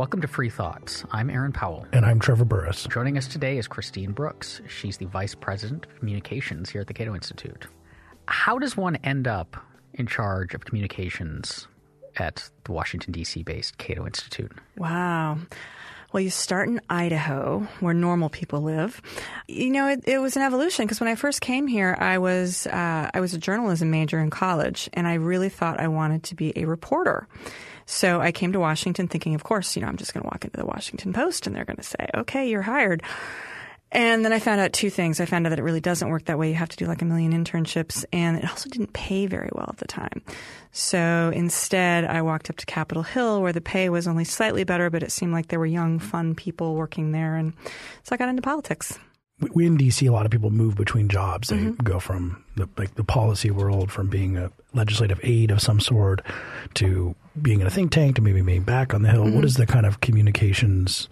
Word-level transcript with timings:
Welcome 0.00 0.22
to 0.22 0.28
Free 0.28 0.48
Thoughts. 0.48 1.04
I'm 1.10 1.28
Aaron 1.28 1.52
Powell. 1.52 1.86
And 1.92 2.06
I'm 2.06 2.20
Trevor 2.20 2.46
Burrus. 2.46 2.86
Joining 2.90 3.18
us 3.18 3.28
today 3.28 3.58
is 3.58 3.68
Christine 3.68 4.12
Brooks. 4.12 4.62
She's 4.66 4.96
the 4.96 5.04
Vice 5.04 5.34
President 5.34 5.84
of 5.84 5.94
Communications 5.98 6.70
here 6.70 6.80
at 6.80 6.86
the 6.86 6.94
Cato 6.94 7.14
Institute. 7.14 7.66
How 8.24 8.58
does 8.58 8.78
one 8.78 8.96
end 9.04 9.28
up 9.28 9.58
in 9.92 10.06
charge 10.06 10.54
of 10.54 10.64
communications 10.64 11.68
at 12.16 12.48
the 12.64 12.72
Washington, 12.72 13.12
D.C. 13.12 13.42
based 13.42 13.76
Cato 13.76 14.06
Institute? 14.06 14.50
Wow. 14.78 15.36
Well, 16.12 16.22
you 16.22 16.30
start 16.30 16.68
in 16.68 16.80
Idaho, 16.88 17.68
where 17.80 17.92
normal 17.92 18.30
people 18.30 18.62
live. 18.62 19.02
You 19.48 19.70
know, 19.70 19.86
it, 19.86 20.04
it 20.06 20.18
was 20.18 20.34
an 20.34 20.42
evolution 20.42 20.86
because 20.86 20.98
when 20.98 21.10
I 21.10 21.14
first 21.14 21.42
came 21.42 21.66
here, 21.66 21.94
I 22.00 22.16
was 22.16 22.66
uh, 22.66 23.10
I 23.12 23.20
was 23.20 23.34
a 23.34 23.38
journalism 23.38 23.90
major 23.90 24.18
in 24.18 24.30
college, 24.30 24.88
and 24.94 25.06
I 25.06 25.14
really 25.14 25.50
thought 25.50 25.78
I 25.78 25.88
wanted 25.88 26.22
to 26.24 26.34
be 26.34 26.52
a 26.56 26.64
reporter. 26.64 27.28
So 27.90 28.20
I 28.20 28.30
came 28.30 28.52
to 28.52 28.60
Washington 28.60 29.08
thinking, 29.08 29.34
of 29.34 29.42
course, 29.42 29.74
you 29.74 29.82
know, 29.82 29.88
I'm 29.88 29.96
just 29.96 30.14
going 30.14 30.22
to 30.22 30.28
walk 30.28 30.44
into 30.44 30.56
the 30.56 30.64
Washington 30.64 31.12
Post 31.12 31.48
and 31.48 31.56
they're 31.56 31.64
going 31.64 31.76
to 31.76 31.82
say, 31.82 32.08
okay, 32.14 32.48
you're 32.48 32.62
hired. 32.62 33.02
And 33.90 34.24
then 34.24 34.32
I 34.32 34.38
found 34.38 34.60
out 34.60 34.72
two 34.72 34.90
things. 34.90 35.18
I 35.18 35.24
found 35.24 35.44
out 35.44 35.50
that 35.50 35.58
it 35.58 35.64
really 35.64 35.80
doesn't 35.80 36.08
work 36.08 36.26
that 36.26 36.38
way. 36.38 36.50
You 36.50 36.54
have 36.54 36.68
to 36.68 36.76
do 36.76 36.86
like 36.86 37.02
a 37.02 37.04
million 37.04 37.32
internships, 37.32 38.04
and 38.12 38.36
it 38.36 38.48
also 38.48 38.70
didn't 38.70 38.92
pay 38.92 39.26
very 39.26 39.50
well 39.52 39.66
at 39.68 39.78
the 39.78 39.88
time. 39.88 40.22
So 40.70 41.32
instead, 41.34 42.04
I 42.04 42.22
walked 42.22 42.48
up 42.48 42.56
to 42.58 42.66
Capitol 42.66 43.02
Hill 43.02 43.42
where 43.42 43.52
the 43.52 43.60
pay 43.60 43.88
was 43.88 44.06
only 44.06 44.22
slightly 44.22 44.62
better, 44.62 44.88
but 44.90 45.02
it 45.02 45.10
seemed 45.10 45.32
like 45.32 45.48
there 45.48 45.58
were 45.58 45.66
young, 45.66 45.98
fun 45.98 46.36
people 46.36 46.76
working 46.76 47.10
there. 47.10 47.34
And 47.34 47.54
so 48.04 48.14
I 48.14 48.16
got 48.16 48.28
into 48.28 48.42
politics 48.42 48.96
we 49.52 49.66
in 49.66 49.78
DC, 49.78 50.08
a 50.08 50.12
lot 50.12 50.26
of 50.26 50.32
people 50.32 50.50
move 50.50 50.76
between 50.76 51.08
jobs. 51.08 51.48
They 51.48 51.56
mm-hmm. 51.56 51.82
go 51.82 51.98
from 51.98 52.44
the, 52.56 52.68
like 52.76 52.94
the 52.94 53.04
policy 53.04 53.50
world, 53.50 53.90
from 53.90 54.08
being 54.08 54.36
a 54.36 54.50
legislative 54.74 55.20
aide 55.22 55.50
of 55.50 55.60
some 55.60 55.80
sort, 55.80 56.22
to 56.74 57.14
being 57.40 57.60
in 57.60 57.66
a 57.66 57.70
think 57.70 57.92
tank, 57.92 58.16
to 58.16 58.22
maybe 58.22 58.42
being 58.42 58.62
back 58.62 58.92
on 58.94 59.02
the 59.02 59.10
Hill. 59.10 59.24
Mm-hmm. 59.24 59.34
What 59.34 59.42
does 59.42 59.56
the 59.56 59.66
kind 59.66 59.86
of 59.86 60.00
communications 60.00 61.08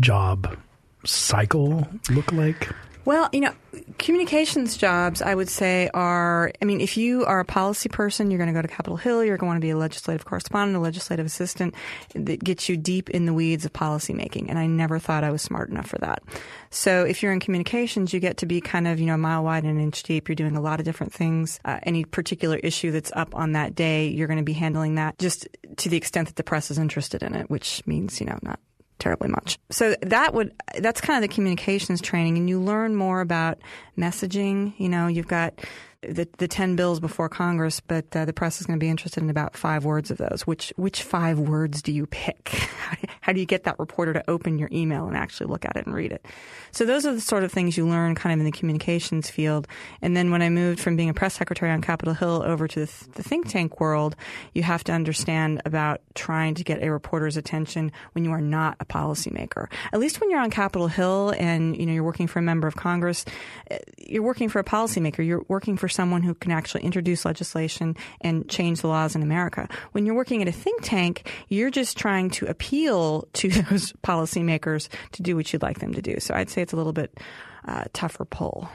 job 0.00 0.56
cycle 1.04 1.88
look 2.10 2.32
like? 2.32 2.68
Well, 3.04 3.28
you 3.32 3.40
know, 3.40 3.52
communications 3.98 4.76
jobs, 4.76 5.22
I 5.22 5.34
would 5.34 5.48
say, 5.48 5.90
are 5.92 6.52
I 6.62 6.64
mean, 6.64 6.80
if 6.80 6.96
you 6.96 7.24
are 7.24 7.40
a 7.40 7.44
policy 7.44 7.88
person, 7.88 8.30
you're 8.30 8.38
going 8.38 8.52
to 8.52 8.54
go 8.54 8.62
to 8.62 8.68
Capitol 8.68 8.96
Hill, 8.96 9.24
you're 9.24 9.36
going 9.36 9.56
to 9.56 9.60
be 9.60 9.70
a 9.70 9.76
legislative 9.76 10.24
correspondent, 10.24 10.76
a 10.76 10.80
legislative 10.80 11.26
assistant 11.26 11.74
that 12.14 12.44
gets 12.44 12.68
you 12.68 12.76
deep 12.76 13.10
in 13.10 13.26
the 13.26 13.34
weeds 13.34 13.64
of 13.64 13.72
policymaking. 13.72 14.46
And 14.48 14.56
I 14.56 14.66
never 14.66 15.00
thought 15.00 15.24
I 15.24 15.30
was 15.30 15.42
smart 15.42 15.68
enough 15.68 15.88
for 15.88 15.98
that. 15.98 16.22
So 16.70 17.04
if 17.04 17.22
you're 17.22 17.32
in 17.32 17.40
communications, 17.40 18.12
you 18.12 18.20
get 18.20 18.36
to 18.38 18.46
be 18.46 18.60
kind 18.60 18.86
of, 18.86 19.00
you 19.00 19.06
know, 19.06 19.14
a 19.14 19.18
mile 19.18 19.42
wide 19.42 19.64
and 19.64 19.78
an 19.78 19.82
inch 19.82 20.04
deep. 20.04 20.28
You're 20.28 20.36
doing 20.36 20.56
a 20.56 20.60
lot 20.60 20.78
of 20.78 20.84
different 20.84 21.12
things. 21.12 21.58
Uh, 21.64 21.80
any 21.82 22.04
particular 22.04 22.58
issue 22.58 22.92
that's 22.92 23.10
up 23.16 23.34
on 23.34 23.52
that 23.52 23.74
day, 23.74 24.06
you're 24.06 24.28
going 24.28 24.38
to 24.38 24.44
be 24.44 24.52
handling 24.52 24.94
that 24.94 25.18
just 25.18 25.48
to 25.78 25.88
the 25.88 25.96
extent 25.96 26.28
that 26.28 26.36
the 26.36 26.44
press 26.44 26.70
is 26.70 26.78
interested 26.78 27.24
in 27.24 27.34
it, 27.34 27.50
which 27.50 27.84
means, 27.84 28.20
you 28.20 28.26
know, 28.26 28.38
not 28.42 28.60
terribly 29.02 29.28
much. 29.28 29.58
So 29.70 29.96
that 30.02 30.32
would 30.32 30.54
that's 30.78 31.00
kind 31.00 31.22
of 31.22 31.28
the 31.28 31.34
communications 31.34 32.00
training, 32.00 32.38
and 32.38 32.48
you 32.48 32.60
learn 32.60 32.94
more 32.94 33.20
about 33.20 33.58
messaging. 33.98 34.74
You 34.78 34.88
know, 34.88 35.08
you've 35.08 35.28
got 35.28 35.54
the 36.02 36.28
the 36.38 36.48
ten 36.48 36.76
bills 36.76 37.00
before 37.00 37.28
Congress, 37.28 37.80
but 37.80 38.14
uh, 38.16 38.24
the 38.24 38.32
press 38.32 38.60
is 38.60 38.66
going 38.66 38.78
to 38.78 38.84
be 38.84 38.90
interested 38.90 39.22
in 39.22 39.30
about 39.30 39.56
five 39.56 39.84
words 39.84 40.10
of 40.10 40.18
those. 40.18 40.42
Which 40.46 40.72
which 40.76 41.02
five 41.02 41.38
words 41.38 41.80
do 41.80 41.92
you 41.92 42.06
pick? 42.06 42.48
How 43.20 43.32
do 43.32 43.38
you 43.38 43.46
get 43.46 43.64
that 43.64 43.78
reporter 43.78 44.12
to 44.12 44.30
open 44.30 44.58
your 44.58 44.68
email 44.72 45.06
and 45.06 45.16
actually 45.16 45.46
look 45.46 45.64
at 45.64 45.76
it 45.76 45.86
and 45.86 45.94
read 45.94 46.10
it? 46.10 46.26
So 46.72 46.84
those 46.84 47.06
are 47.06 47.14
the 47.14 47.20
sort 47.20 47.44
of 47.44 47.52
things 47.52 47.76
you 47.76 47.86
learn 47.86 48.16
kind 48.16 48.32
of 48.32 48.40
in 48.40 48.44
the 48.44 48.50
communications 48.50 49.30
field. 49.30 49.68
And 50.00 50.16
then 50.16 50.32
when 50.32 50.42
I 50.42 50.48
moved 50.48 50.80
from 50.80 50.96
being 50.96 51.08
a 51.08 51.14
press 51.14 51.34
secretary 51.34 51.70
on 51.70 51.82
Capitol 51.82 52.14
Hill 52.14 52.42
over 52.44 52.66
to 52.66 52.80
the, 52.80 52.86
th- 52.86 53.12
the 53.14 53.22
think 53.22 53.48
tank 53.48 53.78
world, 53.78 54.16
you 54.54 54.64
have 54.64 54.82
to 54.84 54.92
understand 54.92 55.62
about 55.64 56.00
trying 56.14 56.54
to 56.54 56.64
get 56.64 56.82
a 56.82 56.90
reporter's 56.90 57.36
attention 57.36 57.92
when 58.12 58.24
you 58.24 58.32
are 58.32 58.40
not 58.40 58.76
a 58.80 58.84
policymaker. 58.84 59.66
At 59.92 60.00
least 60.00 60.20
when 60.20 60.30
you're 60.30 60.40
on 60.40 60.50
Capitol 60.50 60.88
Hill 60.88 61.32
and 61.38 61.76
you 61.76 61.86
know 61.86 61.92
you're 61.92 62.02
working 62.02 62.26
for 62.26 62.40
a 62.40 62.42
member 62.42 62.66
of 62.66 62.74
Congress, 62.74 63.24
eh, 63.70 63.78
you're 63.98 64.24
working 64.24 64.48
for 64.48 64.58
a 64.58 64.64
policymaker. 64.64 65.24
You're 65.24 65.44
working 65.48 65.76
for 65.76 65.88
someone 65.92 66.22
who 66.22 66.34
can 66.34 66.50
actually 66.50 66.82
introduce 66.82 67.24
legislation 67.24 67.96
and 68.20 68.48
change 68.48 68.80
the 68.80 68.88
laws 68.88 69.14
in 69.14 69.22
America. 69.22 69.68
When 69.92 70.06
you're 70.06 70.14
working 70.14 70.42
at 70.42 70.48
a 70.48 70.52
think 70.52 70.82
tank, 70.82 71.30
you're 71.48 71.70
just 71.70 71.96
trying 71.96 72.30
to 72.30 72.46
appeal 72.46 73.28
to 73.34 73.48
those 73.62 73.92
policymakers 74.04 74.88
to 75.12 75.22
do 75.22 75.36
what 75.36 75.52
you'd 75.52 75.62
like 75.62 75.78
them 75.78 75.94
to 75.94 76.02
do. 76.02 76.18
So 76.18 76.34
I'd 76.34 76.50
say 76.50 76.62
it's 76.62 76.72
a 76.72 76.76
little 76.76 76.92
bit 76.92 77.18
uh, 77.66 77.84
tougher 77.92 78.24
pull. 78.24 78.68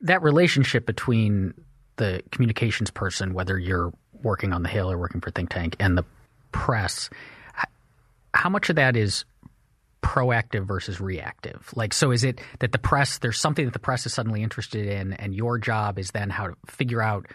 That 0.00 0.22
relationship 0.22 0.86
between 0.86 1.54
the 1.96 2.22
communications 2.30 2.90
person, 2.90 3.34
whether 3.34 3.58
you're 3.58 3.92
working 4.22 4.52
on 4.52 4.62
the 4.62 4.68
Hill 4.68 4.90
or 4.90 4.98
working 4.98 5.20
for 5.20 5.30
think 5.30 5.50
tank, 5.50 5.76
and 5.78 5.96
the 5.96 6.04
press, 6.50 7.10
how 8.34 8.48
much 8.48 8.70
of 8.70 8.76
that 8.76 8.96
is 8.96 9.24
proactive 10.02 10.66
versus 10.66 11.00
reactive? 11.00 11.70
Like, 11.74 11.94
so 11.94 12.10
is 12.10 12.24
it 12.24 12.40
that 12.58 12.72
the 12.72 12.78
press, 12.78 13.18
there's 13.18 13.40
something 13.40 13.64
that 13.64 13.72
the 13.72 13.78
press 13.78 14.04
is 14.06 14.12
suddenly 14.12 14.42
interested 14.42 14.86
in, 14.86 15.12
and 15.14 15.34
your 15.34 15.58
job 15.58 15.98
is 15.98 16.10
then 16.10 16.30
how 16.30 16.48
to 16.48 16.56
figure 16.66 17.00
out 17.00 17.26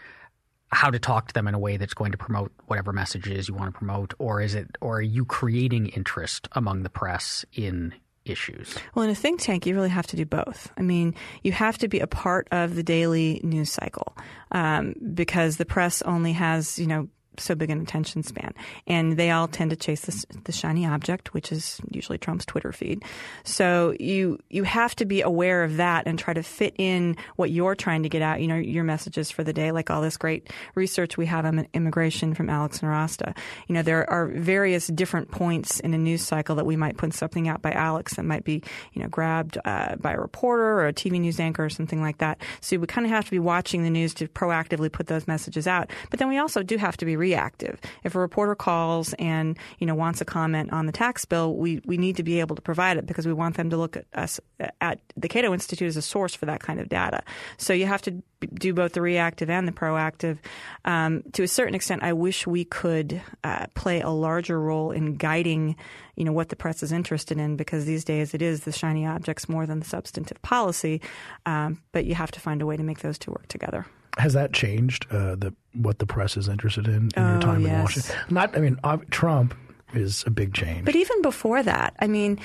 how 0.69 0.89
to 0.89 0.99
talk 0.99 1.29
to 1.29 1.33
them 1.33 1.47
in 1.47 1.53
a 1.53 1.59
way 1.59 1.77
that's 1.77 1.93
going 1.93 2.11
to 2.11 2.17
promote 2.17 2.51
whatever 2.65 2.91
messages 2.91 3.47
you 3.47 3.55
want 3.55 3.73
to 3.73 3.77
promote, 3.77 4.13
or 4.19 4.41
is 4.41 4.53
it, 4.53 4.77
or 4.81 4.97
are 4.97 5.01
you 5.01 5.23
creating 5.23 5.87
interest 5.87 6.49
among 6.51 6.83
the 6.83 6.89
press 6.89 7.45
in 7.53 7.93
issues? 8.25 8.75
Well, 8.93 9.05
in 9.05 9.09
a 9.09 9.15
think 9.15 9.41
tank, 9.41 9.65
you 9.65 9.73
really 9.73 9.89
have 9.89 10.07
to 10.07 10.17
do 10.17 10.25
both. 10.25 10.71
I 10.77 10.81
mean, 10.81 11.15
you 11.43 11.53
have 11.53 11.77
to 11.79 11.87
be 11.87 12.01
a 12.01 12.07
part 12.07 12.49
of 12.51 12.75
the 12.75 12.83
daily 12.83 13.39
news 13.43 13.71
cycle 13.71 14.17
um, 14.51 14.95
because 15.13 15.55
the 15.55 15.65
press 15.65 16.01
only 16.01 16.33
has, 16.33 16.77
you 16.77 16.87
know, 16.87 17.07
so 17.39 17.55
big 17.55 17.69
an 17.69 17.81
attention 17.81 18.23
span. 18.23 18.53
And 18.85 19.17
they 19.17 19.31
all 19.31 19.47
tend 19.47 19.71
to 19.71 19.75
chase 19.75 20.01
the 20.01 20.51
shiny 20.51 20.85
object, 20.85 21.33
which 21.33 21.51
is 21.51 21.79
usually 21.91 22.17
Trump's 22.17 22.45
Twitter 22.45 22.71
feed. 22.71 23.03
So 23.43 23.95
you 23.99 24.39
you 24.49 24.63
have 24.63 24.95
to 24.97 25.05
be 25.05 25.21
aware 25.21 25.63
of 25.63 25.77
that 25.77 26.07
and 26.07 26.17
try 26.17 26.33
to 26.33 26.43
fit 26.43 26.75
in 26.77 27.17
what 27.35 27.51
you're 27.51 27.75
trying 27.75 28.03
to 28.03 28.09
get 28.09 28.21
out, 28.21 28.41
you 28.41 28.47
know, 28.47 28.55
your 28.55 28.83
messages 28.83 29.31
for 29.31 29.43
the 29.43 29.53
day, 29.53 29.71
like 29.71 29.89
all 29.89 30.01
this 30.01 30.17
great 30.17 30.51
research 30.75 31.17
we 31.17 31.25
have 31.25 31.45
on 31.45 31.67
immigration 31.73 32.33
from 32.33 32.49
Alex 32.49 32.79
Nowrasteh. 32.79 33.35
You 33.67 33.75
know, 33.75 33.81
there 33.81 34.09
are 34.09 34.27
various 34.27 34.87
different 34.87 35.31
points 35.31 35.79
in 35.79 35.93
a 35.93 35.97
news 35.97 36.21
cycle 36.21 36.55
that 36.55 36.65
we 36.65 36.75
might 36.75 36.97
put 36.97 37.13
something 37.13 37.47
out 37.47 37.61
by 37.61 37.71
Alex 37.71 38.15
that 38.15 38.23
might 38.23 38.43
be, 38.43 38.63
you 38.93 39.01
know, 39.01 39.07
grabbed 39.07 39.57
uh, 39.65 39.95
by 39.95 40.13
a 40.13 40.19
reporter 40.19 40.79
or 40.79 40.87
a 40.87 40.93
TV 40.93 41.19
news 41.19 41.39
anchor 41.39 41.65
or 41.65 41.69
something 41.69 42.01
like 42.01 42.17
that. 42.19 42.39
So 42.61 42.77
we 42.77 42.87
kind 42.87 43.05
of 43.05 43.11
have 43.11 43.25
to 43.25 43.31
be 43.31 43.39
watching 43.39 43.83
the 43.83 43.89
news 43.89 44.13
to 44.15 44.27
proactively 44.27 44.91
put 44.91 45.07
those 45.07 45.27
messages 45.27 45.67
out. 45.67 45.89
But 46.09 46.19
then 46.19 46.29
we 46.29 46.37
also 46.37 46.63
do 46.63 46.77
have 46.77 46.97
to 46.97 47.05
be 47.05 47.15
reactive. 47.27 47.79
If 48.03 48.15
a 48.15 48.19
reporter 48.19 48.55
calls 48.55 49.13
and 49.19 49.57
you 49.79 49.87
know 49.87 49.95
wants 49.95 50.21
a 50.21 50.25
comment 50.25 50.71
on 50.71 50.85
the 50.85 50.91
tax 50.91 51.25
bill, 51.25 51.55
we 51.55 51.81
we 51.85 51.97
need 51.97 52.15
to 52.17 52.23
be 52.23 52.39
able 52.39 52.55
to 52.55 52.61
provide 52.61 52.97
it 52.97 53.05
because 53.05 53.27
we 53.27 53.33
want 53.33 53.57
them 53.57 53.69
to 53.69 53.77
look 53.77 53.97
at 53.97 54.05
us 54.13 54.39
at 54.79 54.99
the 55.15 55.27
Cato 55.27 55.53
Institute 55.53 55.87
as 55.87 55.97
a 55.97 56.01
source 56.01 56.33
for 56.33 56.45
that 56.45 56.61
kind 56.61 56.79
of 56.79 56.87
data. 56.87 57.21
So 57.57 57.73
you 57.73 57.85
have 57.85 58.01
to 58.03 58.11
do 58.53 58.73
both 58.73 58.93
the 58.93 59.01
reactive 59.01 59.49
and 59.49 59.67
the 59.67 59.71
proactive. 59.71 60.37
Um, 60.85 61.23
to 61.33 61.43
a 61.43 61.47
certain 61.47 61.75
extent, 61.75 62.03
I 62.03 62.13
wish 62.13 62.47
we 62.47 62.63
could 62.65 63.21
uh, 63.43 63.65
play 63.73 64.01
a 64.01 64.09
larger 64.09 64.59
role 64.59 64.91
in 64.91 65.15
guiding, 65.15 65.75
you 66.15 66.23
know, 66.23 66.31
what 66.31 66.49
the 66.49 66.55
press 66.55 66.83
is 66.83 66.91
interested 66.91 67.37
in, 67.39 67.57
because 67.57 67.85
these 67.85 68.05
days 68.05 68.33
it 68.33 68.41
is 68.41 68.61
the 68.61 68.71
shiny 68.71 69.05
objects 69.05 69.49
more 69.49 69.65
than 69.65 69.79
the 69.79 69.85
substantive 69.85 70.41
policy. 70.41 71.01
Um, 71.45 71.81
but 71.91 72.05
you 72.05 72.15
have 72.15 72.31
to 72.31 72.39
find 72.39 72.61
a 72.61 72.65
way 72.65 72.77
to 72.77 72.83
make 72.83 72.99
those 72.99 73.17
two 73.17 73.31
work 73.31 73.47
together. 73.47 73.85
Has 74.17 74.33
that 74.33 74.53
changed 74.53 75.05
uh, 75.11 75.35
the 75.35 75.53
what 75.73 75.99
the 75.99 76.05
press 76.05 76.37
is 76.37 76.47
interested 76.47 76.87
in 76.87 76.93
in 76.93 77.11
oh, 77.17 77.31
your 77.33 77.41
time 77.41 77.61
yes. 77.61 77.71
in 77.71 77.81
Washington? 77.81 78.15
Not, 78.29 78.57
I 78.57 78.61
mean, 78.61 78.79
Trump 79.11 79.55
is 79.93 80.23
a 80.25 80.29
big 80.29 80.53
change. 80.53 80.85
But 80.85 80.95
even 80.95 81.21
before 81.21 81.63
that, 81.63 81.95
I 81.99 82.07
mean, 82.07 82.39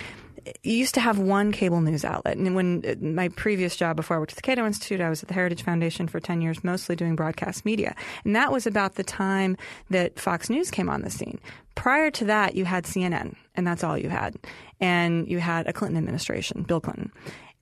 you 0.62 0.74
used 0.74 0.94
to 0.94 1.00
have 1.00 1.18
one 1.18 1.52
cable 1.52 1.80
news 1.80 2.04
outlet. 2.04 2.36
And 2.36 2.54
when 2.54 2.84
uh, 2.86 2.94
my 3.04 3.28
previous 3.28 3.76
job 3.76 3.96
before 3.96 4.16
I 4.16 4.20
worked 4.20 4.32
at 4.32 4.36
the 4.36 4.42
Cato 4.42 4.66
Institute, 4.66 5.00
I 5.00 5.08
was 5.08 5.22
at 5.22 5.28
the 5.28 5.34
Heritage 5.34 5.62
Foundation 5.62 6.08
for 6.08 6.20
10 6.20 6.40
years, 6.40 6.64
mostly 6.64 6.96
doing 6.96 7.16
broadcast 7.16 7.64
media. 7.64 7.94
And 8.24 8.34
that 8.34 8.52
was 8.52 8.66
about 8.66 8.96
the 8.96 9.04
time 9.04 9.56
that 9.90 10.18
Fox 10.18 10.50
News 10.50 10.70
came 10.70 10.88
on 10.88 11.02
the 11.02 11.10
scene. 11.10 11.40
Prior 11.74 12.10
to 12.12 12.24
that, 12.26 12.54
you 12.54 12.64
had 12.64 12.84
CNN, 12.84 13.34
and 13.54 13.66
that's 13.66 13.84
all 13.84 13.96
you 13.96 14.08
had. 14.08 14.36
And 14.80 15.28
you 15.28 15.38
had 15.38 15.66
a 15.68 15.72
Clinton 15.72 15.96
administration, 15.98 16.64
Bill 16.64 16.80
Clinton. 16.80 17.12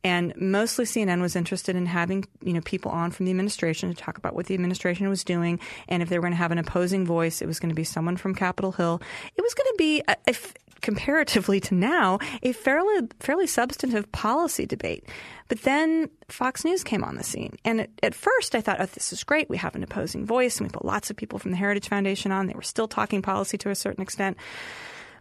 And 0.02 0.32
mostly 0.36 0.84
CNN 0.86 1.20
was 1.20 1.36
interested 1.36 1.76
in 1.76 1.86
having, 1.86 2.24
you 2.42 2.52
know, 2.52 2.62
people 2.62 2.90
on 2.90 3.10
from 3.10 3.26
the 3.26 3.30
administration 3.30 3.90
to 3.90 3.94
talk 3.94 4.16
about 4.16 4.34
what 4.34 4.46
the 4.46 4.54
administration 4.54 5.08
was 5.08 5.24
doing. 5.24 5.60
And 5.88 6.02
if 6.02 6.08
they 6.08 6.18
were 6.18 6.22
going 6.22 6.32
to 6.32 6.38
have 6.38 6.52
an 6.52 6.58
opposing 6.58 7.04
voice, 7.04 7.42
it 7.42 7.46
was 7.46 7.60
going 7.60 7.68
to 7.68 7.74
be 7.74 7.84
someone 7.84 8.16
from 8.16 8.34
Capitol 8.34 8.72
Hill. 8.72 9.02
It 9.36 9.42
was 9.42 9.54
going 9.54 9.66
to 9.66 9.74
be, 9.76 10.02
uh, 10.08 10.14
if, 10.26 10.54
comparatively 10.80 11.60
to 11.60 11.74
now, 11.74 12.18
a 12.42 12.52
fairly, 12.52 13.08
fairly 13.20 13.46
substantive 13.46 14.10
policy 14.12 14.66
debate. 14.66 15.04
But 15.48 15.62
then 15.62 16.08
Fox 16.28 16.64
News 16.64 16.84
came 16.84 17.04
on 17.04 17.16
the 17.16 17.24
scene. 17.24 17.56
And 17.64 17.82
at, 17.82 17.90
at, 18.02 18.14
first 18.14 18.54
I 18.54 18.60
thought, 18.60 18.80
oh, 18.80 18.86
this 18.86 19.12
is 19.12 19.24
great. 19.24 19.50
We 19.50 19.56
have 19.58 19.74
an 19.74 19.82
opposing 19.82 20.24
voice 20.24 20.58
and 20.58 20.68
we 20.68 20.72
put 20.72 20.84
lots 20.84 21.10
of 21.10 21.16
people 21.16 21.38
from 21.38 21.50
the 21.50 21.56
Heritage 21.56 21.88
Foundation 21.88 22.32
on. 22.32 22.46
They 22.46 22.54
were 22.54 22.62
still 22.62 22.88
talking 22.88 23.20
policy 23.22 23.58
to 23.58 23.70
a 23.70 23.74
certain 23.74 24.02
extent. 24.02 24.36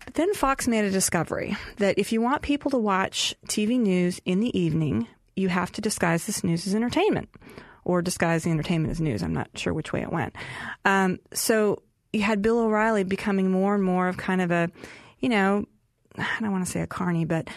But 0.05 0.15
then 0.15 0.33
Fox 0.33 0.67
made 0.67 0.85
a 0.85 0.91
discovery 0.91 1.57
that 1.77 1.97
if 1.97 2.11
you 2.11 2.21
want 2.21 2.41
people 2.41 2.71
to 2.71 2.77
watch 2.77 3.35
TV 3.47 3.79
news 3.79 4.21
in 4.25 4.39
the 4.39 4.57
evening, 4.57 5.07
you 5.35 5.49
have 5.49 5.71
to 5.73 5.81
disguise 5.81 6.25
this 6.25 6.43
news 6.43 6.67
as 6.67 6.75
entertainment 6.75 7.29
or 7.85 8.01
disguise 8.01 8.43
the 8.43 8.51
entertainment 8.51 8.91
as 8.91 9.01
news. 9.01 9.23
I'm 9.23 9.33
not 9.33 9.49
sure 9.55 9.73
which 9.73 9.93
way 9.93 10.01
it 10.01 10.11
went. 10.11 10.35
Um, 10.85 11.19
so 11.33 11.81
you 12.13 12.21
had 12.21 12.41
Bill 12.41 12.59
O'Reilly 12.59 13.03
becoming 13.03 13.51
more 13.51 13.75
and 13.75 13.83
more 13.83 14.07
of 14.07 14.17
kind 14.17 14.41
of 14.41 14.51
a, 14.51 14.69
you 15.19 15.29
know, 15.29 15.65
I 16.17 16.37
don't 16.41 16.51
want 16.51 16.65
to 16.65 16.71
say 16.71 16.81
a 16.81 16.87
carny, 16.87 17.25
but 17.25 17.47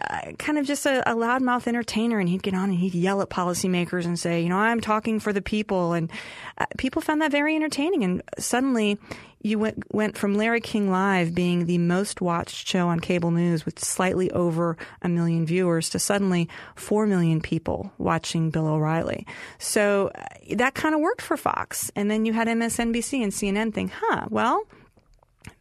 uh, 0.00 0.32
kind 0.38 0.58
of 0.58 0.66
just 0.66 0.86
a, 0.86 1.08
a 1.10 1.14
loudmouth 1.14 1.66
entertainer, 1.66 2.18
and 2.18 2.28
he'd 2.28 2.42
get 2.42 2.54
on 2.54 2.70
and 2.70 2.78
he'd 2.78 2.94
yell 2.94 3.20
at 3.22 3.28
policymakers 3.28 4.04
and 4.04 4.18
say, 4.18 4.42
you 4.42 4.48
know, 4.48 4.56
I'm 4.56 4.80
talking 4.80 5.20
for 5.20 5.32
the 5.32 5.42
people, 5.42 5.92
and 5.92 6.10
uh, 6.58 6.66
people 6.76 7.02
found 7.02 7.22
that 7.22 7.30
very 7.30 7.56
entertaining. 7.56 8.04
And 8.04 8.22
suddenly, 8.38 8.98
you 9.40 9.58
went 9.58 9.84
went 9.92 10.16
from 10.16 10.36
Larry 10.36 10.60
King 10.60 10.90
Live 10.90 11.34
being 11.34 11.66
the 11.66 11.78
most 11.78 12.20
watched 12.20 12.66
show 12.66 12.88
on 12.88 13.00
cable 13.00 13.30
news 13.30 13.64
with 13.64 13.78
slightly 13.78 14.30
over 14.32 14.76
a 15.02 15.08
million 15.08 15.46
viewers 15.46 15.90
to 15.90 15.98
suddenly 15.98 16.48
four 16.74 17.06
million 17.06 17.40
people 17.40 17.92
watching 17.98 18.50
Bill 18.50 18.66
O'Reilly. 18.66 19.26
So 19.58 20.10
uh, 20.14 20.56
that 20.56 20.74
kind 20.74 20.94
of 20.94 21.00
worked 21.00 21.22
for 21.22 21.36
Fox, 21.36 21.90
and 21.94 22.10
then 22.10 22.26
you 22.26 22.32
had 22.32 22.48
MSNBC 22.48 23.22
and 23.22 23.32
CNN 23.32 23.72
think, 23.72 23.92
huh, 23.94 24.26
well 24.30 24.62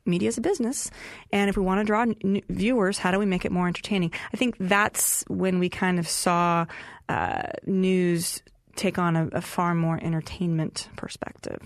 media 0.06 0.30
is 0.30 0.38
a 0.38 0.42
business, 0.42 0.90
and 1.34 1.50
if 1.50 1.58
we 1.58 1.64
want 1.64 1.80
to 1.82 1.84
draw 1.84 2.02
n- 2.02 2.42
viewers, 2.50 2.98
how 2.98 3.12
do 3.12 3.20
we 3.20 3.26
make 3.26 3.44
it 3.44 3.52
more 3.52 3.68
entertaining? 3.68 4.12
I 4.34 4.38
think 4.38 4.56
that's 4.58 5.24
when 5.28 5.60
we 5.60 5.68
kind 5.70 6.00
of 6.00 6.08
saw 6.08 6.66
uh, 7.10 7.44
news 7.66 8.42
take 8.78 8.98
on 8.98 9.16
a, 9.16 9.28
a 9.34 9.42
far 9.42 9.76
more 9.76 10.00
entertainment 10.02 10.88
perspective. 10.96 11.62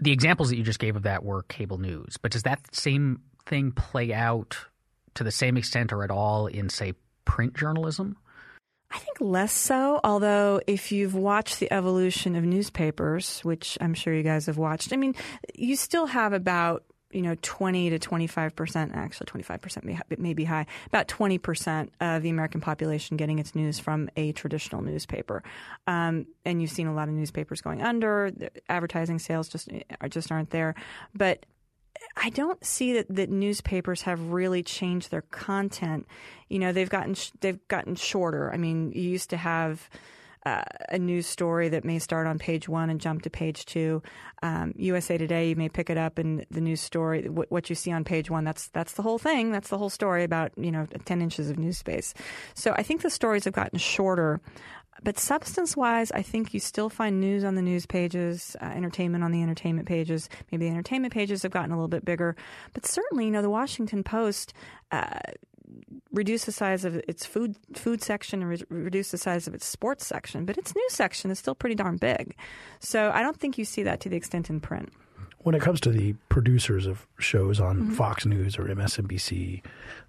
The 0.00 0.12
examples 0.12 0.50
that 0.50 0.56
you 0.56 0.64
just 0.64 0.78
gave 0.78 0.96
of 0.96 1.02
that 1.02 1.24
were 1.24 1.42
cable 1.44 1.78
news, 1.78 2.16
but 2.20 2.32
does 2.32 2.42
that 2.42 2.74
same 2.74 3.20
thing 3.46 3.72
play 3.72 4.12
out 4.12 4.56
to 5.14 5.24
the 5.24 5.30
same 5.30 5.56
extent 5.56 5.92
or 5.92 6.02
at 6.02 6.10
all 6.10 6.46
in, 6.46 6.68
say, 6.68 6.94
print 7.24 7.54
journalism? 7.54 8.16
I 8.90 8.98
think 8.98 9.20
less 9.20 9.52
so, 9.52 10.00
although 10.04 10.60
if 10.66 10.92
you've 10.92 11.14
watched 11.14 11.58
the 11.58 11.72
evolution 11.72 12.36
of 12.36 12.44
newspapers, 12.44 13.40
which 13.40 13.76
I'm 13.80 13.94
sure 13.94 14.14
you 14.14 14.22
guys 14.22 14.46
have 14.46 14.58
watched, 14.58 14.92
I 14.92 14.96
mean, 14.96 15.14
you 15.54 15.74
still 15.74 16.06
have 16.06 16.32
about 16.32 16.84
you 17.14 17.22
know, 17.22 17.36
20 17.40 17.90
to 17.90 17.98
25 17.98 18.56
percent, 18.56 18.92
actually 18.94 19.26
25 19.26 19.60
percent 19.60 19.86
may, 19.86 19.98
may 20.18 20.34
be 20.34 20.44
high, 20.44 20.66
about 20.86 21.08
20 21.08 21.38
percent 21.38 21.92
of 22.00 22.22
the 22.22 22.30
American 22.30 22.60
population 22.60 23.16
getting 23.16 23.38
its 23.38 23.54
news 23.54 23.78
from 23.78 24.10
a 24.16 24.32
traditional 24.32 24.82
newspaper. 24.82 25.42
Um, 25.86 26.26
and 26.44 26.60
you've 26.60 26.70
seen 26.70 26.86
a 26.86 26.94
lot 26.94 27.08
of 27.08 27.14
newspapers 27.14 27.60
going 27.60 27.82
under. 27.82 28.30
The 28.30 28.50
advertising 28.68 29.18
sales 29.18 29.48
just 29.48 29.68
just 30.08 30.32
aren't 30.32 30.50
there. 30.50 30.74
But 31.14 31.46
I 32.16 32.30
don't 32.30 32.64
see 32.64 32.94
that, 32.94 33.06
that 33.14 33.30
newspapers 33.30 34.02
have 34.02 34.32
really 34.32 34.62
changed 34.62 35.10
their 35.10 35.22
content. 35.22 36.06
You 36.48 36.58
know, 36.58 36.72
they've 36.72 36.90
gotten 36.90 37.14
they've 37.40 37.66
gotten 37.68 37.94
shorter. 37.94 38.52
I 38.52 38.56
mean, 38.56 38.92
you 38.92 39.02
used 39.02 39.30
to 39.30 39.36
have 39.36 39.88
uh, 40.46 40.62
a 40.90 40.98
news 40.98 41.26
story 41.26 41.68
that 41.70 41.84
may 41.84 41.98
start 41.98 42.26
on 42.26 42.38
page 42.38 42.68
one 42.68 42.90
and 42.90 43.00
jump 43.00 43.22
to 43.22 43.30
page 43.30 43.64
two. 43.64 44.02
Um, 44.42 44.74
USA 44.76 45.16
Today, 45.16 45.48
you 45.48 45.56
may 45.56 45.68
pick 45.68 45.88
it 45.88 45.96
up 45.96 46.18
and 46.18 46.44
the 46.50 46.60
news 46.60 46.80
story. 46.80 47.22
W- 47.22 47.46
what 47.48 47.70
you 47.70 47.76
see 47.76 47.90
on 47.90 48.04
page 48.04 48.30
one, 48.30 48.44
that's 48.44 48.68
that's 48.68 48.92
the 48.92 49.02
whole 49.02 49.18
thing. 49.18 49.52
That's 49.52 49.68
the 49.70 49.78
whole 49.78 49.90
story 49.90 50.24
about 50.24 50.52
you 50.56 50.70
know 50.70 50.86
ten 51.04 51.22
inches 51.22 51.50
of 51.50 51.58
news 51.58 51.78
space. 51.78 52.14
So 52.54 52.72
I 52.76 52.82
think 52.82 53.02
the 53.02 53.10
stories 53.10 53.44
have 53.44 53.54
gotten 53.54 53.78
shorter. 53.78 54.40
But 55.02 55.18
substance 55.18 55.76
wise, 55.76 56.12
I 56.12 56.22
think 56.22 56.54
you 56.54 56.60
still 56.60 56.88
find 56.88 57.20
news 57.20 57.44
on 57.44 57.56
the 57.56 57.62
news 57.62 57.84
pages, 57.84 58.56
uh, 58.60 58.66
entertainment 58.66 59.24
on 59.24 59.32
the 59.32 59.42
entertainment 59.42 59.88
pages. 59.88 60.28
Maybe 60.52 60.66
the 60.66 60.70
entertainment 60.70 61.12
pages 61.12 61.42
have 61.42 61.52
gotten 61.52 61.72
a 61.72 61.74
little 61.74 61.88
bit 61.88 62.04
bigger. 62.04 62.36
But 62.72 62.86
certainly, 62.86 63.26
you 63.26 63.30
know, 63.30 63.42
the 63.42 63.50
Washington 63.50 64.04
Post, 64.04 64.54
uh, 64.92 65.18
reduce 66.12 66.44
the 66.44 66.52
size 66.52 66.84
of 66.84 66.96
its 67.08 67.26
food 67.26 67.56
food 67.74 68.02
section 68.02 68.42
and 68.42 68.50
re- 68.50 68.64
reduce 68.68 69.10
the 69.10 69.18
size 69.18 69.46
of 69.46 69.54
its 69.54 69.66
sports 69.66 70.06
section, 70.06 70.44
but 70.44 70.58
its 70.58 70.74
news 70.74 70.92
section 70.92 71.30
is 71.30 71.38
still 71.38 71.54
pretty 71.54 71.74
darn 71.74 71.96
big. 71.96 72.36
So 72.80 73.10
I 73.12 73.22
don't 73.22 73.38
think 73.38 73.58
you 73.58 73.64
see 73.64 73.82
that 73.82 74.00
to 74.00 74.08
the 74.08 74.16
extent 74.16 74.50
in 74.50 74.60
print. 74.60 74.92
When 75.38 75.54
it 75.54 75.60
comes 75.60 75.80
to 75.80 75.90
the 75.90 76.14
producers 76.30 76.86
of 76.86 77.06
shows 77.18 77.60
on 77.60 77.76
mm-hmm. 77.76 77.94
Fox 77.94 78.24
News 78.24 78.56
or 78.56 78.64
MSNBC, 78.64 79.62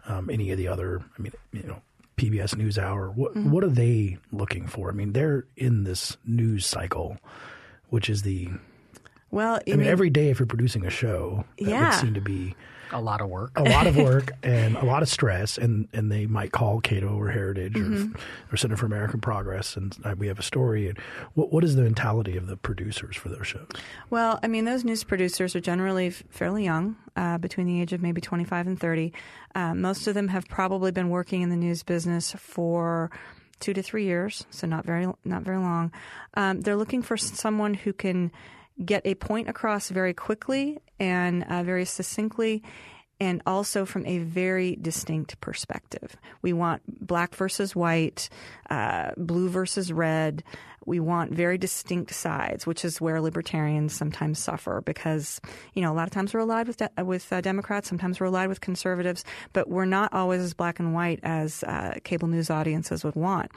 um, 0.08 0.30
any 0.30 0.52
of 0.52 0.58
the 0.58 0.70
other, 0.70 1.04
I 1.18 1.22
mean, 1.22 1.34
you 1.52 1.64
know, 1.64 1.82
PBS 2.18 2.56
NewsHour, 2.56 3.14
what 3.14 3.34
mm-hmm. 3.34 3.52
what 3.52 3.64
are 3.64 3.70
they 3.70 4.18
looking 4.32 4.68
for? 4.68 4.90
I 4.90 4.94
mean, 4.94 5.14
they're 5.14 5.46
in 5.58 5.84
this 5.84 6.16
news 6.26 6.66
cycle, 6.66 7.18
which 7.90 8.10
is 8.10 8.22
the 8.22 8.50
well. 9.32 9.56
I 9.56 9.72
mean, 9.72 9.80
mean, 9.80 9.88
every 9.88 10.10
day 10.10 10.30
if 10.30 10.40
you're 10.40 10.46
producing 10.46 10.86
a 10.86 10.90
show, 10.90 11.44
that 11.60 11.68
yeah. 11.68 11.90
would 11.90 12.00
seem 12.00 12.14
to 12.14 12.22
be 12.22 12.56
a 12.92 13.02
lot 13.02 13.22
of 13.22 13.30
work, 13.30 13.52
a 13.56 13.64
lot 13.64 13.88
of 13.88 13.98
work, 13.98 14.32
and 14.44 14.76
a 14.78 14.86
lot 14.86 15.02
of 15.02 15.10
stress. 15.10 15.58
And, 15.58 15.88
and 15.94 16.12
they 16.12 16.26
might 16.26 16.52
call 16.52 16.82
Cato 16.82 17.08
or 17.08 17.30
Heritage 17.30 17.74
mm-hmm. 17.74 18.14
or, 18.14 18.54
or 18.54 18.58
Center 18.58 18.78
for 18.78 18.86
American 18.86 19.22
Progress, 19.22 19.76
and 19.76 19.96
we 20.18 20.28
have 20.28 20.40
a 20.40 20.44
story. 20.44 20.90
And 20.90 20.98
what 21.34 21.52
what 21.52 21.64
is 21.64 21.76
the 21.76 21.84
mentality 21.84 22.38
of 22.38 22.48
the 22.48 22.58
producers 22.58 23.16
for 23.16 23.30
those 23.30 23.48
shows? 23.48 23.68
Well, 24.10 24.40
I 24.44 24.48
mean, 24.48 24.66
those 24.66 24.84
news 24.84 25.04
producers 25.04 25.56
are 25.56 25.62
generally 25.62 26.10
fairly 26.10 26.64
young, 26.64 26.96
uh, 27.16 27.38
between 27.38 27.68
the 27.68 27.82
age 27.82 27.94
of 27.94 28.02
maybe 28.02 28.22
twenty 28.22 28.44
five 28.44 28.68
and 28.68 28.80
thirty. 28.80 29.14
Uh, 29.54 29.74
most 29.74 30.08
of 30.08 30.14
them 30.14 30.28
have 30.28 30.48
probably 30.48 30.92
been 30.92 31.10
working 31.10 31.42
in 31.42 31.50
the 31.50 31.56
news 31.56 31.84
business 31.84 32.34
for 32.34 33.10
two 33.60 33.74
to 33.74 33.82
three 33.82 34.06
years, 34.06 34.46
so 34.50 34.68
not 34.68 34.86
very 34.86 35.08
not 35.24 35.44
very 35.44 35.58
long. 35.58 35.92
Um, 36.36 36.62
they're 36.62 36.76
looking 36.76 37.02
for 37.02 37.18
someone 37.18 37.74
who 37.74 37.94
can 37.94 38.32
get 38.84 39.02
a 39.06 39.16
point 39.16 39.48
across 39.48 39.90
very 39.90 40.14
quickly 40.14 40.80
and 41.00 41.44
uh, 41.44 41.64
very 41.64 41.86
succinctly 41.86 42.64
and 43.20 43.42
also 43.46 43.86
from 43.86 44.06
a 44.06 44.20
very 44.20 44.76
distinct 44.76 45.40
perspective. 45.40 46.16
We 46.42 46.54
want 46.54 46.82
black 46.86 47.36
versus 47.36 47.76
white, 47.76 48.30
uh, 48.70 49.12
blue 49.16 49.50
versus 49.50 49.92
red. 49.92 50.44
We 50.86 51.00
want 51.00 51.32
very 51.32 51.58
distinct 51.58 52.14
sides, 52.14 52.68
which 52.68 52.86
is 52.86 53.02
where 53.02 53.20
libertarians 53.22 53.94
sometimes 53.94 54.38
suffer 54.38 54.82
because, 54.86 55.42
you 55.74 55.82
know, 55.82 55.92
a 55.92 55.96
lot 55.96 56.08
of 56.08 56.12
times 56.12 56.34
we're 56.34 56.42
allied 56.42 56.68
with 56.68 56.78
de- 56.78 57.04
with 57.04 57.32
uh, 57.34 57.42
Democrats, 57.42 57.88
sometimes 57.88 58.20
we're 58.20 58.28
allied 58.28 58.50
with 58.50 58.62
conservatives, 58.62 59.24
but 59.54 59.68
we're 59.70 59.86
not 59.86 60.14
always 60.14 60.42
as 60.42 60.54
black 60.54 60.80
and 60.80 60.94
white 60.94 61.20
as 61.24 61.64
uh, 61.64 61.96
cable 62.04 62.28
news 62.28 62.50
audiences 62.50 63.04
would 63.04 63.16
want. 63.16 63.52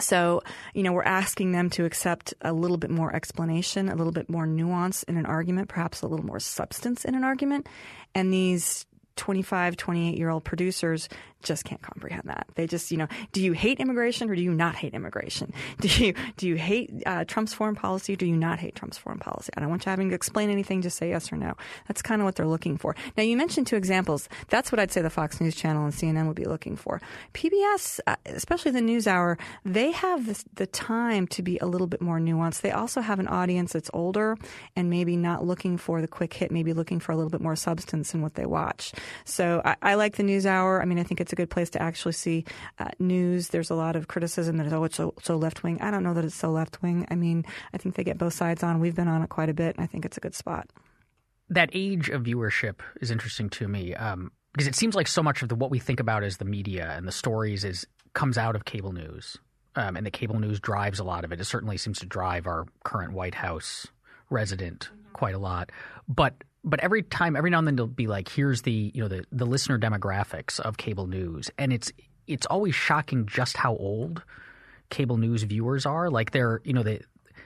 So, 0.00 0.42
you 0.74 0.82
know, 0.82 0.92
we're 0.92 1.02
asking 1.02 1.52
them 1.52 1.70
to 1.70 1.84
accept 1.84 2.34
a 2.42 2.52
little 2.52 2.76
bit 2.76 2.90
more 2.90 3.14
explanation, 3.14 3.88
a 3.88 3.94
little 3.94 4.12
bit 4.12 4.28
more 4.28 4.46
nuance 4.46 5.02
in 5.04 5.16
an 5.16 5.26
argument, 5.26 5.68
perhaps 5.68 6.02
a 6.02 6.06
little 6.06 6.26
more 6.26 6.40
substance 6.40 7.04
in 7.04 7.14
an 7.14 7.24
argument. 7.24 7.68
And 8.14 8.32
these 8.32 8.86
25, 9.16 9.76
28 9.76 10.16
year 10.16 10.30
old 10.30 10.44
producers 10.44 11.08
just 11.42 11.64
can't 11.64 11.82
comprehend 11.82 12.24
that. 12.26 12.46
They 12.54 12.66
just, 12.66 12.90
you 12.90 12.98
know, 12.98 13.08
do 13.32 13.42
you 13.42 13.52
hate 13.52 13.80
immigration 13.80 14.30
or 14.30 14.34
do 14.34 14.42
you 14.42 14.52
not 14.52 14.74
hate 14.74 14.94
immigration? 14.94 15.52
Do 15.80 15.88
you 15.88 16.14
do 16.36 16.46
you 16.46 16.56
hate 16.56 16.90
uh, 17.06 17.24
Trump's 17.24 17.54
foreign 17.54 17.74
policy 17.74 18.12
or 18.12 18.16
do 18.16 18.26
you 18.26 18.36
not 18.36 18.58
hate 18.58 18.74
Trump's 18.74 18.98
foreign 18.98 19.18
policy? 19.18 19.50
I 19.56 19.60
don't 19.60 19.70
want 19.70 19.86
you 19.86 19.90
having 19.90 20.10
to 20.10 20.14
explain 20.14 20.50
anything. 20.50 20.82
Just 20.82 20.98
say 20.98 21.08
yes 21.08 21.32
or 21.32 21.36
no. 21.36 21.54
That's 21.88 22.02
kind 22.02 22.20
of 22.20 22.26
what 22.26 22.34
they're 22.34 22.46
looking 22.46 22.76
for. 22.76 22.94
Now, 23.16 23.22
you 23.22 23.36
mentioned 23.36 23.66
two 23.66 23.76
examples. 23.76 24.28
That's 24.48 24.70
what 24.70 24.78
I'd 24.78 24.92
say 24.92 25.00
the 25.00 25.10
Fox 25.10 25.40
News 25.40 25.54
Channel 25.54 25.84
and 25.84 25.94
CNN 25.94 26.26
would 26.26 26.36
be 26.36 26.44
looking 26.44 26.76
for. 26.76 27.00
PBS, 27.34 28.00
uh, 28.06 28.16
especially 28.26 28.72
the 28.72 28.80
NewsHour, 28.80 29.38
they 29.64 29.90
have 29.92 30.26
this, 30.26 30.44
the 30.54 30.66
time 30.66 31.26
to 31.28 31.42
be 31.42 31.58
a 31.58 31.66
little 31.66 31.86
bit 31.86 32.00
more 32.00 32.18
nuanced. 32.18 32.60
They 32.60 32.72
also 32.72 33.00
have 33.00 33.18
an 33.18 33.28
audience 33.28 33.72
that's 33.72 33.90
older 33.94 34.36
and 34.76 34.90
maybe 34.90 35.16
not 35.16 35.44
looking 35.44 35.78
for 35.78 36.00
the 36.00 36.08
quick 36.08 36.34
hit, 36.34 36.50
maybe 36.50 36.72
looking 36.72 37.00
for 37.00 37.12
a 37.12 37.16
little 37.16 37.30
bit 37.30 37.40
more 37.40 37.56
substance 37.56 38.14
in 38.14 38.22
what 38.22 38.34
they 38.34 38.46
watch. 38.46 38.92
So 39.24 39.62
I, 39.64 39.76
I 39.82 39.94
like 39.94 40.16
the 40.16 40.22
NewsHour. 40.22 40.80
I 40.80 40.84
mean, 40.84 40.98
I 40.98 41.02
think 41.02 41.20
it's 41.20 41.29
a 41.32 41.36
good 41.36 41.50
place 41.50 41.70
to 41.70 41.82
actually 41.82 42.12
see 42.12 42.44
uh, 42.78 42.88
news. 42.98 43.48
There's 43.48 43.70
a 43.70 43.74
lot 43.74 43.96
of 43.96 44.08
criticism 44.08 44.56
that 44.58 44.72
oh, 44.72 44.84
it's 44.84 44.96
so, 44.96 45.14
so 45.22 45.36
left 45.36 45.62
wing. 45.62 45.80
I 45.80 45.90
don't 45.90 46.02
know 46.02 46.14
that 46.14 46.24
it's 46.24 46.34
so 46.34 46.50
left 46.50 46.82
wing. 46.82 47.06
I 47.10 47.14
mean, 47.14 47.44
I 47.72 47.78
think 47.78 47.94
they 47.94 48.04
get 48.04 48.18
both 48.18 48.34
sides 48.34 48.62
on. 48.62 48.80
We've 48.80 48.94
been 48.94 49.08
on 49.08 49.22
it 49.22 49.28
quite 49.28 49.48
a 49.48 49.54
bit, 49.54 49.76
and 49.76 49.84
I 49.84 49.86
think 49.86 50.04
it's 50.04 50.16
a 50.16 50.20
good 50.20 50.34
spot. 50.34 50.68
That 51.48 51.70
age 51.72 52.08
of 52.08 52.22
viewership 52.22 52.76
is 53.00 53.10
interesting 53.10 53.50
to 53.50 53.66
me 53.66 53.94
um, 53.94 54.30
because 54.52 54.68
it 54.68 54.76
seems 54.76 54.94
like 54.94 55.08
so 55.08 55.22
much 55.22 55.42
of 55.42 55.48
the, 55.48 55.54
what 55.54 55.70
we 55.70 55.78
think 55.78 56.00
about 56.00 56.22
as 56.22 56.36
the 56.36 56.44
media 56.44 56.92
and 56.96 57.06
the 57.06 57.12
stories 57.12 57.64
is 57.64 57.86
comes 58.12 58.38
out 58.38 58.56
of 58.56 58.64
cable 58.64 58.92
news, 58.92 59.36
um, 59.76 59.96
and 59.96 60.04
the 60.06 60.10
cable 60.10 60.38
news 60.38 60.60
drives 60.60 60.98
a 60.98 61.04
lot 61.04 61.24
of 61.24 61.32
it. 61.32 61.40
It 61.40 61.44
certainly 61.44 61.76
seems 61.76 61.98
to 62.00 62.06
drive 62.06 62.46
our 62.46 62.66
current 62.84 63.12
White 63.12 63.34
House 63.34 63.86
resident 64.30 64.90
quite 65.12 65.34
a 65.34 65.38
lot, 65.38 65.70
but 66.08 66.34
but 66.62 66.80
every 66.80 67.02
time, 67.02 67.36
every 67.36 67.50
now 67.50 67.58
and 67.58 67.66
then, 67.66 67.76
they'll 67.76 67.86
be 67.86 68.06
like, 68.06 68.28
"Here's 68.28 68.62
the 68.62 68.92
you 68.94 69.02
know 69.02 69.08
the 69.08 69.24
the 69.32 69.46
listener 69.46 69.78
demographics 69.78 70.60
of 70.60 70.76
cable 70.76 71.06
news," 71.06 71.50
and 71.58 71.72
it's 71.72 71.92
it's 72.26 72.46
always 72.46 72.74
shocking 72.74 73.26
just 73.26 73.56
how 73.56 73.76
old 73.76 74.22
cable 74.90 75.16
news 75.16 75.42
viewers 75.42 75.86
are. 75.86 76.10
Like 76.10 76.32
they're 76.32 76.60
you 76.64 76.72
know 76.72 76.82
the 76.82 77.00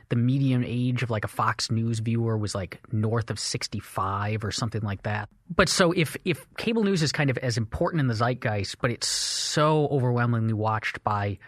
the 0.09 0.17
median 0.17 0.65
age 0.65 1.03
of 1.03 1.11
like 1.11 1.25
a 1.25 1.29
Fox 1.29 1.71
News 1.71 2.01
viewer 2.01 2.37
was 2.37 2.55
like 2.55 2.81
north 2.93 3.31
of 3.31 3.39
65 3.39 4.45
or 4.45 4.51
something 4.51 4.83
like 4.83 5.03
that. 5.05 5.29
But 5.55 5.69
so 5.69 5.93
if 5.93 6.17
if 6.25 6.47
cable 6.57 6.85
news 6.85 7.03
is 7.03 7.13
kind 7.13 7.31
of 7.31 7.39
as 7.39 7.57
important 7.57 8.01
in 8.01 8.09
the 8.09 8.15
zeitgeist, 8.15 8.79
but 8.81 8.91
it's 8.91 9.07
so 9.07 9.89
overwhelmingly 9.89 10.53
watched 10.53 11.03
by 11.05 11.39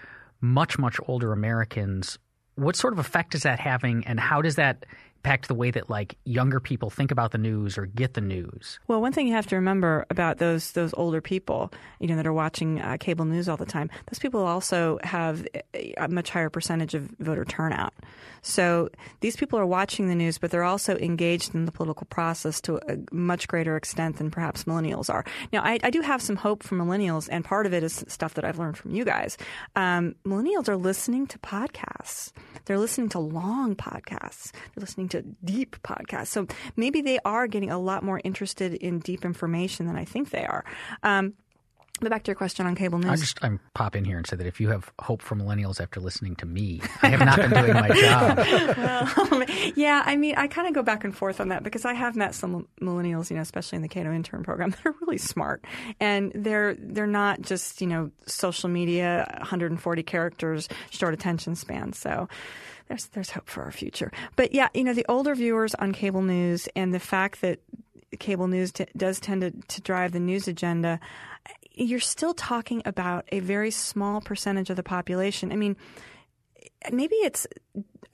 much 0.41 0.79
much 0.79 0.99
older 1.07 1.33
Americans, 1.33 2.19
what 2.55 2.77
sort 2.77 2.93
of 2.93 2.99
effect 2.99 3.35
is 3.35 3.43
that 3.43 3.61
having, 3.61 4.07
and 4.07 4.19
how 4.19 4.43
does 4.43 4.57
that 4.57 4.87
impact 5.27 5.49
the 5.49 5.55
way 5.55 5.73
that 5.73 5.91
like 5.91 6.17
younger 6.25 6.61
people 6.61 6.89
think 6.89 7.11
about 7.11 7.33
the 7.33 7.39
news 7.39 7.77
or 7.77 7.87
get 7.87 8.15
the 8.15 8.21
news? 8.21 8.79
Well, 8.87 9.01
one 9.01 9.13
thing 9.13 9.27
you 9.27 9.35
have 9.35 9.49
to 9.49 9.57
remember 9.57 10.07
about 10.09 10.39
those 10.39 10.73
those 10.73 10.95
older 10.95 11.21
people, 11.21 11.73
you 11.99 12.07
know, 12.07 12.15
that 12.15 12.27
are 12.27 12.33
watching 12.33 12.81
uh, 12.81 12.97
cable 13.01 13.25
news 13.25 13.49
all 13.49 13.57
the 13.57 13.67
time, 13.67 13.91
those 14.09 14.21
people 14.21 14.47
also 14.47 15.01
have 15.03 15.45
a 15.75 16.07
much 16.09 16.31
higher 16.31 16.49
percentage 16.49 16.95
of 16.95 17.11
voter 17.19 17.45
turnout. 17.45 17.93
So 18.43 18.91
these 19.21 19.35
people 19.35 19.59
are 19.59 19.67
watching 19.67 20.09
the 20.09 20.15
news, 20.15 20.39
but 20.39 20.53
they're 20.53 20.63
also 20.63 20.97
engaged 20.99 21.57
in 21.57 21.65
the 21.65 21.73
political 21.73 22.07
process 22.07 22.61
to 22.63 22.77
a 22.89 22.99
much 23.13 23.49
greater 23.49 23.77
extent 23.77 24.19
than 24.19 24.31
perhaps 24.31 24.65
millennials 24.65 25.13
are. 25.13 25.25
Now, 25.53 25.63
I, 25.63 25.81
I 25.83 25.91
do 25.91 26.01
have 26.01 26.23
some 26.23 26.37
hope 26.37 26.63
for 26.63 26.77
millennials, 26.77 27.29
and 27.31 27.45
part 27.45 27.67
of 27.67 27.75
it 27.75 27.83
is 27.83 28.05
stuff 28.07 28.35
that 28.35 28.45
I've 28.45 28.61
learned 28.61 28.79
from 28.79 28.93
you 28.93 29.05
guys. 29.05 29.37
Um, 29.75 30.15
millennials 30.25 30.69
are 30.69 30.77
listening 30.77 31.27
to 31.29 31.39
podcasts. 31.41 32.31
They're 32.67 32.79
listening 32.79 33.09
to 33.11 33.19
long 33.19 33.75
podcasts. 33.75 34.53
They're 34.53 34.83
listening 34.83 35.09
to 35.09 35.16
deep 35.45 35.77
podcasts. 35.83 36.29
So 36.29 36.47
maybe 36.77 37.01
they 37.01 37.19
are 37.25 37.47
getting 37.47 37.71
a 37.71 37.79
lot 37.79 38.03
more 38.03 38.21
interested 38.25 38.75
in 38.75 38.99
deep 39.01 39.25
information 39.25 39.87
than 39.87 39.97
I 39.97 40.05
think 40.05 40.31
they 40.31 40.45
are. 40.45 40.65
Um, 41.03 41.35
but 41.99 42.11
back 42.11 42.25
to 42.25 42.31
your 42.31 42.37
question 42.37 42.67
on 42.67 42.75
cable 42.75 42.99
news. 42.99 43.11
I 43.11 43.17
just 43.17 43.39
I'm 43.43 43.61
pop 43.75 43.97
in 43.97 44.05
here 44.05 44.17
and 44.17 44.27
say 44.27 44.37
that 44.37 44.47
if 44.47 44.61
you 44.61 44.69
have 44.71 44.93
hope 45.01 45.23
for 45.23 45.35
millennials 45.35 45.81
after 45.81 46.01
listening 46.01 46.37
to 46.37 46.47
me, 46.47 46.81
I 47.03 47.09
have 47.09 47.21
not 47.21 47.37
been 47.37 47.51
doing 47.51 47.75
my 47.75 47.89
job. 47.89 48.37
well, 49.31 49.45
yeah, 49.77 50.03
I 50.05 50.17
mean, 50.17 50.35
I 50.37 50.47
kind 50.47 50.69
of 50.69 50.75
go 50.75 50.83
back 50.83 51.05
and 51.05 51.17
forth 51.17 51.41
on 51.41 51.49
that 51.49 51.63
because 51.63 51.85
I 51.85 51.95
have 51.95 52.17
met 52.17 52.35
some 52.35 52.67
millennials, 52.81 53.31
you 53.31 53.37
know, 53.37 53.43
especially 53.43 53.77
in 53.77 53.83
the 53.83 53.89
Cato 53.89 54.13
intern 54.13 54.43
program, 54.43 54.71
that 54.73 54.87
are 54.87 54.95
really 55.01 55.19
smart, 55.19 55.65
and 56.01 56.33
they're 56.35 56.75
they're 56.75 57.07
not 57.07 57.43
just 57.43 57.81
you 57.81 57.87
know 57.87 58.11
social 58.27 58.69
media, 58.69 59.27
140 59.39 60.03
characters, 60.03 60.69
short 60.91 61.15
attention 61.15 61.55
span. 61.55 61.93
So 61.93 62.29
there's 62.89 63.07
there's 63.09 63.31
hope 63.31 63.49
for 63.49 63.63
our 63.63 63.73
future. 63.73 64.13
But 64.37 64.55
yeah, 64.55 64.69
you 64.75 64.85
know, 64.85 64.95
the 64.95 65.07
older 65.09 65.35
viewers 65.35 65.75
on 65.75 65.93
cable 65.93 66.23
news 66.23 66.69
and 66.77 66.93
the 66.93 67.01
fact 67.01 67.41
that 67.41 67.61
cable 68.19 68.49
news 68.49 68.73
t- 68.73 68.87
does 68.97 69.21
tend 69.21 69.41
to, 69.43 69.51
to 69.51 69.81
drive 69.81 70.13
the 70.13 70.21
news 70.21 70.49
agenda 70.49 71.01
you're 71.77 72.01
still 72.01 72.35
talking 72.35 72.83
about 72.85 73.27
a 73.31 73.41
very 73.41 73.71
small 73.71 74.21
percentage 74.21 74.71
of 74.71 74.77
the 74.77 74.83
population. 74.83 75.53
I 75.53 75.57
mean, 75.57 75.77
maybe 76.91 77.17
it's 77.17 77.47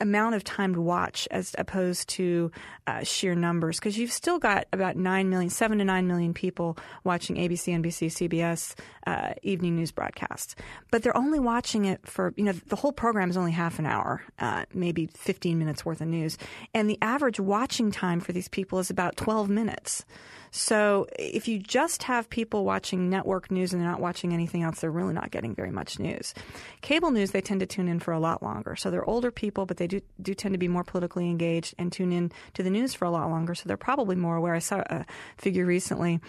amount 0.00 0.34
of 0.34 0.42
time 0.42 0.74
to 0.74 0.80
watch 0.80 1.28
as 1.30 1.54
opposed 1.58 2.08
to 2.08 2.50
uh, 2.88 3.04
sheer 3.04 3.36
numbers 3.36 3.78
because 3.78 3.96
you've 3.96 4.10
still 4.10 4.40
got 4.40 4.66
about 4.72 4.96
9 4.96 5.30
million 5.30 5.48
7 5.48 5.78
to 5.78 5.84
9 5.84 6.08
million 6.08 6.34
people 6.34 6.76
watching 7.04 7.36
abc 7.36 7.72
nbc 7.72 8.08
cbs 8.08 8.74
uh, 9.06 9.32
evening 9.42 9.76
news 9.76 9.92
broadcasts 9.92 10.56
but 10.90 11.04
they're 11.04 11.16
only 11.16 11.38
watching 11.38 11.84
it 11.84 12.04
for 12.04 12.34
you 12.36 12.42
know 12.42 12.52
the 12.66 12.74
whole 12.74 12.90
program 12.90 13.30
is 13.30 13.36
only 13.36 13.52
half 13.52 13.78
an 13.78 13.86
hour 13.86 14.24
uh, 14.40 14.64
maybe 14.74 15.06
15 15.06 15.58
minutes 15.58 15.84
worth 15.84 16.00
of 16.00 16.08
news. 16.08 16.38
And 16.74 16.88
the 16.88 16.98
average 17.00 17.40
watching 17.40 17.90
time 17.90 18.20
for 18.20 18.32
these 18.32 18.48
people 18.48 18.78
is 18.78 18.90
about 18.90 19.16
12 19.16 19.48
minutes 19.48 20.04
so 20.54 21.06
if 21.18 21.48
you 21.48 21.58
just 21.58 22.02
have 22.02 22.28
people 22.28 22.66
watching 22.66 23.08
network 23.08 23.50
news 23.50 23.72
and 23.72 23.80
they're 23.80 23.90
not 23.90 24.00
watching 24.00 24.34
anything 24.34 24.62
else, 24.62 24.80
they're 24.80 24.90
really 24.90 25.14
not 25.14 25.30
getting 25.30 25.54
very 25.54 25.70
much 25.70 25.98
news. 25.98 26.34
Cable 26.82 27.10
news, 27.10 27.30
they 27.30 27.40
tend 27.40 27.60
to 27.60 27.66
tune 27.66 27.88
in 27.88 27.98
for 27.98 28.12
a 28.12 28.20
lot 28.20 28.42
longer. 28.42 28.76
So 28.76 28.90
they're 28.90 29.08
older 29.08 29.30
people, 29.30 29.64
but 29.64 29.78
they 29.78 29.86
do, 29.86 30.02
do 30.20 30.34
tend 30.34 30.52
to 30.52 30.58
be 30.58 30.68
more 30.68 30.84
politically 30.84 31.30
engaged 31.30 31.74
and 31.78 31.90
tune 31.90 32.12
in 32.12 32.30
to 32.52 32.62
the 32.62 32.68
news 32.68 32.92
for 32.92 33.06
a 33.06 33.10
lot 33.10 33.30
longer. 33.30 33.54
So 33.54 33.66
they're 33.66 33.78
probably 33.78 34.14
more 34.14 34.36
aware. 34.36 34.54
I 34.54 34.58
saw 34.58 34.82
a 34.90 35.06
figure 35.38 35.64
recently 35.64 36.20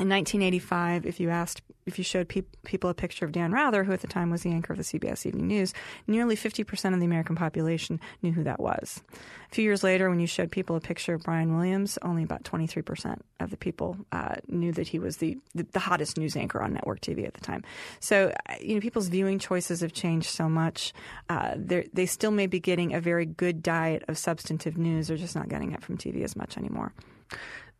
in 0.00 0.08
1985, 0.08 1.06
if 1.06 1.20
you 1.20 1.30
asked, 1.30 1.62
if 1.86 1.98
you 1.98 2.04
showed 2.04 2.28
pe- 2.28 2.42
people 2.64 2.90
a 2.90 2.94
picture 2.94 3.24
of 3.24 3.30
Dan 3.30 3.52
Rather, 3.52 3.84
who 3.84 3.92
at 3.92 4.00
the 4.00 4.08
time 4.08 4.28
was 4.28 4.42
the 4.42 4.50
anchor 4.50 4.72
of 4.72 4.76
the 4.76 4.82
CBS 4.82 5.24
Evening 5.24 5.46
News, 5.46 5.72
nearly 6.08 6.34
50% 6.34 6.94
of 6.94 6.98
the 6.98 7.06
American 7.06 7.36
population 7.36 8.00
knew 8.20 8.32
who 8.32 8.42
that 8.42 8.58
was. 8.58 9.04
A 9.52 9.54
few 9.54 9.62
years 9.62 9.84
later, 9.84 10.10
when 10.10 10.18
you 10.18 10.26
showed 10.26 10.50
people 10.50 10.74
a 10.74 10.80
picture 10.80 11.14
of 11.14 11.22
Brian 11.22 11.56
Williams, 11.56 11.96
only 12.02 12.24
about 12.24 12.42
23% 12.42 13.20
of 13.38 13.50
the 13.50 13.56
people 13.56 13.96
uh, 14.10 14.34
knew 14.48 14.72
that 14.72 14.88
he 14.88 14.98
was 14.98 15.18
the, 15.18 15.38
the, 15.54 15.64
the 15.70 15.78
hottest 15.78 16.18
news 16.18 16.34
anchor 16.34 16.60
on 16.60 16.72
network 16.72 17.00
TV 17.00 17.24
at 17.24 17.34
the 17.34 17.40
time. 17.40 17.62
So, 18.00 18.32
uh, 18.48 18.54
you 18.60 18.74
know, 18.74 18.80
people's 18.80 19.06
viewing 19.06 19.38
choices 19.38 19.80
have 19.80 19.92
changed 19.92 20.26
so 20.26 20.48
much. 20.48 20.92
Uh, 21.28 21.54
they 21.56 22.06
still 22.06 22.32
may 22.32 22.48
be 22.48 22.58
getting 22.58 22.94
a 22.94 23.00
very 23.00 23.26
good 23.26 23.62
diet 23.62 24.02
of 24.08 24.18
substantive 24.18 24.76
news. 24.76 25.06
They're 25.06 25.16
just 25.16 25.36
not 25.36 25.48
getting 25.48 25.70
it 25.70 25.84
from 25.84 25.98
TV 25.98 26.24
as 26.24 26.34
much 26.34 26.58
anymore. 26.58 26.92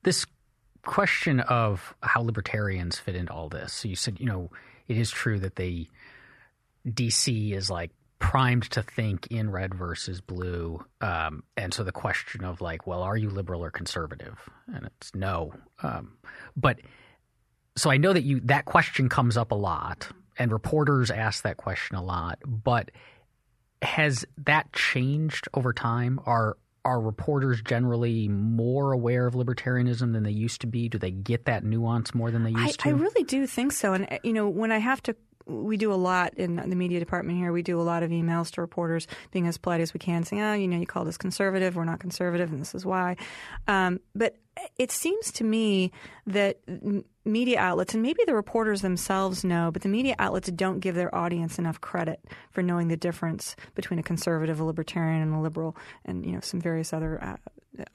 This 0.05 0.27
question 0.87 1.41
of 1.41 1.95
how 2.03 2.23
libertarians 2.23 2.99
fit 2.99 3.17
into 3.17 3.33
all 3.33 3.49
this. 3.49 3.73
So 3.73 3.89
you 3.89 3.97
said, 3.97 4.21
you 4.21 4.27
know, 4.27 4.51
it 4.89 4.97
is 4.97 5.11
true 5.11 5.39
that 5.41 5.57
they 5.57 5.89
DC 6.87 7.53
is 7.53 7.71
like 7.71 7.91
primed 8.19 8.71
to 8.71 8.83
think 8.83 9.27
in 9.29 9.51
red 9.51 9.75
versus 9.75 10.21
blue, 10.21 10.85
um, 11.01 11.43
and 11.57 11.75
so 11.75 11.85
the 11.85 11.93
question 11.93 12.45
of 12.45 12.61
like, 12.61 12.87
well, 12.87 13.03
are 13.03 13.17
you 13.17 13.31
liberal 13.31 13.63
or 13.63 13.71
conservative? 13.71 14.39
And 14.67 14.87
it's 14.87 15.15
no. 15.15 15.53
Um, 15.83 16.17
but 16.57 16.79
so 17.77 17.91
I 17.91 17.97
know 17.97 18.13
that 18.13 18.23
you 18.23 18.41
that 18.45 18.65
question 18.65 19.09
comes 19.09 19.37
up 19.37 19.51
a 19.51 19.57
lot, 19.57 20.09
and 20.39 20.53
reporters 20.53 21.11
ask 21.11 21.43
that 21.43 21.57
question 21.57 21.97
a 21.97 22.03
lot. 22.03 22.39
But 22.47 22.91
has 23.83 24.25
that 24.39 24.73
changed 24.73 25.49
over 25.55 25.73
time? 25.73 26.21
Are 26.25 26.57
are 26.85 27.01
reporters 27.01 27.63
generally 27.63 28.29
more 28.29 28.93
aware 28.93 29.27
of 29.27 29.35
libertarianism 29.35 30.13
than 30.13 30.23
they 30.23 30.31
used 30.31 30.61
to 30.61 30.67
be? 30.67 30.89
Do 30.89 30.99
they 30.99 31.11
get 31.11 31.47
that 31.47 31.65
nuance 31.65 32.15
more 32.15 32.31
than 32.31 32.45
they 32.45 32.51
used 32.51 32.81
I, 32.81 32.83
to? 32.83 32.89
I 32.91 32.93
really 32.93 33.25
do 33.25 33.47
think 33.47 33.73
so. 33.73 33.95
And, 33.95 34.19
you 34.23 34.33
know, 34.33 34.49
when 34.49 34.71
I 34.71 34.79
have 34.79 35.03
to 35.05 35.17
we 35.47 35.77
do 35.77 35.93
a 35.93 35.95
lot 35.95 36.35
in 36.39 36.57
the 36.57 36.77
media 36.77 36.99
department 36.99 37.39
here. 37.39 37.53
We 37.53 37.63
do 37.63 37.81
a 37.81 37.83
lot 37.83 38.03
of 38.03 38.11
emails 38.11 38.51
to 38.53 38.61
reporters, 38.61 39.07
being 39.31 39.47
as 39.47 39.59
polite 39.59 39.81
as 39.81 39.93
we 39.93 39.99
can, 39.99 40.25
saying, 40.25 40.43
"Oh, 40.43 40.55
you 40.55 40.67
know, 40.67 40.79
you 40.79 40.87
called 40.87 41.09
us 41.09 41.19
conservative. 41.19 41.77
We're 41.77 41.85
not 41.85 42.01
conservative, 42.01 42.51
and 42.51 42.61
this 42.61 42.75
is 42.75 42.87
why." 42.87 43.17
Um, 43.69 44.01
but 44.15 44.37
it 44.79 44.91
seems 44.91 45.33
to 45.33 45.45
me 45.45 45.91
that 46.27 46.59
media 47.25 47.59
outlets, 47.59 47.95
and 47.95 48.03
maybe 48.03 48.23
the 48.27 48.35
reporters 48.35 48.83
themselves 48.83 49.45
know, 49.45 49.71
but 49.73 49.83
the 49.83 49.89
media 49.89 50.15
outlets 50.19 50.51
don't 50.51 50.81
give 50.81 50.95
their 50.95 51.15
audience 51.15 51.59
enough 51.59 51.81
credit 51.81 52.21
for 52.51 52.63
knowing 52.63 52.89
the 52.89 52.97
difference 52.97 53.57
between 53.75 53.99
a 53.99 54.03
conservative, 54.03 54.61
a 54.61 54.65
libertarian, 54.65 55.23
and 55.23 55.35
a 55.35 55.39
liberal, 55.39 55.77
and 56.05 56.25
you 56.25 56.33
know 56.33 56.41
some 56.41 56.61
various 56.61 56.93
other 56.93 57.23
uh, 57.23 57.37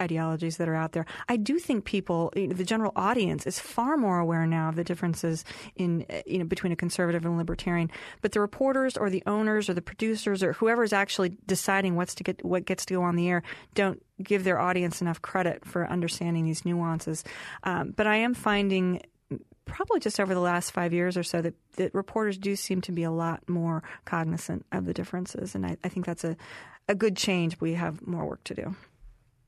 ideologies 0.01 0.57
that 0.57 0.67
are 0.67 0.75
out 0.75 0.91
there. 0.91 1.05
I 1.27 1.37
do 1.37 1.59
think 1.59 1.85
people, 1.85 2.33
you 2.35 2.47
know, 2.47 2.55
the 2.55 2.63
general 2.63 2.91
audience, 2.95 3.45
is 3.47 3.59
far 3.59 3.97
more 3.97 4.19
aware 4.19 4.45
now 4.45 4.69
of 4.69 4.75
the 4.75 4.83
differences 4.83 5.45
in 5.75 6.05
you 6.25 6.39
know 6.39 6.45
between 6.45 6.71
a 6.71 6.75
conservative 6.75 7.25
and 7.25 7.35
a 7.35 7.37
libertarian. 7.37 7.91
But 8.21 8.31
the 8.31 8.41
reporters 8.41 8.97
or 8.97 9.09
the 9.09 9.23
owners 9.25 9.69
or 9.69 9.73
the 9.73 9.81
producers 9.81 10.43
or 10.43 10.53
whoever 10.53 10.83
is 10.83 10.93
actually 10.93 11.37
deciding 11.45 11.95
what's 11.95 12.15
to 12.15 12.23
get 12.23 12.43
what 12.43 12.65
gets 12.65 12.85
to 12.85 12.95
go 12.95 13.03
on 13.03 13.15
the 13.15 13.29
air 13.29 13.43
don't 13.75 14.01
give 14.21 14.43
their 14.43 14.59
audience 14.59 15.01
enough 15.01 15.21
credit 15.21 15.65
for 15.65 15.87
understanding 15.87 16.45
these 16.45 16.65
nuances. 16.65 17.23
Um, 17.63 17.91
but 17.95 18.07
I 18.07 18.17
am 18.17 18.33
finding 18.33 19.01
probably 19.65 19.99
just 19.99 20.19
over 20.19 20.33
the 20.33 20.39
last 20.39 20.71
five 20.71 20.93
years 20.93 21.15
or 21.15 21.23
so 21.23 21.41
that, 21.41 21.53
that 21.75 21.93
reporters 21.93 22.37
do 22.37 22.55
seem 22.55 22.81
to 22.81 22.91
be 22.91 23.03
a 23.03 23.11
lot 23.11 23.47
more 23.47 23.83
cognizant 24.05 24.65
of 24.71 24.85
the 24.85 24.93
differences. 24.93 25.55
And 25.55 25.65
I, 25.65 25.77
I 25.83 25.89
think 25.89 26.05
that's 26.05 26.23
a, 26.23 26.35
a 26.87 26.95
good 26.95 27.15
change. 27.15 27.53
But 27.59 27.63
we 27.63 27.73
have 27.75 28.05
more 28.05 28.25
work 28.25 28.43
to 28.45 28.55
do. 28.55 28.75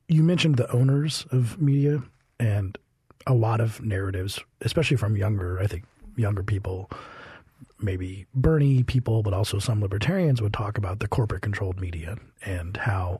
You 0.07 0.23
mentioned 0.23 0.57
the 0.57 0.71
owners 0.71 1.25
of 1.31 1.59
media 1.59 2.03
and 2.39 2.77
a 3.27 3.33
lot 3.33 3.61
of 3.61 3.83
narratives, 3.83 4.39
especially 4.61 4.97
from 4.97 5.15
younger, 5.15 5.59
I 5.59 5.67
think, 5.67 5.85
younger 6.15 6.43
people, 6.43 6.89
maybe 7.81 8.25
Bernie 8.33 8.83
people, 8.83 9.23
but 9.23 9.33
also 9.33 9.59
some 9.59 9.81
libertarians 9.81 10.41
would 10.41 10.53
talk 10.53 10.77
about 10.77 10.99
the 10.99 11.07
corporate 11.07 11.41
controlled 11.41 11.79
media 11.79 12.17
and 12.45 12.77
how 12.77 13.19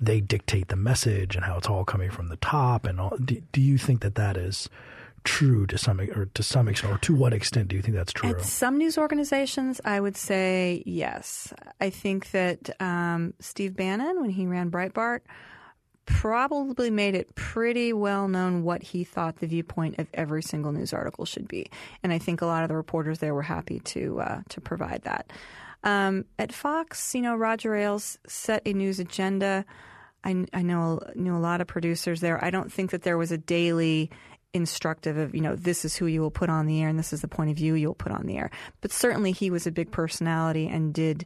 they 0.00 0.20
dictate 0.20 0.68
the 0.68 0.76
message 0.76 1.36
and 1.36 1.44
how 1.44 1.58
it's 1.58 1.68
all 1.68 1.84
coming 1.84 2.10
from 2.10 2.28
the 2.28 2.36
top. 2.36 2.86
And 2.86 3.00
all. 3.00 3.16
Do, 3.22 3.40
do 3.52 3.60
you 3.60 3.78
think 3.78 4.00
that 4.00 4.14
that 4.14 4.36
is 4.36 4.68
true 5.24 5.66
to 5.66 5.76
some 5.76 6.00
or 6.00 6.26
to 6.26 6.42
some 6.42 6.68
extent, 6.68 6.94
or 6.94 6.98
to 6.98 7.14
what 7.14 7.32
extent 7.32 7.68
do 7.68 7.76
you 7.76 7.82
think 7.82 7.96
that's 7.96 8.12
true? 8.12 8.30
At 8.30 8.42
some 8.42 8.78
news 8.78 8.96
organizations, 8.96 9.80
I 9.84 10.00
would 10.00 10.16
say 10.16 10.82
yes. 10.86 11.52
I 11.80 11.90
think 11.90 12.30
that 12.30 12.70
um, 12.80 13.34
Steve 13.38 13.76
Bannon, 13.76 14.20
when 14.20 14.30
he 14.30 14.46
ran 14.46 14.70
Breitbart, 14.70 15.20
probably 16.18 16.90
made 16.90 17.14
it 17.14 17.34
pretty 17.34 17.92
well 17.92 18.28
known 18.28 18.62
what 18.62 18.82
he 18.82 19.04
thought 19.04 19.36
the 19.36 19.46
viewpoint 19.46 19.98
of 19.98 20.08
every 20.12 20.42
single 20.42 20.72
news 20.72 20.92
article 20.92 21.24
should 21.24 21.48
be, 21.48 21.70
and 22.02 22.12
I 22.12 22.18
think 22.18 22.42
a 22.42 22.46
lot 22.46 22.62
of 22.62 22.68
the 22.68 22.76
reporters 22.76 23.18
there 23.18 23.34
were 23.34 23.42
happy 23.42 23.80
to 23.80 24.20
uh, 24.20 24.40
to 24.48 24.60
provide 24.60 25.02
that. 25.02 25.32
Um, 25.82 26.26
at 26.38 26.52
Fox, 26.52 27.14
you 27.14 27.22
know, 27.22 27.36
Roger 27.36 27.74
Ailes 27.74 28.18
set 28.26 28.62
a 28.66 28.72
news 28.72 29.00
agenda. 29.00 29.64
I, 30.22 30.44
I 30.52 30.62
know 30.62 31.00
knew 31.14 31.34
a 31.34 31.38
lot 31.38 31.60
of 31.60 31.66
producers 31.66 32.20
there. 32.20 32.42
I 32.44 32.50
don't 32.50 32.70
think 32.70 32.90
that 32.90 33.02
there 33.02 33.16
was 33.16 33.32
a 33.32 33.38
daily 33.38 34.10
instructive 34.52 35.16
of 35.16 35.32
you 35.32 35.40
know 35.40 35.54
this 35.54 35.84
is 35.84 35.96
who 35.96 36.06
you 36.06 36.20
will 36.20 36.30
put 36.30 36.50
on 36.50 36.66
the 36.66 36.82
air 36.82 36.88
and 36.88 36.98
this 36.98 37.12
is 37.12 37.20
the 37.20 37.28
point 37.28 37.50
of 37.50 37.56
view 37.56 37.74
you'll 37.74 37.94
put 37.94 38.12
on 38.12 38.26
the 38.26 38.36
air. 38.36 38.50
But 38.80 38.92
certainly 38.92 39.32
he 39.32 39.50
was 39.50 39.66
a 39.66 39.72
big 39.72 39.90
personality 39.90 40.66
and 40.68 40.92
did 40.92 41.24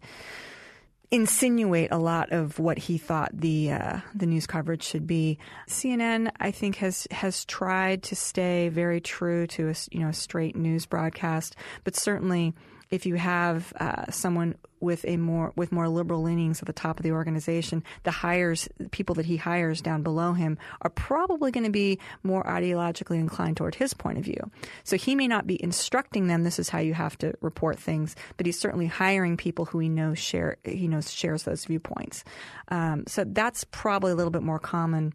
insinuate 1.10 1.90
a 1.92 1.98
lot 1.98 2.32
of 2.32 2.58
what 2.58 2.78
he 2.78 2.98
thought 2.98 3.30
the 3.32 3.72
uh, 3.72 4.00
the 4.14 4.26
news 4.26 4.46
coverage 4.46 4.82
should 4.82 5.06
be. 5.06 5.38
CNN, 5.68 6.30
I 6.40 6.50
think, 6.50 6.76
has 6.76 7.06
has 7.10 7.44
tried 7.44 8.02
to 8.04 8.16
stay 8.16 8.68
very 8.68 9.00
true 9.00 9.46
to 9.48 9.68
a 9.68 9.74
you 9.90 10.00
know 10.00 10.08
a 10.08 10.14
straight 10.14 10.56
news 10.56 10.86
broadcast, 10.86 11.56
but 11.84 11.96
certainly 11.96 12.54
if 12.90 13.06
you 13.06 13.14
have 13.14 13.72
uh, 13.80 14.10
someone 14.10 14.56
with 14.80 15.04
a 15.06 15.16
more 15.16 15.52
with 15.56 15.72
more 15.72 15.88
liberal 15.88 16.22
leanings 16.22 16.60
at 16.60 16.66
the 16.66 16.72
top 16.72 16.98
of 16.98 17.02
the 17.02 17.12
organization, 17.12 17.82
the 18.02 18.10
hires 18.10 18.68
people 18.90 19.14
that 19.14 19.26
he 19.26 19.36
hires 19.36 19.80
down 19.80 20.02
below 20.02 20.32
him 20.32 20.58
are 20.82 20.90
probably 20.90 21.50
going 21.50 21.64
to 21.64 21.70
be 21.70 21.98
more 22.22 22.44
ideologically 22.44 23.18
inclined 23.18 23.56
toward 23.56 23.74
his 23.74 23.94
point 23.94 24.18
of 24.18 24.24
view. 24.24 24.50
So 24.84 24.96
he 24.96 25.14
may 25.14 25.26
not 25.26 25.46
be 25.46 25.62
instructing 25.62 26.26
them 26.26 26.44
this 26.44 26.58
is 26.58 26.68
how 26.68 26.80
you 26.80 26.94
have 26.94 27.16
to 27.18 27.34
report 27.40 27.78
things, 27.78 28.14
but 28.36 28.46
he's 28.46 28.58
certainly 28.58 28.86
hiring 28.86 29.36
people 29.36 29.64
who 29.64 29.78
he 29.78 29.88
knows 29.88 30.18
share 30.18 30.58
he 30.64 30.86
knows 30.86 31.10
shares 31.10 31.44
those 31.44 31.64
viewpoints. 31.64 32.24
Um, 32.68 33.04
so 33.06 33.24
that's 33.24 33.64
probably 33.64 34.12
a 34.12 34.14
little 34.14 34.30
bit 34.30 34.42
more 34.42 34.58
common 34.58 35.14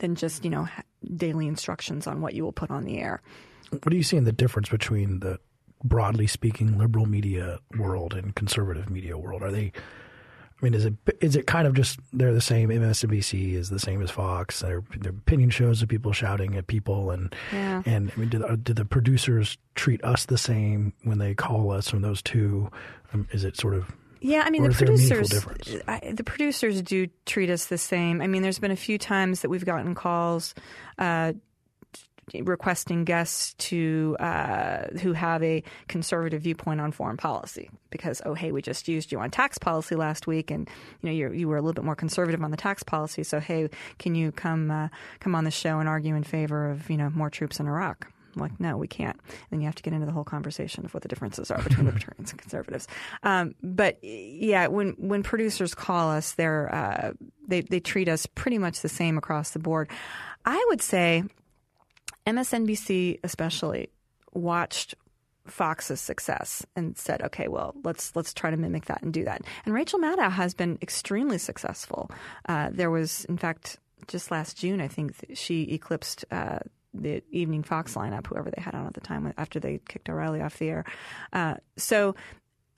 than 0.00 0.14
just 0.14 0.44
you 0.44 0.50
know 0.50 0.68
daily 1.14 1.46
instructions 1.46 2.06
on 2.06 2.20
what 2.20 2.34
you 2.34 2.42
will 2.42 2.52
put 2.52 2.70
on 2.70 2.84
the 2.84 2.98
air. 2.98 3.22
What 3.70 3.90
do 3.90 3.96
you 3.96 4.02
see 4.02 4.16
in 4.16 4.24
the 4.24 4.32
difference 4.32 4.70
between 4.70 5.20
the 5.20 5.38
broadly 5.84 6.26
speaking 6.26 6.78
liberal 6.78 7.06
media 7.06 7.58
world 7.78 8.14
and 8.14 8.34
conservative 8.34 8.90
media 8.90 9.16
world? 9.16 9.42
Are 9.42 9.50
they? 9.50 9.72
I 10.60 10.64
mean, 10.64 10.74
is 10.74 10.84
it 10.84 10.94
is 11.20 11.36
it 11.36 11.46
kind 11.46 11.68
of 11.68 11.74
just 11.74 12.00
they're 12.12 12.34
the 12.34 12.40
same? 12.40 12.70
MSNBC 12.70 13.54
is 13.54 13.70
the 13.70 13.78
same 13.78 14.02
as 14.02 14.10
Fox. 14.10 14.60
Their, 14.60 14.82
their 14.98 15.12
opinion 15.12 15.50
shows 15.50 15.82
of 15.82 15.88
people 15.88 16.12
shouting 16.12 16.56
at 16.56 16.66
people, 16.66 17.10
and 17.12 17.34
yeah. 17.52 17.82
and 17.86 18.10
I 18.16 18.20
mean, 18.20 18.28
do, 18.28 18.56
do 18.56 18.74
the 18.74 18.84
producers 18.84 19.56
treat 19.76 20.02
us 20.02 20.26
the 20.26 20.38
same 20.38 20.92
when 21.04 21.18
they 21.18 21.34
call 21.34 21.70
us 21.70 21.88
from 21.88 22.02
those 22.02 22.22
two? 22.22 22.70
Um, 23.12 23.28
is 23.30 23.44
it 23.44 23.56
sort 23.56 23.74
of 23.74 23.92
yeah, 24.20 24.42
I 24.44 24.50
mean 24.50 24.62
the 24.62 24.70
is 24.70 24.78
there 24.78 24.88
a 24.88 24.96
meaningful 24.96 25.42
producers. 25.42 25.82
I, 25.86 26.12
the 26.12 26.24
producers 26.24 26.82
do 26.82 27.08
treat 27.24 27.50
us 27.50 27.66
the 27.66 27.78
same. 27.78 28.20
I 28.20 28.26
mean, 28.26 28.42
there's 28.42 28.58
been 28.58 28.70
a 28.70 28.76
few 28.76 28.98
times 28.98 29.42
that 29.42 29.48
we've 29.48 29.64
gotten 29.64 29.94
calls. 29.94 30.54
Uh, 30.98 31.34
requesting 32.42 33.04
guests 33.04 33.54
to 33.54 34.16
uh, 34.20 34.86
who 35.00 35.12
have 35.12 35.42
a 35.42 35.62
conservative 35.88 36.42
viewpoint 36.42 36.80
on 36.80 36.92
foreign 36.92 37.16
policy 37.16 37.70
because 37.90 38.22
oh 38.24 38.34
hey 38.34 38.52
we 38.52 38.62
just 38.62 38.88
used 38.88 39.12
you 39.12 39.18
on 39.18 39.30
tax 39.30 39.58
policy 39.58 39.94
last 39.94 40.26
week 40.26 40.50
and 40.50 40.68
you 41.00 41.08
know 41.08 41.14
you 41.14 41.32
you 41.32 41.48
were 41.48 41.56
a 41.56 41.60
little 41.60 41.74
bit 41.74 41.84
more 41.84 41.96
conservative 41.96 42.42
on 42.42 42.50
the 42.50 42.56
tax 42.56 42.82
policy 42.82 43.22
so 43.22 43.40
hey 43.40 43.68
can 43.98 44.14
you 44.14 44.32
come 44.32 44.70
uh, 44.70 44.88
come 45.20 45.34
on 45.34 45.44
the 45.44 45.50
show 45.50 45.78
and 45.78 45.88
argue 45.88 46.14
in 46.14 46.22
favor 46.22 46.70
of 46.70 46.88
you 46.90 46.96
know 46.96 47.10
more 47.10 47.30
troops 47.30 47.60
in 47.60 47.66
Iraq 47.66 48.08
I'm 48.38 48.42
like, 48.42 48.60
no, 48.60 48.76
we 48.76 48.86
can't. 48.86 49.18
Then 49.50 49.60
you 49.60 49.66
have 49.66 49.74
to 49.76 49.82
get 49.82 49.92
into 49.92 50.06
the 50.06 50.12
whole 50.12 50.24
conversation 50.24 50.84
of 50.84 50.94
what 50.94 51.02
the 51.02 51.08
differences 51.08 51.50
are 51.50 51.62
between 51.62 51.86
libertarians 51.86 52.30
and 52.30 52.38
conservatives. 52.38 52.86
Um, 53.22 53.54
but 53.62 53.98
yeah, 54.02 54.68
when 54.68 54.90
when 54.98 55.22
producers 55.22 55.74
call 55.74 56.10
us, 56.10 56.32
they're 56.32 56.72
uh, 56.72 57.12
they 57.46 57.62
they 57.62 57.80
treat 57.80 58.08
us 58.08 58.26
pretty 58.26 58.58
much 58.58 58.80
the 58.80 58.88
same 58.88 59.18
across 59.18 59.50
the 59.50 59.58
board. 59.58 59.90
I 60.44 60.64
would 60.68 60.82
say 60.82 61.24
MSNBC 62.28 63.20
especially 63.24 63.88
watched 64.34 64.94
Fox's 65.46 65.98
success 66.00 66.66
and 66.76 66.96
said, 66.96 67.22
"Okay, 67.22 67.48
well, 67.48 67.74
let's 67.82 68.14
let's 68.14 68.34
try 68.34 68.50
to 68.50 68.56
mimic 68.56 68.84
that 68.84 69.02
and 69.02 69.14
do 69.14 69.24
that." 69.24 69.42
And 69.64 69.74
Rachel 69.74 69.98
Maddow 69.98 70.30
has 70.30 70.52
been 70.52 70.78
extremely 70.82 71.38
successful. 71.38 72.10
Uh, 72.46 72.68
there 72.70 72.90
was, 72.90 73.24
in 73.24 73.38
fact, 73.38 73.78
just 74.08 74.30
last 74.30 74.58
June, 74.58 74.82
I 74.82 74.88
think 74.88 75.14
she 75.32 75.62
eclipsed 75.72 76.26
uh, 76.30 76.58
the 76.92 77.22
evening 77.30 77.62
Fox 77.62 77.94
lineup, 77.94 78.26
whoever 78.26 78.50
they 78.50 78.60
had 78.60 78.74
on 78.74 78.86
at 78.86 78.92
the 78.94 79.00
time 79.00 79.32
after 79.38 79.58
they 79.58 79.80
kicked 79.88 80.10
O'Reilly 80.10 80.42
off 80.42 80.58
the 80.58 80.68
air. 80.68 80.84
Uh, 81.32 81.54
so 81.76 82.14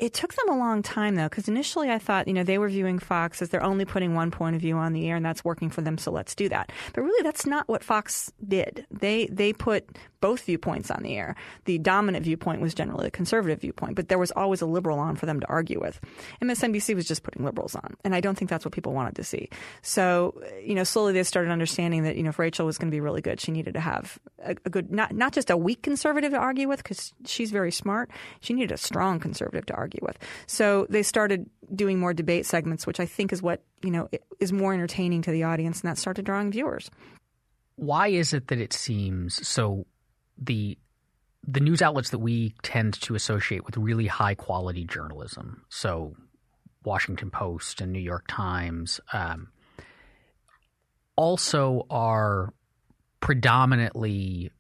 it 0.01 0.15
took 0.15 0.35
them 0.35 0.49
a 0.49 0.59
long 0.59 0.83
time 0.83 1.15
though, 1.15 1.29
because 1.29 1.47
initially 1.47 1.91
I 1.91 1.99
thought, 1.99 2.27
you 2.27 2.35
know, 2.35 2.43
they 2.43 2.59
were 2.59 2.69
viewing 2.69 2.99
Fox 2.99 3.43
as 3.43 3.51
they're 3.51 3.63
only 3.63 3.85
putting 3.85 4.15
one 4.15 4.31
point 4.31 4.57
of 4.57 4.63
view 4.63 4.77
on 4.77 4.93
the 4.93 5.09
air 5.09 5.17
and 5.17 5.25
that's 5.25 5.45
working 5.45 5.71
for 5.71 5.83
them, 5.83 5.99
so 5.99 6.11
let's 6.11 6.35
do 6.35 6.49
that. 6.49 6.73
But 6.95 7.03
really 7.03 7.23
that's 7.23 7.47
not 7.47 7.69
what 7.69 7.85
Fox 7.85 8.33
did. 8.47 8.87
They 8.91 9.27
they 9.27 9.53
put 9.53 9.87
both 10.21 10.45
viewpoints 10.45 10.91
on 10.91 11.03
the 11.03 11.17
air. 11.17 11.35
The 11.65 11.79
dominant 11.79 12.25
viewpoint 12.25 12.61
was 12.61 12.75
generally 12.75 13.05
the 13.05 13.11
conservative 13.11 13.61
viewpoint, 13.61 13.97
but 13.97 14.09
there 14.09 14.19
was 14.19 14.31
always 14.33 14.61
a 14.61 14.67
liberal 14.67 14.99
on 14.99 15.17
for 15.17 15.27
them 15.27 15.41
to 15.41 15.47
argue 15.49 15.81
with. 15.81 16.01
MSNBC 16.43 16.95
was 16.95 17.07
just 17.07 17.23
putting 17.23 17.45
liberals 17.45 17.75
on, 17.75 17.95
and 18.05 18.15
I 18.15 18.21
don't 18.21 18.37
think 18.37 18.51
that's 18.51 18.65
what 18.65 18.73
people 18.73 18.93
wanted 18.93 19.17
to 19.17 19.25
see. 19.25 19.49
So, 19.83 20.41
you 20.63 20.75
know, 20.75 20.85
slowly 20.85 21.13
they 21.13 21.23
started 21.23 21.51
understanding 21.51 22.05
that, 22.05 22.17
you 22.17 22.23
know, 22.23 22.31
if 22.31 22.39
Rachel 22.39 22.67
was 22.67 22.79
going 22.79 22.91
to 22.91 22.95
be 22.95 23.01
really 23.01 23.21
good, 23.21 23.41
she 23.41 23.53
needed 23.53 23.75
to 23.75 23.81
have 23.81 24.19
a, 24.45 24.57
a 24.65 24.71
good, 24.71 24.91
not, 24.91 25.15
not 25.15 25.33
just 25.33 25.51
a 25.51 25.57
weak 25.57 25.83
conservative 25.83 26.33
to 26.33 26.39
argue 26.39 26.69
with, 26.69 26.83
because 26.83 27.13
she's 27.25 27.51
very 27.51 27.73
smart. 27.73 28.11
She 28.41 28.53
needed 28.53 28.73
a 28.73 28.77
strong 28.77 29.21
conservative 29.21 29.67
to 29.67 29.75
argue 29.75 30.01
with. 30.03 30.19
So 30.47 30.87
they 30.89 31.03
started 31.03 31.49
doing 31.75 31.99
more 31.99 32.13
debate 32.13 32.47
segments, 32.47 32.87
which 32.87 33.01
I 33.01 33.07
think 33.07 33.33
is 33.33 33.43
what, 33.43 33.63
you 33.83 33.91
know, 33.91 34.09
is 34.39 34.53
more 34.53 34.75
entertaining 34.75 35.23
to 35.23 35.31
the 35.31 35.45
audience, 35.45 35.81
and 35.81 35.91
that 35.91 35.99
started 35.99 36.25
drawing 36.25 36.51
viewers. 36.51 36.91
Why 37.77 38.09
is 38.09 38.35
it 38.35 38.49
that 38.49 38.61
it 38.61 38.73
seems 38.73 39.47
so 39.47 39.87
the 40.41 40.79
the 41.47 41.61
news 41.61 41.81
outlets 41.81 42.11
that 42.11 42.19
we 42.19 42.55
tend 42.63 43.01
to 43.01 43.15
associate 43.15 43.65
with 43.65 43.77
really 43.77 44.07
high 44.07 44.35
quality 44.35 44.85
journalism, 44.85 45.65
so 45.71 46.15
Washington 46.85 47.31
Post 47.31 47.81
and 47.81 47.93
New 47.93 48.01
York 48.01 48.25
Times, 48.29 49.01
um, 49.13 49.49
also 51.17 51.87
are 51.91 52.53
predominantly 53.21 54.51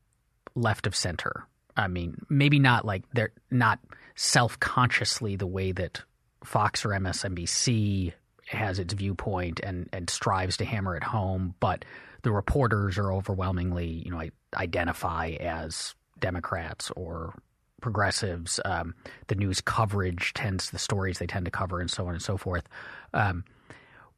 left 0.54 0.86
of 0.86 0.94
center. 0.94 1.46
I 1.76 1.88
mean, 1.88 2.16
maybe 2.28 2.58
not 2.58 2.84
like 2.84 3.04
they're 3.12 3.32
not 3.50 3.78
self 4.14 4.58
consciously 4.60 5.36
the 5.36 5.46
way 5.46 5.72
that 5.72 6.02
Fox 6.44 6.84
or 6.84 6.90
MSNBC 6.90 8.12
has 8.46 8.78
its 8.78 8.92
viewpoint 8.94 9.60
and, 9.60 9.88
and 9.92 10.10
strives 10.10 10.56
to 10.58 10.64
hammer 10.64 10.96
it 10.96 11.04
home, 11.04 11.54
but 11.60 11.84
the 12.22 12.32
reporters 12.32 12.98
are 12.98 13.12
overwhelmingly, 13.12 14.02
you 14.04 14.10
know, 14.10 14.22
identify 14.56 15.36
as 15.40 15.94
Democrats 16.18 16.90
or 16.96 17.34
progressives. 17.80 18.60
Um, 18.64 18.94
the 19.28 19.34
news 19.34 19.60
coverage 19.60 20.32
tends 20.34 20.70
the 20.70 20.78
stories 20.78 21.18
they 21.18 21.26
tend 21.26 21.46
to 21.46 21.50
cover, 21.50 21.80
and 21.80 21.90
so 21.90 22.06
on 22.06 22.14
and 22.14 22.22
so 22.22 22.36
forth. 22.36 22.68
Um, 23.14 23.44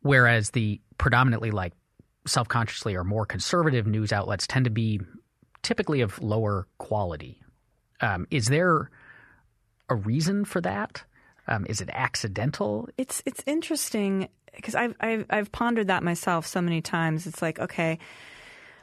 whereas 0.03 0.51
the 0.51 0.81
predominantly 0.99 1.51
like 1.51 1.73
self 2.27 2.49
consciously 2.49 2.95
or 2.95 3.05
more 3.05 3.27
conservative 3.27 3.87
news 3.87 4.12
outlets 4.12 4.47
tend 4.47 4.65
to 4.65 4.71
be 4.71 5.01
typically 5.62 6.01
of 6.01 6.21
lower 6.23 6.67
quality. 6.79 7.41
Um, 8.01 8.27
is 8.31 8.47
there 8.47 8.91
a 9.88 9.95
reason 9.95 10.45
for 10.45 10.61
that? 10.61 11.05
Um, 11.49 11.67
is 11.69 11.81
it 11.81 11.91
accidental? 11.93 12.88
It's 12.97 13.23
it's 13.27 13.43
interesting 13.47 14.29
because 14.55 14.75
I've, 14.75 14.95
I've 15.01 15.27
I've 15.31 15.53
pondered 15.53 15.88
that 15.88 16.03
myself 16.03 16.47
so 16.47 16.61
many 16.61 16.81
times. 16.81 17.27
It's 17.27 17.43
like 17.43 17.59
okay, 17.59 17.99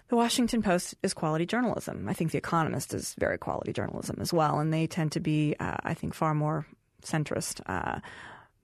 the 0.10 0.16
Washington 0.16 0.62
Post 0.62 0.96
is 1.04 1.14
quality 1.14 1.46
journalism. 1.46 2.08
I 2.10 2.14
think 2.14 2.32
The 2.32 2.38
Economist 2.38 2.94
is 2.94 3.16
very 3.20 3.38
quality 3.38 3.74
journalism 3.74 4.18
as 4.20 4.34
well, 4.34 4.60
and 4.60 4.74
they 4.74 4.88
tend 4.88 5.12
to 5.14 5.20
be, 5.20 5.56
uh, 5.60 5.78
I 5.84 5.94
think, 5.94 6.14
far 6.14 6.34
more 6.34 6.66
centrist. 7.04 7.62
Uh, 7.68 8.00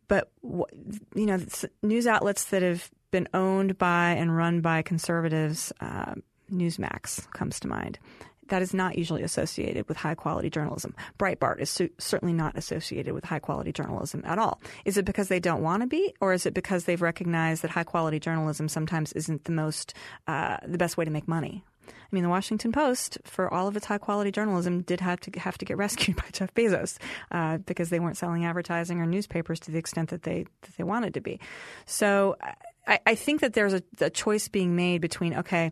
but 0.08 0.32
you 0.44 1.26
know, 1.26 1.40
news 1.84 2.08
outlets 2.08 2.46
that 2.46 2.62
have 2.62 2.90
been 3.12 3.28
owned 3.34 3.78
by 3.78 4.12
and 4.12 4.36
run 4.36 4.62
by 4.62 4.82
conservatives, 4.82 5.72
uh, 5.80 6.16
Newsmax 6.52 7.32
comes 7.32 7.60
to 7.62 7.68
mind 7.68 8.00
that 8.48 8.62
is 8.62 8.74
not 8.74 8.98
usually 8.98 9.24
associated 9.24 9.88
with 9.88 9.98
high 9.98 10.16
quality 10.16 10.50
journalism. 10.50 10.96
Breitbart 11.18 11.60
is 11.60 11.70
su- 11.70 11.90
certainly 11.98 12.34
not 12.34 12.58
associated 12.58 13.14
with 13.14 13.24
high 13.24 13.40
quality 13.40 13.72
journalism 13.72 14.22
at 14.26 14.38
all. 14.38 14.62
Is 14.86 14.98
it 14.98 15.06
because 15.06 15.28
they 15.28 15.40
don't 15.40 15.62
want 15.62 15.82
to 15.82 15.88
be, 15.88 16.14
or 16.22 16.34
is 16.34 16.46
it 16.46 16.54
because 16.54 16.86
they've 16.86 17.02
recognized 17.02 17.62
that 17.64 17.72
high 17.72 17.84
quality 17.84 18.20
journalism 18.20 18.68
sometimes 18.68 19.14
isn't 19.14 19.46
the 19.46 19.52
most 19.52 19.94
uh, 20.28 20.58
the 20.66 20.78
best 20.78 20.98
way 20.98 21.06
to 21.06 21.12
make 21.12 21.28
money? 21.28 21.64
I 21.88 22.08
mean, 22.12 22.24
the 22.24 22.30
Washington 22.30 22.72
Post, 22.72 23.18
for 23.24 23.54
all 23.54 23.68
of 23.68 23.76
its 23.76 23.86
high 23.86 23.98
quality 23.98 24.32
journalism, 24.32 24.82
did 24.82 25.02
have 25.02 25.20
to 25.22 25.40
have 25.40 25.58
to 25.58 25.66
get 25.66 25.78
rescued 25.86 26.18
by 26.18 26.26
Jeff 26.32 26.54
Bezos 26.54 26.98
uh, 27.32 27.58
because 27.58 27.90
they 27.90 28.00
weren't 28.00 28.18
selling 28.18 28.46
advertising 28.46 29.00
or 29.00 29.06
newspapers 29.06 29.60
to 29.62 29.72
the 29.72 29.78
extent 29.78 30.10
that 30.10 30.24
they 30.24 30.46
that 30.62 30.78
they 30.78 30.84
wanted 30.84 31.14
to 31.16 31.22
be. 31.22 31.40
So. 31.86 32.38
I, 32.88 33.16
think 33.16 33.42
that 33.42 33.54
there's 33.54 33.74
a, 33.74 33.82
a 34.00 34.12
choice 34.12 34.48
being 34.48 34.76
made 34.76 35.02
between 35.02 35.34
okay, 35.34 35.72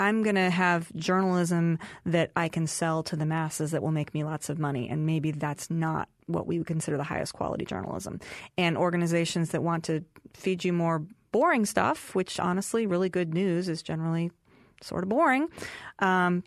I'm 0.00 0.22
going 0.22 0.36
to 0.36 0.48
have 0.48 0.90
journalism 0.96 1.78
that 2.06 2.30
I 2.34 2.48
can 2.48 2.66
sell 2.66 3.02
to 3.02 3.16
the 3.16 3.26
masses 3.26 3.72
that 3.72 3.82
will 3.82 3.92
make 3.92 4.14
me 4.14 4.24
lots 4.24 4.48
of 4.48 4.58
money. 4.58 4.88
And 4.88 5.04
maybe 5.04 5.30
that's 5.30 5.68
not 5.68 6.08
what 6.24 6.46
we 6.46 6.56
would 6.56 6.66
consider 6.66 6.96
the 6.96 7.04
highest 7.04 7.34
quality 7.34 7.66
journalism. 7.66 8.18
And 8.56 8.78
organizations 8.78 9.50
that 9.50 9.62
want 9.62 9.84
to 9.84 10.02
feed 10.32 10.64
you 10.64 10.72
more 10.72 11.04
boring 11.32 11.66
stuff, 11.66 12.14
which 12.14 12.40
honestly, 12.40 12.86
really 12.86 13.10
good 13.10 13.34
news 13.34 13.68
is 13.68 13.82
generally 13.82 14.30
sort 14.80 15.02
of 15.02 15.10
boring. 15.10 15.48
Um, 15.98 16.44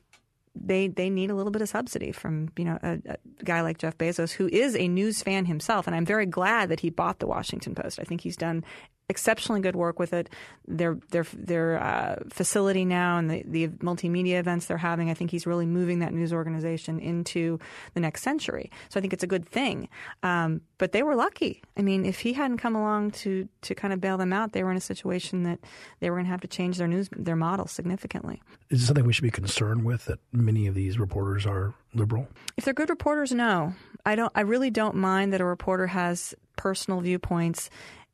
they 0.56 0.88
they 0.88 1.10
need 1.10 1.32
a 1.32 1.36
little 1.36 1.52
bit 1.52 1.62
of 1.64 1.70
subsidy 1.70 2.12
from 2.12 2.50
you 2.58 2.66
know 2.66 2.78
a, 2.84 3.00
a, 3.06 3.18
guy 3.44 3.62
like 3.62 3.80
Jeff 3.80 3.98
Bezos, 3.98 4.32
who 4.32 4.48
is 4.48 4.76
a 4.76 4.88
news 4.88 5.24
fan 5.24 5.46
himself, 5.46 5.88
and 5.88 5.96
I'm 5.96 6.06
very 6.06 6.28
glad 6.28 6.70
that 6.70 6.80
he 6.80 6.90
bought 6.90 7.20
the 7.20 7.28
Washington 7.28 7.74
Post. 7.74 8.00
I 8.00 8.04
think 8.04 8.22
he's 8.22 8.38
done 8.38 8.64
exceptionally 9.10 9.62
good 9.62 9.76
work 9.76 10.00
with 10.00 10.14
it. 10.14 10.30
Their 10.68 10.98
their 11.12 11.26
their 11.34 11.82
uh, 11.82 12.16
facility 12.30 12.86
now 12.86 13.18
and 13.18 13.30
the, 13.30 13.44
the 13.46 13.68
multimedia 13.68 14.40
events 14.40 14.66
they're 14.66 14.78
having, 14.78 15.10
I 15.10 15.14
think 15.14 15.32
he's 15.32 15.46
really 15.46 15.66
moving 15.66 16.00
that 16.00 16.14
news 16.14 16.32
organization 16.32 17.00
into 17.00 17.60
the 17.94 18.00
next 18.00 18.24
century. 18.24 18.72
So 18.90 19.00
I 19.00 19.02
think 19.02 19.14
it's 19.14 19.24
a 19.24 19.28
good 19.28 19.48
thing. 19.48 19.90
Um, 20.24 20.62
but 20.78 20.92
they 20.94 21.04
were 21.04 21.16
lucky. 21.16 21.62
I 21.78 21.82
mean, 21.82 22.06
if 22.06 22.20
he 22.20 22.34
hadn't 22.34 22.58
come 22.58 22.76
along 22.76 23.12
to 23.12 23.48
to 23.62 23.76
kind 23.76 23.94
of 23.94 24.00
bail 24.00 24.18
them 24.18 24.34
out, 24.34 24.54
they 24.54 24.64
were 24.64 24.72
in 24.72 24.78
a 24.78 24.82
situation 24.82 25.44
that 25.44 25.60
they 26.00 26.10
were 26.10 26.16
going 26.16 26.26
to 26.26 26.32
have 26.32 26.42
to 26.42 26.48
change 26.48 26.78
their 26.78 26.88
news 26.88 27.10
their 27.16 27.36
model 27.36 27.68
significantly. 27.68 28.42
Is 28.70 28.84
it 28.84 28.86
something 28.86 29.06
we 29.06 29.14
should 29.14 29.24
be 29.24 29.32
concerned 29.32 29.84
with 29.84 30.06
that 30.06 30.20
many 30.32 30.68
of 30.68 30.76
these 30.76 30.98
reporters 30.98 31.46
are 31.46 31.74
liberal? 31.94 32.28
If 32.58 32.66
they're 32.66 32.74
good 32.74 32.90
reporters, 32.90 33.32
no. 33.32 33.74
I 34.06 34.16
don't. 34.16 34.32
I 34.36 34.42
really 34.42 34.70
don't 34.70 34.96
mind 34.96 35.34
that 35.34 35.42
a 35.42 35.46
reporter 35.46 35.88
has 35.88 36.34
personal 36.56 37.02
viewpoints 37.02 37.70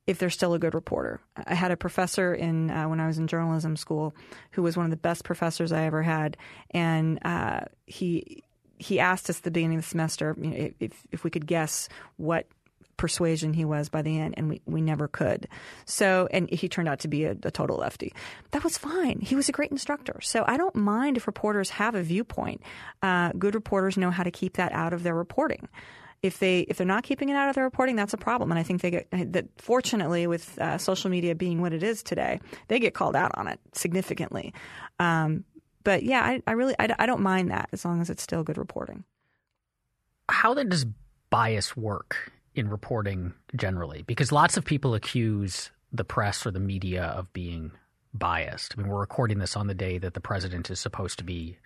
if 0.10 0.17
they're 0.17 0.32
still 0.32 0.56
a 0.56 0.60
good 0.60 0.74
reporter. 0.74 1.22
I 1.38 1.54
had 1.54 1.69
a 1.69 1.78
professor 1.78 2.34
in 2.34 2.72
uh, 2.72 2.89
when 2.89 3.00
I 3.00 3.06
was 3.06 3.19
in 3.19 3.28
journalism 3.28 3.76
school 3.76 4.15
who 4.52 4.63
was 4.63 4.76
one 4.76 4.88
of 4.88 4.89
the 4.89 4.98
best 4.98 5.24
professors 5.24 5.72
I 5.72 5.84
ever 5.84 6.02
had, 6.02 6.36
and 6.72 7.19
uh, 7.24 7.62
he 7.86 8.43
he 8.80 9.00
asked 9.00 9.30
us 9.30 9.38
at 9.38 9.43
the 9.43 9.52
beginning 9.52 9.78
of 9.78 9.84
the 9.84 9.89
semester 9.89 10.36
you 10.41 10.50
know, 10.50 10.69
if 10.80 10.93
if 11.12 11.24
we 11.24 11.30
could 11.30 11.45
guess 11.45 11.89
what 12.17 12.48
persuasion 12.98 13.54
he 13.54 13.65
was 13.65 13.88
by 13.88 14.02
the 14.02 14.19
end, 14.19 14.34
and 14.36 14.50
we, 14.50 14.62
we 14.65 14.82
never 14.82 15.08
could. 15.08 15.48
So, 15.86 16.28
and 16.32 16.50
he 16.50 16.67
turned 16.67 16.89
out 16.89 17.00
to 17.02 17.08
be 17.08 17.24
a, 17.26 17.32
a, 17.43 17.52
total 17.52 17.78
lefty. 17.78 18.13
That 18.52 18.63
was 18.63 18.78
fine. 18.78 19.22
He 19.22 19.36
was 19.36 19.48
a 19.48 19.54
great 19.54 19.72
instructor. 19.72 20.19
So 20.22 20.43
I 20.45 20.58
don't 20.58 20.76
mind 20.76 21.15
if 21.15 21.26
reporters 21.26 21.69
have 21.69 21.95
a 21.95 22.04
viewpoint. 22.04 22.62
Uh, 23.02 23.32
good 23.39 23.56
reporters 23.56 23.95
know 23.95 24.12
how 24.12 24.24
to 24.24 24.32
keep 24.32 24.58
that 24.58 24.74
out 24.74 24.91
of 24.91 25.04
their 25.04 25.15
reporting 25.15 25.69
if 26.22 26.40
they 26.40 26.62
if 26.62 26.78
they're 26.78 26.88
not 26.88 27.04
keeping 27.04 27.30
it 27.30 27.36
out 27.36 27.50
of 27.50 27.56
their 27.56 27.64
reporting, 27.64 27.96
that's 27.96 28.14
a 28.14 28.18
problem. 28.18 28.52
And 28.52 28.60
I 28.60 28.64
think 28.64 28.82
they 28.82 28.92
get 28.92 29.08
that. 29.12 29.46
Fortunately, 29.58 30.28
with 30.28 30.60
uh, 30.60 30.78
social 30.78 31.10
media 31.10 31.36
being 31.36 31.62
what 31.62 31.74
it 31.74 31.84
is 31.84 32.04
today, 32.04 32.40
they 32.68 32.80
get 32.80 32.94
called 32.94 33.16
out 33.16 33.32
on 33.36 33.48
it 33.48 33.60
significantly. 33.74 34.54
Um, 35.00 35.46
but 35.84 36.04
yeah, 36.04 36.22
I, 36.22 36.42
I 36.46 36.52
really 36.52 36.76
I, 36.80 36.94
I 37.00 37.06
don't 37.06 37.22
mind 37.22 37.52
that 37.52 37.70
as 37.72 37.86
long 37.86 38.02
as 38.02 38.10
it's 38.10 38.24
still 38.24 38.44
good 38.44 38.58
reporting. 38.58 39.04
How 40.30 40.54
then 40.54 40.70
does 40.70 40.86
bias 41.30 41.76
work 41.76 42.32
in 42.54 42.70
reporting 42.70 43.34
generally? 43.56 44.04
Because 44.04 44.32
lots 44.32 44.58
of 44.58 44.66
people 44.66 44.94
accuse 44.94 45.72
the 45.92 46.04
press 46.04 46.46
or 46.46 46.52
the 46.52 46.60
media 46.60 47.04
of 47.04 47.32
being 47.34 47.72
biased. 48.14 48.76
I 48.78 48.82
mean, 48.82 48.92
we're 48.92 49.00
recording 49.00 49.40
this 49.40 49.56
on 49.56 49.68
the 49.68 49.74
day 49.74 49.98
that 49.98 50.14
the 50.14 50.20
president 50.20 50.70
is 50.70 50.80
supposed 50.80 51.18
to 51.20 51.24
be 51.24 51.58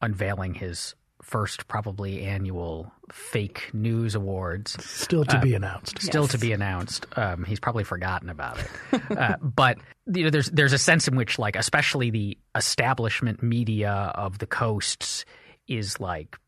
unveiling 0.00 0.54
his 0.54 0.94
first 1.22 1.68
probably 1.68 2.22
annual 2.22 2.92
fake 3.12 3.70
news 3.72 4.14
awards. 4.14 4.82
Still 4.84 5.24
to 5.24 5.36
uh, 5.36 5.40
be 5.40 5.54
announced. 5.54 6.00
Still 6.00 6.22
yes. 6.22 6.32
to 6.32 6.38
be 6.38 6.52
announced. 6.52 7.06
Um, 7.16 7.44
he's 7.44 7.60
probably 7.60 7.84
forgotten 7.84 8.28
about 8.28 8.58
it. 8.58 9.18
uh, 9.18 9.36
but 9.42 9.78
you 10.06 10.24
know, 10.24 10.30
there's 10.30 10.50
there's 10.50 10.72
a 10.72 10.78
sense 10.78 11.08
in 11.08 11.16
which, 11.16 11.38
like, 11.38 11.56
especially 11.56 12.10
the 12.10 12.38
establishment 12.54 13.42
media 13.42 14.12
of 14.14 14.38
the 14.38 14.46
coasts 14.46 15.24
is 15.66 16.00
like 16.00 16.38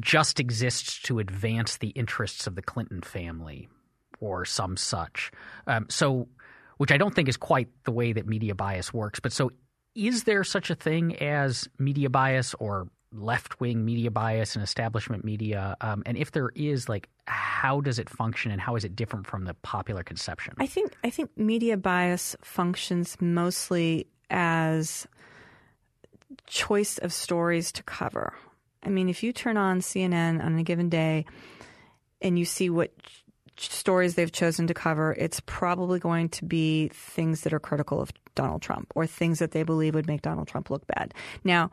just 0.00 0.40
exists 0.40 1.00
to 1.02 1.18
advance 1.18 1.76
the 1.78 1.88
interests 1.88 2.46
of 2.46 2.54
the 2.54 2.62
Clinton 2.62 3.02
family 3.02 3.68
or 4.20 4.44
some 4.44 4.76
such. 4.76 5.30
Um, 5.66 5.86
so, 5.88 6.28
which 6.78 6.90
I 6.90 6.96
don't 6.96 7.14
think 7.14 7.28
is 7.28 7.36
quite 7.36 7.68
the 7.84 7.92
way 7.92 8.12
that 8.12 8.26
media 8.26 8.54
bias 8.54 8.92
works. 8.92 9.20
But 9.20 9.32
so, 9.32 9.50
is 9.94 10.24
there 10.24 10.44
such 10.44 10.70
a 10.70 10.74
thing 10.74 11.16
as 11.22 11.68
media 11.78 12.10
bias 12.10 12.54
or 12.54 12.88
left 13.16 13.60
wing 13.60 13.84
media 13.84 14.10
bias 14.10 14.54
and 14.54 14.62
establishment 14.62 15.24
media? 15.24 15.76
Um, 15.80 16.02
and 16.06 16.16
if 16.16 16.32
there 16.32 16.50
is, 16.54 16.88
like, 16.88 17.08
how 17.26 17.80
does 17.80 17.98
it 17.98 18.08
function 18.08 18.50
and 18.50 18.60
how 18.60 18.76
is 18.76 18.84
it 18.84 18.94
different 18.96 19.26
from 19.26 19.44
the 19.44 19.54
popular 19.54 20.02
conception? 20.02 20.54
I 20.58 20.66
think 20.66 20.94
I 21.02 21.10
think 21.10 21.36
media 21.36 21.76
bias 21.76 22.36
functions 22.42 23.16
mostly 23.20 24.06
as 24.30 25.06
choice 26.46 26.98
of 26.98 27.12
stories 27.12 27.72
to 27.72 27.82
cover. 27.82 28.34
I 28.82 28.88
mean, 28.88 29.08
if 29.08 29.22
you 29.22 29.32
turn 29.32 29.56
on 29.56 29.80
CNN 29.80 30.42
on 30.44 30.56
a 30.58 30.62
given 30.62 30.88
day 30.88 31.26
and 32.22 32.38
you 32.38 32.44
see 32.44 32.70
what 32.70 32.92
stories 33.58 34.14
they've 34.14 34.32
chosen 34.32 34.66
to 34.66 34.74
cover, 34.74 35.14
it's 35.18 35.40
probably 35.40 35.98
going 35.98 36.28
to 36.28 36.44
be 36.44 36.88
things 36.92 37.42
that 37.42 37.52
are 37.52 37.60
critical 37.60 38.00
of 38.00 38.12
Donald 38.34 38.62
Trump 38.62 38.92
or 38.94 39.06
things 39.06 39.38
that 39.38 39.52
they 39.52 39.62
believe 39.62 39.94
would 39.94 40.06
make 40.06 40.22
Donald 40.22 40.46
Trump 40.46 40.70
look 40.70 40.86
bad. 40.86 41.14
Now, 41.42 41.70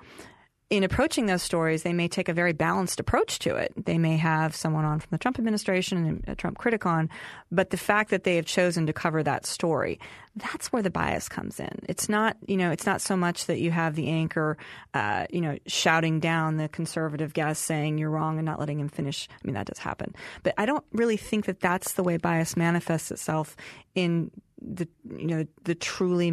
in 0.73 0.83
approaching 0.83 1.27
those 1.27 1.43
stories, 1.43 1.83
they 1.83 1.93
may 1.93 2.07
take 2.07 2.27
a 2.27 2.33
very 2.33 2.51
balanced 2.51 2.99
approach 2.99 3.37
to 3.37 3.55
it. 3.55 3.71
They 3.85 3.99
may 3.99 4.17
have 4.17 4.55
someone 4.55 4.85
on 4.85 4.99
from 4.99 5.09
the 5.11 5.19
Trump 5.19 5.37
administration 5.37 6.03
and 6.03 6.23
a 6.27 6.33
Trump 6.33 6.57
critic 6.57 6.83
on, 6.87 7.11
but 7.51 7.69
the 7.69 7.77
fact 7.77 8.09
that 8.09 8.23
they 8.23 8.37
have 8.37 8.47
chosen 8.47 8.87
to 8.87 8.93
cover 8.93 9.21
that 9.21 9.45
story, 9.45 9.99
that's 10.35 10.73
where 10.73 10.81
the 10.81 10.89
bias 10.89 11.29
comes 11.29 11.59
in. 11.59 11.79
It's 11.87 12.09
not, 12.09 12.37
you 12.47 12.57
know, 12.57 12.71
it's 12.71 12.87
not 12.87 13.01
so 13.01 13.15
much 13.15 13.45
that 13.45 13.59
you 13.59 13.69
have 13.69 13.93
the 13.93 14.09
anchor, 14.09 14.57
uh, 14.95 15.27
you 15.29 15.41
know, 15.41 15.59
shouting 15.67 16.19
down 16.19 16.57
the 16.57 16.69
conservative 16.69 17.33
guest 17.33 17.65
saying 17.65 17.99
you're 17.99 18.09
wrong 18.09 18.39
and 18.39 18.45
not 18.47 18.59
letting 18.59 18.79
him 18.79 18.89
finish. 18.89 19.29
I 19.31 19.45
mean, 19.45 19.53
that 19.53 19.67
does 19.67 19.77
happen, 19.77 20.15
but 20.41 20.55
I 20.57 20.65
don't 20.65 20.83
really 20.91 21.17
think 21.17 21.45
that 21.45 21.59
that's 21.59 21.93
the 21.93 22.01
way 22.01 22.17
bias 22.17 22.57
manifests 22.57 23.11
itself 23.11 23.55
in 23.93 24.31
the 24.59 24.87
you 25.17 25.27
know 25.27 25.45
the 25.65 25.75
truly 25.75 26.31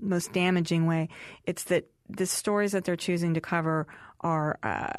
most 0.00 0.32
damaging 0.32 0.86
way. 0.86 1.08
It's 1.46 1.64
that 1.64 1.88
the 2.16 2.26
stories 2.26 2.72
that 2.72 2.84
they're 2.84 2.96
choosing 2.96 3.34
to 3.34 3.40
cover 3.40 3.86
are 4.20 4.58
uh, 4.62 4.92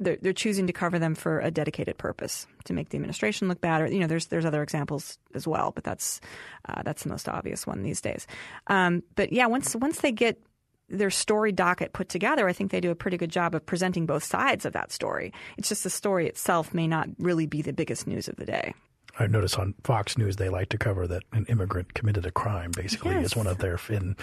they're, 0.00 0.16
they're, 0.20 0.32
choosing 0.32 0.66
to 0.66 0.72
cover 0.72 0.98
them 0.98 1.14
for 1.14 1.40
a 1.40 1.50
dedicated 1.50 1.98
purpose 1.98 2.46
to 2.64 2.72
make 2.72 2.88
the 2.88 2.96
administration 2.96 3.48
look 3.48 3.60
bad. 3.60 3.82
Or 3.82 3.86
you 3.86 4.00
know, 4.00 4.06
there's 4.06 4.26
there's 4.26 4.44
other 4.44 4.62
examples 4.62 5.18
as 5.34 5.46
well, 5.46 5.72
but 5.74 5.84
that's 5.84 6.20
uh, 6.68 6.82
that's 6.82 7.02
the 7.02 7.08
most 7.08 7.28
obvious 7.28 7.66
one 7.66 7.82
these 7.82 8.00
days. 8.00 8.26
Um, 8.68 9.02
but 9.14 9.32
yeah, 9.32 9.46
once 9.46 9.74
once 9.76 10.00
they 10.00 10.12
get 10.12 10.40
their 10.88 11.10
story 11.10 11.52
docket 11.52 11.92
put 11.92 12.08
together, 12.08 12.48
I 12.48 12.52
think 12.52 12.70
they 12.70 12.80
do 12.80 12.90
a 12.90 12.94
pretty 12.94 13.16
good 13.16 13.30
job 13.30 13.54
of 13.54 13.66
presenting 13.66 14.06
both 14.06 14.24
sides 14.24 14.64
of 14.64 14.72
that 14.72 14.90
story. 14.90 15.32
It's 15.58 15.68
just 15.68 15.84
the 15.84 15.90
story 15.90 16.26
itself 16.26 16.72
may 16.72 16.86
not 16.86 17.08
really 17.18 17.46
be 17.46 17.62
the 17.62 17.72
biggest 17.72 18.06
news 18.06 18.28
of 18.28 18.36
the 18.36 18.46
day. 18.46 18.74
I 19.18 19.26
notice 19.26 19.54
on 19.56 19.74
Fox 19.82 20.16
News 20.16 20.36
they 20.36 20.48
like 20.48 20.68
to 20.70 20.78
cover 20.78 21.06
that 21.08 21.24
an 21.32 21.44
immigrant 21.48 21.94
committed 21.94 22.24
a 22.26 22.30
crime. 22.30 22.70
Basically, 22.70 23.14
yes. 23.14 23.34
one 23.34 23.46
of 23.46 23.58
their 23.58 23.78
and 23.88 24.16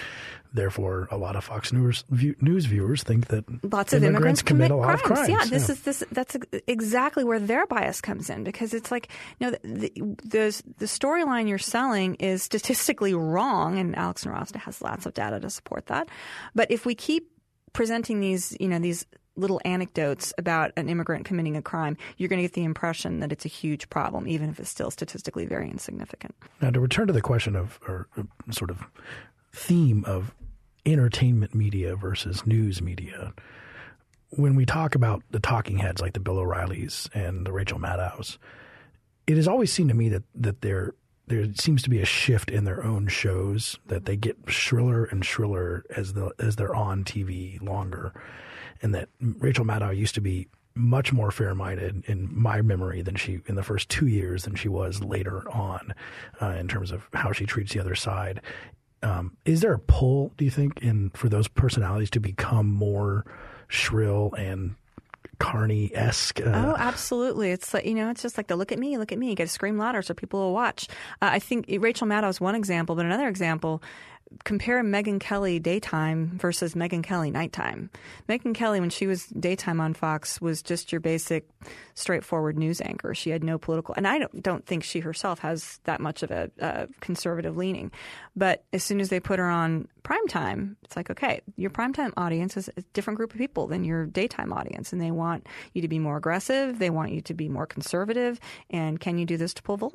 therefore 0.53 1.07
a 1.11 1.17
lot 1.17 1.35
of 1.35 1.43
Fox 1.43 1.73
News 1.73 2.03
view, 2.09 2.35
news 2.39 2.65
viewers 2.65 3.03
think 3.03 3.27
that 3.27 3.45
lots 3.73 3.93
of 3.93 4.03
immigrants, 4.03 4.41
commit, 4.41 4.69
commit 4.69 4.71
a 4.71 4.75
lot 4.75 4.99
crimes. 4.99 5.01
of 5.01 5.27
crimes. 5.27 5.29
Yeah, 5.29 5.57
this 5.57 5.67
yeah. 5.67 5.73
is 5.73 5.81
this 5.81 6.03
that's 6.11 6.37
exactly 6.67 7.23
where 7.23 7.39
their 7.39 7.65
bias 7.67 8.01
comes 8.01 8.29
in 8.29 8.43
because 8.43 8.73
it's 8.73 8.91
like 8.91 9.09
you 9.39 9.47
know 9.47 9.57
the 9.63 9.91
the, 10.23 10.63
the 10.77 10.85
storyline 10.85 11.49
you're 11.49 11.57
selling 11.57 12.15
is 12.15 12.43
statistically 12.43 13.13
wrong, 13.13 13.77
and 13.77 13.95
Alex 13.95 14.23
Nowrasteh 14.23 14.57
has 14.57 14.81
lots 14.81 15.05
of 15.05 15.13
data 15.13 15.39
to 15.39 15.49
support 15.49 15.87
that. 15.87 16.07
But 16.53 16.71
if 16.71 16.85
we 16.85 16.95
keep 16.95 17.29
presenting 17.73 18.21
these 18.21 18.55
you 18.59 18.69
know 18.69 18.79
these 18.79 19.05
little 19.35 19.59
anecdotes 19.65 20.33
about 20.37 20.71
an 20.77 20.89
immigrant 20.89 21.25
committing 21.25 21.57
a 21.57 21.61
crime, 21.61 21.97
you're 22.17 22.29
going 22.29 22.37
to 22.37 22.43
get 22.43 22.53
the 22.53 22.63
impression 22.63 23.19
that 23.19 23.31
it's 23.31 23.45
a 23.45 23.49
huge 23.49 23.89
problem, 23.89 24.27
even 24.27 24.49
if 24.49 24.59
it's 24.59 24.69
still 24.69 24.91
statistically 24.91 25.45
very 25.45 25.69
insignificant. 25.69 26.35
Now, 26.61 26.71
to 26.71 26.79
return 26.79 27.07
to 27.07 27.13
the 27.13 27.21
question 27.21 27.55
of, 27.55 27.79
or 27.87 28.07
uh, 28.17 28.23
sort 28.51 28.69
of 28.69 28.83
theme 29.53 30.03
of 30.05 30.33
entertainment 30.85 31.53
media 31.53 31.95
versus 31.95 32.45
news 32.45 32.81
media, 32.81 33.33
when 34.29 34.55
we 34.55 34.65
talk 34.65 34.95
about 34.95 35.23
the 35.31 35.39
talking 35.39 35.77
heads 35.77 36.01
like 36.01 36.13
the 36.13 36.19
Bill 36.19 36.37
O'Reillys 36.37 37.09
and 37.13 37.45
the 37.45 37.51
Rachel 37.51 37.79
Maddows, 37.79 38.37
it 39.27 39.37
has 39.37 39.47
always 39.47 39.71
seemed 39.71 39.89
to 39.89 39.95
me 39.95 40.09
that, 40.09 40.23
that 40.35 40.61
there 40.61 40.93
there 41.27 41.45
seems 41.55 41.81
to 41.81 41.89
be 41.89 41.99
a 41.99 42.05
shift 42.05 42.51
in 42.51 42.65
their 42.65 42.83
own 42.83 43.07
shows 43.07 43.79
that 43.87 44.05
they 44.05 44.15
get 44.15 44.37
shriller 44.45 45.05
and 45.05 45.25
shriller 45.25 45.83
as 45.95 46.13
the 46.13 46.31
as 46.37 46.55
they're 46.55 46.75
on 46.75 47.03
TV 47.03 47.59
longer 47.61 48.13
and 48.81 48.93
that 48.93 49.09
Rachel 49.19 49.65
Maddow 49.65 49.95
used 49.95 50.15
to 50.15 50.21
be 50.21 50.47
much 50.75 51.13
more 51.13 51.31
fair-minded 51.31 52.03
in 52.07 52.27
my 52.31 52.61
memory 52.61 53.01
than 53.01 53.15
she 53.15 53.39
in 53.47 53.55
the 53.55 53.63
first 53.63 53.87
two 53.89 54.07
years 54.07 54.43
than 54.43 54.55
she 54.55 54.67
was 54.67 55.01
later 55.01 55.49
on 55.51 55.93
uh, 56.41 56.49
in 56.49 56.67
terms 56.67 56.91
of 56.91 57.07
how 57.13 57.31
she 57.31 57.45
treats 57.45 57.73
the 57.73 57.79
other 57.79 57.95
side. 57.95 58.41
Um, 59.01 59.37
is 59.45 59.61
there 59.61 59.73
a 59.73 59.79
pull, 59.79 60.31
do 60.37 60.43
you 60.43 60.51
think, 60.51 60.81
in 60.81 61.11
for 61.11 61.29
those 61.29 61.47
personalities 61.47 62.09
to 62.11 62.19
become 62.19 62.67
more 62.67 63.25
shrill 63.67 64.33
and 64.37 64.75
Carney 65.39 65.91
esque. 65.93 66.39
Uh, 66.39 66.43
oh, 66.53 66.75
absolutely. 66.77 67.51
It's 67.51 67.73
like, 67.73 67.85
you 67.85 67.93
know, 67.93 68.09
it's 68.09 68.21
just 68.21 68.37
like 68.37 68.47
the 68.47 68.55
look 68.55 68.71
at 68.71 68.79
me, 68.79 68.97
look 68.97 69.11
at 69.11 69.17
me. 69.17 69.29
You 69.29 69.35
got 69.35 69.45
to 69.45 69.49
scream 69.49 69.77
louder 69.77 70.01
so 70.01 70.13
people 70.13 70.39
will 70.39 70.53
watch. 70.53 70.87
Uh, 71.21 71.29
I 71.31 71.39
think 71.39 71.65
Rachel 71.79 72.07
Maddow 72.07 72.29
is 72.29 72.39
one 72.39 72.55
example, 72.55 72.95
but 72.95 73.05
another 73.05 73.27
example 73.27 73.81
compare 74.43 74.83
Megyn 74.83 75.19
Kelly 75.19 75.59
daytime 75.59 76.37
versus 76.37 76.73
Megyn 76.73 77.03
Kelly 77.03 77.31
nighttime. 77.31 77.89
Megyn 78.27 78.53
Kelly, 78.53 78.79
when 78.79 78.89
she 78.89 79.07
was 79.07 79.27
daytime 79.27 79.79
on 79.79 79.93
Fox, 79.93 80.41
was 80.41 80.61
just 80.61 80.91
your 80.91 80.99
basic, 81.01 81.47
straightforward 81.93 82.57
news 82.57 82.81
anchor. 82.81 83.13
She 83.13 83.29
had 83.29 83.43
no 83.43 83.57
political, 83.57 83.93
and 83.95 84.07
I 84.07 84.19
don't, 84.19 84.43
don't 84.43 84.65
think 84.65 84.83
she 84.83 84.99
herself 84.99 85.39
has 85.39 85.79
that 85.85 86.01
much 86.01 86.23
of 86.23 86.31
a, 86.31 86.51
a 86.59 86.87
conservative 86.99 87.55
leaning. 87.55 87.91
But 88.35 88.63
as 88.73 88.83
soon 88.83 88.99
as 88.99 89.09
they 89.09 89.19
put 89.19 89.39
her 89.39 89.49
on 89.49 89.87
primetime, 90.03 90.75
it's 90.83 90.95
like, 90.95 91.09
okay, 91.09 91.41
your 91.55 91.69
primetime 91.69 92.11
audience 92.17 92.57
is 92.57 92.69
a 92.77 92.81
different 92.93 93.17
group 93.17 93.31
of 93.33 93.37
people 93.37 93.67
than 93.67 93.83
your 93.83 94.05
daytime 94.05 94.51
audience, 94.51 94.91
and 94.91 95.01
they 95.01 95.11
want 95.11 95.47
you 95.73 95.81
to 95.81 95.87
be 95.87 95.99
more 95.99 96.17
aggressive. 96.17 96.79
They 96.79 96.89
want 96.89 97.11
you 97.11 97.21
to 97.21 97.33
be 97.33 97.49
more 97.49 97.65
conservative. 97.65 98.39
And 98.69 98.99
can 98.99 99.17
you 99.17 99.25
do 99.25 99.37
this 99.37 99.53
to 99.55 99.63
pull 99.63 99.91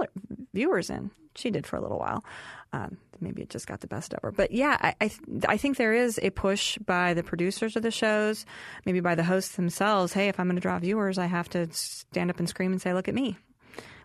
viewers 0.52 0.90
in? 0.90 1.10
She 1.34 1.50
did 1.50 1.66
for 1.66 1.76
a 1.76 1.80
little 1.80 1.98
while. 1.98 2.24
Um, 2.72 2.98
maybe 3.20 3.42
it 3.42 3.50
just 3.50 3.66
got 3.66 3.80
the 3.80 3.86
best 3.86 4.14
of 4.14 4.20
her. 4.22 4.30
But 4.30 4.52
yeah, 4.52 4.76
I 4.80 4.94
I, 5.00 5.08
th- 5.08 5.44
I 5.48 5.56
think 5.56 5.76
there 5.76 5.92
is 5.92 6.18
a 6.22 6.30
push 6.30 6.78
by 6.78 7.14
the 7.14 7.22
producers 7.22 7.76
of 7.76 7.82
the 7.82 7.90
shows, 7.90 8.46
maybe 8.86 9.00
by 9.00 9.14
the 9.14 9.24
hosts 9.24 9.56
themselves. 9.56 10.12
Hey, 10.12 10.28
if 10.28 10.38
I'm 10.38 10.46
going 10.46 10.56
to 10.56 10.60
draw 10.60 10.78
viewers, 10.78 11.18
I 11.18 11.26
have 11.26 11.48
to 11.50 11.68
stand 11.72 12.30
up 12.30 12.38
and 12.38 12.48
scream 12.48 12.72
and 12.72 12.80
say, 12.80 12.92
"Look 12.92 13.08
at 13.08 13.14
me," 13.14 13.36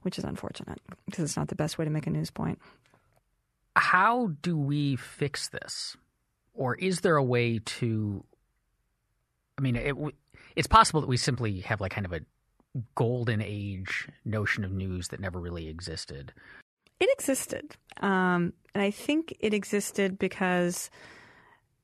which 0.02 0.18
is 0.18 0.24
unfortunate 0.24 0.82
because 1.06 1.24
it's 1.24 1.38
not 1.38 1.48
the 1.48 1.56
best 1.56 1.78
way 1.78 1.86
to 1.86 1.92
make 1.92 2.08
a 2.08 2.12
news 2.12 2.32
point. 2.32 2.60
How 3.76 4.32
do 4.42 4.58
we 4.58 4.96
fix 4.96 5.50
this, 5.50 5.96
or 6.54 6.76
is 6.76 7.02
there 7.02 7.18
a 7.18 7.24
way 7.24 7.60
to? 7.60 8.24
I 9.58 9.62
mean, 9.62 9.76
it, 9.76 9.96
it's 10.56 10.68
possible 10.68 11.02
that 11.02 11.08
we 11.08 11.18
simply 11.18 11.62
have 11.62 11.82
like 11.82 11.92
kind 11.92 12.06
of 12.06 12.14
a 12.14 12.22
golden 12.96 13.42
age 13.42 14.08
notion 14.26 14.64
of 14.64 14.72
news 14.72 15.10
that 15.10 15.20
never 15.20 15.40
really 15.40 15.68
existed. 15.68 16.34
It 17.00 17.10
existed, 17.12 17.76
um, 18.02 18.54
and 18.74 18.82
I 18.84 18.92
think 18.92 19.36
it 19.40 19.54
existed 19.54 20.18
because 20.18 20.90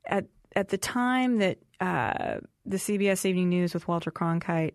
at 0.06 0.26
at 0.56 0.69
the 0.69 0.78
time 0.78 1.38
that 1.38 1.58
uh, 1.80 2.39
the 2.65 2.78
CBS 2.78 3.26
Evening 3.26 3.50
News 3.50 3.74
with 3.74 3.88
Walter 3.88 4.12
Cronkite, 4.12 4.74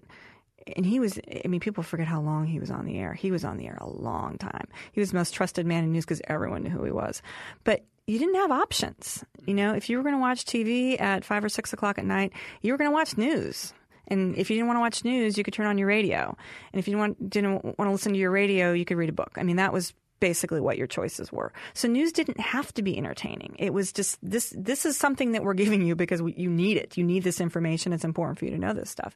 and 0.76 0.84
he 0.84 0.98
was, 0.98 1.18
I 1.44 1.46
mean, 1.48 1.60
people 1.60 1.82
forget 1.82 2.06
how 2.06 2.20
long 2.20 2.46
he 2.46 2.58
was 2.58 2.70
on 2.70 2.86
the 2.86 2.98
air. 2.98 3.14
He 3.14 3.30
was 3.30 3.44
on 3.44 3.56
the 3.56 3.66
air 3.66 3.78
a 3.80 3.88
long 3.88 4.38
time. 4.38 4.66
He 4.92 5.00
was 5.00 5.12
the 5.12 5.16
most 5.16 5.32
trusted 5.32 5.66
man 5.66 5.84
in 5.84 5.92
news 5.92 6.04
because 6.04 6.22
everyone 6.26 6.64
knew 6.64 6.70
who 6.70 6.84
he 6.84 6.90
was. 6.90 7.22
But 7.62 7.84
you 8.06 8.18
didn't 8.18 8.34
have 8.36 8.50
options. 8.50 9.24
You 9.46 9.54
know, 9.54 9.74
if 9.74 9.88
you 9.88 9.96
were 9.96 10.02
going 10.02 10.14
to 10.14 10.20
watch 10.20 10.44
TV 10.44 11.00
at 11.00 11.24
five 11.24 11.44
or 11.44 11.48
six 11.48 11.72
o'clock 11.72 11.98
at 11.98 12.04
night, 12.04 12.32
you 12.62 12.72
were 12.72 12.78
going 12.78 12.90
to 12.90 12.94
watch 12.94 13.16
news. 13.16 13.72
And 14.08 14.36
if 14.36 14.50
you 14.50 14.56
didn't 14.56 14.68
want 14.68 14.76
to 14.76 14.80
watch 14.80 15.04
news, 15.04 15.36
you 15.36 15.44
could 15.44 15.54
turn 15.54 15.66
on 15.66 15.78
your 15.78 15.88
radio. 15.88 16.36
And 16.72 16.78
if 16.78 16.86
you 16.86 16.92
didn't 16.92 17.00
want, 17.00 17.30
didn't 17.30 17.64
want 17.64 17.88
to 17.88 17.90
listen 17.90 18.12
to 18.12 18.18
your 18.18 18.30
radio, 18.30 18.72
you 18.72 18.84
could 18.84 18.96
read 18.96 19.08
a 19.08 19.12
book. 19.12 19.32
I 19.36 19.42
mean, 19.42 19.56
that 19.56 19.72
was 19.72 19.92
basically 20.20 20.60
what 20.60 20.78
your 20.78 20.86
choices 20.86 21.32
were. 21.32 21.52
So 21.74 21.88
news 21.88 22.12
didn't 22.12 22.40
have 22.40 22.72
to 22.74 22.82
be 22.82 22.96
entertaining. 22.96 23.56
It 23.58 23.72
was 23.72 23.92
just 23.92 24.18
this. 24.22 24.52
This 24.56 24.86
is 24.86 24.96
something 24.96 25.32
that 25.32 25.44
we're 25.44 25.54
giving 25.66 25.82
you 25.82 25.94
because 25.94 26.22
we, 26.22 26.34
you 26.34 26.50
need 26.50 26.76
it. 26.76 26.96
You 26.96 27.04
need 27.04 27.22
this 27.22 27.40
information. 27.40 27.92
It's 27.92 28.04
important 28.04 28.38
for 28.38 28.44
you 28.44 28.50
to 28.52 28.58
know 28.58 28.72
this 28.72 28.90
stuff. 28.90 29.14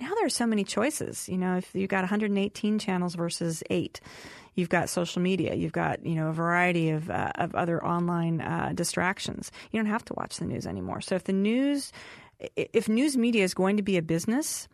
Now 0.00 0.14
there 0.14 0.26
are 0.26 0.30
so 0.30 0.46
many 0.46 0.64
choices. 0.64 1.28
You 1.28 1.38
know, 1.38 1.56
if 1.56 1.74
you've 1.74 1.90
got 1.90 2.02
118 2.02 2.78
channels 2.78 3.14
versus 3.14 3.62
eight, 3.70 4.00
you've 4.54 4.68
got 4.68 4.88
social 4.88 5.22
media. 5.22 5.54
You've 5.54 5.72
got 5.72 6.04
you 6.04 6.14
know 6.14 6.28
a 6.28 6.32
variety 6.32 6.90
of 6.90 7.10
uh, 7.10 7.32
of 7.36 7.54
other 7.54 7.84
online 7.84 8.40
uh, 8.40 8.72
distractions. 8.74 9.50
You 9.70 9.78
don't 9.80 9.90
have 9.90 10.04
to 10.06 10.14
watch 10.14 10.38
the 10.38 10.46
news 10.46 10.66
anymore. 10.66 11.00
So 11.00 11.14
if 11.14 11.24
the 11.24 11.32
news 11.32 11.92
if 12.56 12.88
news 12.88 13.16
media 13.16 13.44
is 13.44 13.54
going 13.54 13.76
to 13.76 13.82
be 13.82 13.96
a 13.96 14.02
business, 14.02 14.68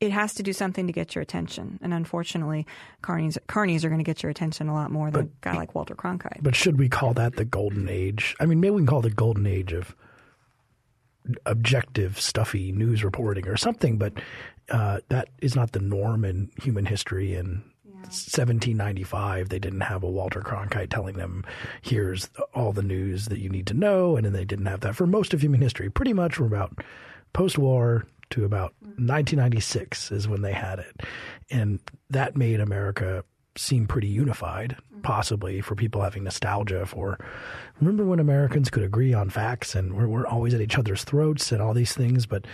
it 0.00 0.12
has 0.12 0.34
to 0.34 0.42
do 0.42 0.52
something 0.52 0.86
to 0.86 0.92
get 0.92 1.14
your 1.14 1.22
attention. 1.22 1.78
And 1.82 1.92
unfortunately, 1.92 2.66
carnies, 3.02 3.36
carnies 3.48 3.84
are 3.84 3.88
going 3.88 3.98
to 3.98 4.04
get 4.04 4.22
your 4.22 4.30
attention 4.30 4.68
a 4.68 4.74
lot 4.74 4.90
more 4.90 5.10
than 5.10 5.32
but, 5.40 5.50
a 5.50 5.54
guy 5.54 5.58
like 5.58 5.74
Walter 5.74 5.94
Cronkite. 5.94 6.42
But 6.42 6.54
should 6.54 6.78
we 6.78 6.88
call 6.88 7.14
that 7.14 7.36
the 7.36 7.44
golden 7.44 7.88
age? 7.88 8.36
I 8.38 8.46
mean, 8.46 8.60
maybe 8.60 8.72
we 8.72 8.80
can 8.80 8.86
call 8.86 9.00
it 9.00 9.02
the 9.02 9.10
golden 9.10 9.46
age 9.46 9.72
of 9.72 9.96
objective, 11.46 12.20
stuffy 12.20 12.72
news 12.72 13.02
reporting 13.02 13.48
or 13.48 13.56
something, 13.56 13.98
but 13.98 14.12
uh, 14.70 15.00
that 15.08 15.28
is 15.40 15.56
not 15.56 15.72
the 15.72 15.80
norm 15.80 16.24
in 16.24 16.50
human 16.62 16.86
history. 16.86 17.34
And 17.34 17.62
1795, 17.84 19.48
they 19.48 19.58
didn't 19.58 19.80
have 19.80 20.04
a 20.04 20.10
Walter 20.10 20.40
Cronkite 20.40 20.90
telling 20.90 21.16
them, 21.16 21.44
here's 21.82 22.30
all 22.54 22.72
the 22.72 22.82
news 22.82 23.26
that 23.26 23.40
you 23.40 23.48
need 23.48 23.66
to 23.66 23.74
know. 23.74 24.16
And 24.16 24.24
then 24.24 24.32
they 24.32 24.44
didn't 24.44 24.66
have 24.66 24.80
that 24.80 24.94
for 24.94 25.08
most 25.08 25.34
of 25.34 25.42
human 25.42 25.60
history. 25.60 25.90
Pretty 25.90 26.12
much 26.12 26.36
from 26.36 26.46
about 26.46 26.84
post 27.32 27.58
war 27.58 28.06
to 28.30 28.44
about 28.44 28.74
1996 28.80 30.12
is 30.12 30.28
when 30.28 30.42
they 30.42 30.52
had 30.52 30.78
it. 30.78 31.02
And 31.50 31.80
that 32.10 32.36
made 32.36 32.60
America 32.60 33.24
seem 33.56 33.86
pretty 33.86 34.06
unified, 34.06 34.76
possibly 35.02 35.60
for 35.60 35.74
people 35.74 36.00
having 36.00 36.24
nostalgia 36.24 36.86
for. 36.86 37.18
Remember 37.80 38.04
when 38.04 38.20
Americans 38.20 38.70
could 38.70 38.84
agree 38.84 39.12
on 39.12 39.30
facts 39.30 39.74
and 39.74 39.94
we're, 39.94 40.08
we're 40.08 40.26
always 40.26 40.54
at 40.54 40.60
each 40.60 40.78
other's 40.78 41.04
throats 41.04 41.50
and 41.52 41.60
all 41.60 41.74
these 41.74 41.92
things, 41.92 42.24
but 42.24 42.46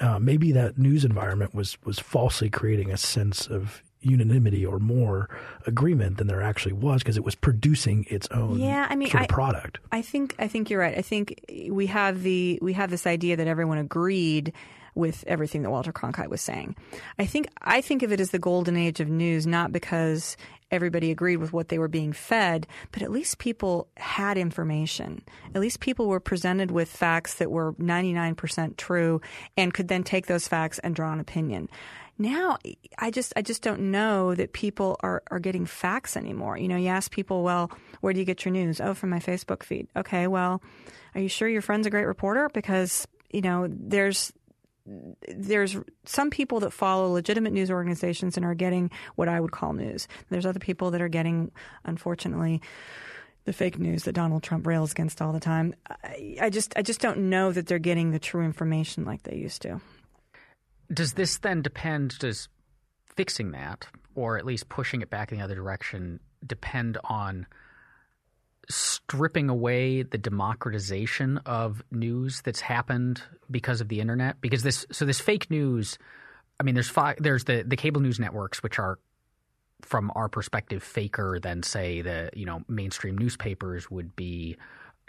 uh, 0.00 0.18
maybe 0.18 0.52
that 0.52 0.78
news 0.78 1.04
environment 1.04 1.54
was 1.54 1.76
was 1.84 1.98
falsely 1.98 2.48
creating 2.48 2.90
a 2.90 2.96
sense 2.96 3.46
of 3.46 3.82
unanimity 4.02 4.66
or 4.66 4.78
more 4.78 5.28
agreement 5.66 6.18
than 6.18 6.26
there 6.26 6.42
actually 6.42 6.72
was 6.72 7.02
because 7.02 7.16
it 7.16 7.24
was 7.24 7.34
producing 7.34 8.04
its 8.10 8.28
own 8.28 8.58
yeah, 8.58 8.86
I 8.90 8.96
mean, 8.96 9.08
sort 9.08 9.22
of 9.22 9.30
I, 9.30 9.34
product. 9.34 9.78
I 9.90 10.02
think 10.02 10.34
I 10.38 10.48
think 10.48 10.70
you're 10.70 10.80
right. 10.80 10.96
I 10.96 11.02
think 11.02 11.44
we 11.70 11.86
have 11.86 12.22
the 12.22 12.58
we 12.62 12.72
have 12.74 12.90
this 12.90 13.06
idea 13.06 13.36
that 13.36 13.46
everyone 13.46 13.78
agreed 13.78 14.52
with 14.94 15.24
everything 15.26 15.62
that 15.62 15.70
Walter 15.70 15.92
Cronkite 15.92 16.28
was 16.28 16.40
saying. 16.40 16.76
I 17.18 17.26
think 17.26 17.48
I 17.60 17.80
think 17.80 18.02
of 18.02 18.12
it 18.12 18.20
as 18.20 18.30
the 18.30 18.38
golden 18.38 18.76
age 18.76 19.00
of 19.00 19.08
news, 19.08 19.46
not 19.46 19.72
because 19.72 20.36
everybody 20.70 21.10
agreed 21.10 21.36
with 21.36 21.52
what 21.52 21.68
they 21.68 21.78
were 21.78 21.88
being 21.88 22.12
fed, 22.12 22.66
but 22.92 23.02
at 23.02 23.10
least 23.10 23.38
people 23.38 23.88
had 23.98 24.38
information. 24.38 25.22
At 25.54 25.60
least 25.60 25.80
people 25.80 26.08
were 26.08 26.20
presented 26.20 26.70
with 26.70 26.88
facts 26.88 27.34
that 27.34 27.50
were 27.50 27.74
99% 27.74 28.76
true 28.78 29.20
and 29.56 29.74
could 29.74 29.88
then 29.88 30.02
take 30.02 30.26
those 30.26 30.48
facts 30.48 30.78
and 30.78 30.94
draw 30.94 31.12
an 31.12 31.20
opinion 31.20 31.68
now 32.18 32.58
I 32.98 33.10
just 33.10 33.32
I 33.36 33.42
just 33.42 33.62
don't 33.62 33.90
know 33.90 34.34
that 34.34 34.52
people 34.52 34.96
are 35.00 35.22
are 35.30 35.40
getting 35.40 35.66
facts 35.66 36.16
anymore. 36.16 36.56
You 36.56 36.68
know, 36.68 36.76
you 36.76 36.88
ask 36.88 37.10
people, 37.10 37.42
well, 37.42 37.70
where 38.00 38.12
do 38.12 38.18
you 38.18 38.24
get 38.24 38.44
your 38.44 38.52
news? 38.52 38.80
Oh, 38.80 38.94
from 38.94 39.10
my 39.10 39.18
Facebook 39.18 39.62
feed. 39.62 39.88
Okay, 39.96 40.26
well, 40.26 40.62
are 41.14 41.20
you 41.20 41.28
sure 41.28 41.48
your 41.48 41.62
friend's 41.62 41.86
a 41.86 41.90
great 41.90 42.06
reporter? 42.06 42.48
Because 42.52 43.06
you 43.32 43.40
know, 43.40 43.66
there's 43.68 44.32
there's 45.28 45.76
some 46.04 46.30
people 46.30 46.60
that 46.60 46.72
follow 46.72 47.12
legitimate 47.12 47.52
news 47.52 47.70
organizations 47.70 48.36
and 48.36 48.44
are 48.44 48.54
getting 48.54 48.90
what 49.14 49.28
I 49.28 49.40
would 49.40 49.52
call 49.52 49.72
news. 49.72 50.08
There's 50.28 50.46
other 50.46 50.60
people 50.60 50.90
that 50.90 51.00
are 51.00 51.08
getting, 51.08 51.52
unfortunately, 51.84 52.60
the 53.44 53.52
fake 53.52 53.78
news 53.78 54.04
that 54.04 54.12
Donald 54.12 54.42
Trump 54.42 54.66
rails 54.66 54.92
against 54.92 55.20
all 55.20 55.32
the 55.32 55.40
time. 55.40 55.74
I, 55.88 56.36
I 56.42 56.50
just 56.50 56.72
I 56.76 56.82
just 56.82 57.00
don't 57.00 57.30
know 57.30 57.52
that 57.52 57.66
they're 57.66 57.78
getting 57.78 58.10
the 58.10 58.18
true 58.18 58.44
information 58.44 59.04
like 59.04 59.22
they 59.22 59.36
used 59.36 59.62
to 59.62 59.80
does 60.92 61.14
this 61.14 61.38
then 61.38 61.62
depend? 61.62 62.18
Does 62.18 62.48
fixing 63.16 63.52
that, 63.52 63.86
or 64.14 64.38
at 64.38 64.46
least 64.46 64.68
pushing 64.68 65.02
it 65.02 65.10
back 65.10 65.32
in 65.32 65.38
the 65.38 65.44
other 65.44 65.54
direction, 65.54 66.20
depend 66.46 66.98
on 67.04 67.46
stripping 68.68 69.48
away 69.48 70.02
the 70.02 70.18
democratization 70.18 71.38
of 71.38 71.82
news 71.90 72.42
that's 72.42 72.60
happened 72.60 73.22
because 73.50 73.80
of 73.80 73.88
the 73.88 74.00
internet? 74.00 74.40
Because 74.40 74.62
this, 74.62 74.86
so 74.92 75.04
this 75.04 75.20
fake 75.20 75.50
news. 75.50 75.98
I 76.60 76.64
mean, 76.64 76.74
there's 76.74 76.92
there's 77.18 77.44
the 77.44 77.64
the 77.66 77.76
cable 77.76 78.00
news 78.00 78.20
networks, 78.20 78.62
which 78.62 78.78
are 78.78 78.98
from 79.80 80.12
our 80.14 80.28
perspective 80.28 80.82
faker 80.82 81.40
than 81.40 81.62
say 81.64 82.02
the 82.02 82.30
you 82.34 82.46
know 82.46 82.62
mainstream 82.68 83.18
newspapers 83.18 83.90
would 83.90 84.14
be 84.14 84.56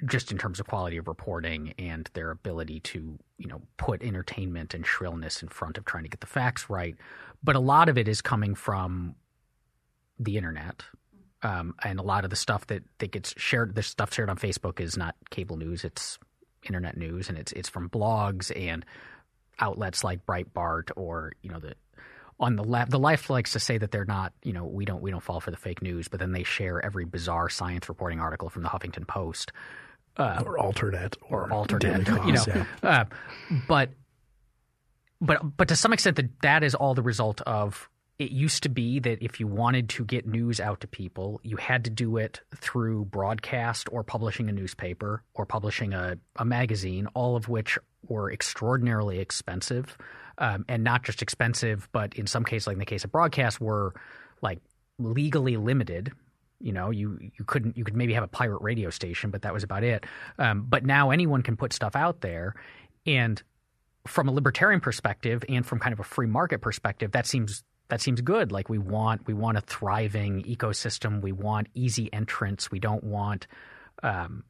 just 0.06 0.32
in 0.32 0.38
terms 0.38 0.60
of 0.60 0.68
quality 0.68 0.98
of 0.98 1.08
reporting 1.08 1.74
and 1.78 2.10
their 2.14 2.32
ability 2.32 2.80
to, 2.80 3.18
you 3.38 3.48
know, 3.48 3.62
put 3.78 4.02
entertainment 4.02 4.74
and 4.74 4.86
shrillness 4.86 5.42
in 5.42 5.50
front 5.50 5.78
of 5.78 5.86
trying 5.86 6.04
to 6.04 6.10
get 6.10 6.20
the 6.20 6.28
facts 6.28 6.70
right. 6.70 6.96
But 7.44 7.56
a 7.56 7.60
lot 7.60 7.90
of 7.90 7.98
it 7.98 8.08
is 8.08 8.22
coming 8.22 8.56
from 8.56 9.16
the 10.20 10.38
internet. 10.38 10.84
Um, 11.44 11.76
and 11.84 12.00
a 12.00 12.04
lot 12.04 12.24
of 12.24 12.30
the 12.30 12.36
stuff 12.36 12.68
that, 12.68 12.84
that 13.00 13.12
gets 13.12 13.34
shared, 13.38 13.76
the 13.76 13.84
stuff 13.84 14.14
shared 14.14 14.30
on 14.30 14.38
Facebook 14.38 14.80
is 14.80 14.98
not 14.98 15.16
cable 15.30 15.58
news, 15.58 15.84
it's 15.84 16.18
internet 16.66 16.96
news 16.96 17.28
and 17.28 17.38
it's 17.38 17.52
it's 17.52 17.68
from 17.68 17.90
blogs 17.90 18.50
and 18.56 18.86
outlets 19.60 20.04
like 20.04 20.26
Breitbart 20.26 20.92
or, 20.96 21.34
you 21.42 21.52
know, 21.52 21.60
the 21.60 21.76
on 22.40 22.56
the 22.56 22.64
left, 22.64 22.92
the 22.92 23.00
left 23.00 23.30
likes 23.30 23.54
to 23.54 23.60
say 23.60 23.78
that 23.78 23.92
they're 23.92 24.06
not, 24.06 24.34
you 24.44 24.54
know, 24.54 24.66
we 24.66 24.86
don't 24.86 25.02
we 25.02 25.12
don't 25.12 25.24
fall 25.24 25.40
for 25.40 25.52
the 25.52 25.58
fake 25.58 25.82
news, 25.82 26.08
but 26.08 26.20
then 26.20 26.32
they 26.32 26.44
share 26.44 26.84
every 26.84 27.06
bizarre 27.06 27.50
science 27.50 27.90
reporting 27.90 28.20
article 28.20 28.50
from 28.50 28.64
the 28.64 28.70
Huffington 28.70 29.08
Post 29.08 29.52
uh, 30.18 30.42
or 30.46 30.58
alternate 30.58 31.18
or, 31.30 31.44
or 31.44 31.54
alternate, 31.54 32.08
you 32.26 32.34
know. 32.34 32.44
Yeah. 32.48 32.66
Uh, 32.82 33.06
but 33.68 33.90
but 35.22 35.58
but 35.58 35.68
to 35.70 35.76
some 35.76 35.94
extent, 35.94 36.16
that 36.18 36.42
that 36.42 36.64
is 36.64 36.76
all 36.76 36.94
the 36.94 37.04
result 37.04 37.42
of. 37.42 37.90
It 38.20 38.32
used 38.32 38.64
to 38.64 38.70
be 38.70 39.00
that 39.00 39.24
if 39.24 39.40
you 39.40 39.48
wanted 39.48 39.90
to 39.90 40.06
get 40.06 40.28
news 40.28 40.60
out 40.60 40.82
to 40.82 40.88
people, 40.88 41.42
you 41.44 41.58
had 41.58 41.84
to 41.86 41.90
do 41.90 42.18
it 42.18 42.42
through 42.56 43.06
broadcast 43.06 43.90
or 43.92 44.04
publishing 44.04 44.50
a 44.50 44.52
newspaper 44.52 45.24
or 45.34 45.46
publishing 45.46 45.94
a, 45.94 46.18
a 46.36 46.46
magazine, 46.46 47.08
all 47.16 47.36
of 47.36 47.50
which 47.50 47.78
were 48.08 48.32
extraordinarily 48.32 49.20
expensive. 49.20 49.98
Um, 50.38 50.66
and 50.68 50.84
not 50.84 51.04
just 51.04 51.22
expensive, 51.22 51.88
but 51.92 52.16
in 52.16 52.26
some 52.26 52.44
cases, 52.44 52.68
like 52.68 52.76
in 52.76 52.80
the 52.80 52.86
case 52.86 53.04
of 53.04 53.12
broadcast, 53.12 53.62
were 53.62 53.94
like 54.42 54.60
legally 54.98 55.58
limited 55.58 56.12
you 56.64 56.72
know, 56.72 56.92
you 56.92 57.20
you 57.20 57.44
couldn't 57.46 57.78
you 57.78 57.84
could 57.84 57.96
maybe 57.96 58.14
have 58.14 58.24
a 58.24 58.28
pirate 58.28 58.62
radio 58.62 58.90
station, 58.90 59.32
but 59.32 59.42
that 59.42 59.54
was 59.54 59.64
about 59.64 59.84
it. 59.84 60.06
Um, 60.40 60.66
but 60.68 60.86
now 60.86 61.12
anyone 61.12 61.44
can 61.44 61.58
put 61.58 61.74
stuff 61.74 61.94
out 61.94 62.22
there, 62.22 62.56
and 63.06 63.44
from 64.08 64.30
a 64.30 64.32
libertarian 64.32 64.80
perspective 64.80 65.44
and 65.50 65.66
from 65.66 65.80
kind 65.80 65.92
of 65.92 66.00
a 66.00 66.04
free 66.04 66.26
market 66.26 66.62
perspective, 66.62 67.12
that 67.12 67.28
seems 67.28 67.64
that 67.90 68.02
seems 68.02 68.22
good. 68.22 68.52
Like 68.52 68.70
we 68.70 68.78
want 68.78 69.28
we 69.28 69.34
want 69.34 69.58
a 69.58 69.62
thriving 69.62 70.44
ecosystem. 70.44 71.22
We 71.22 71.32
want 71.32 71.68
easy 71.74 72.12
entrance. 72.12 72.72
We 72.72 72.80
don't 72.80 73.04
want 73.04 73.48
um, 74.02 74.44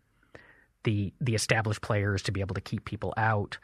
the 0.83 1.13
the 1.19 1.35
established 1.35 1.81
players 1.81 2.21
to 2.23 2.31
be 2.31 2.41
able 2.41 2.55
to 2.55 2.61
keep 2.61 2.85
people 2.85 3.13
out. 3.17 3.57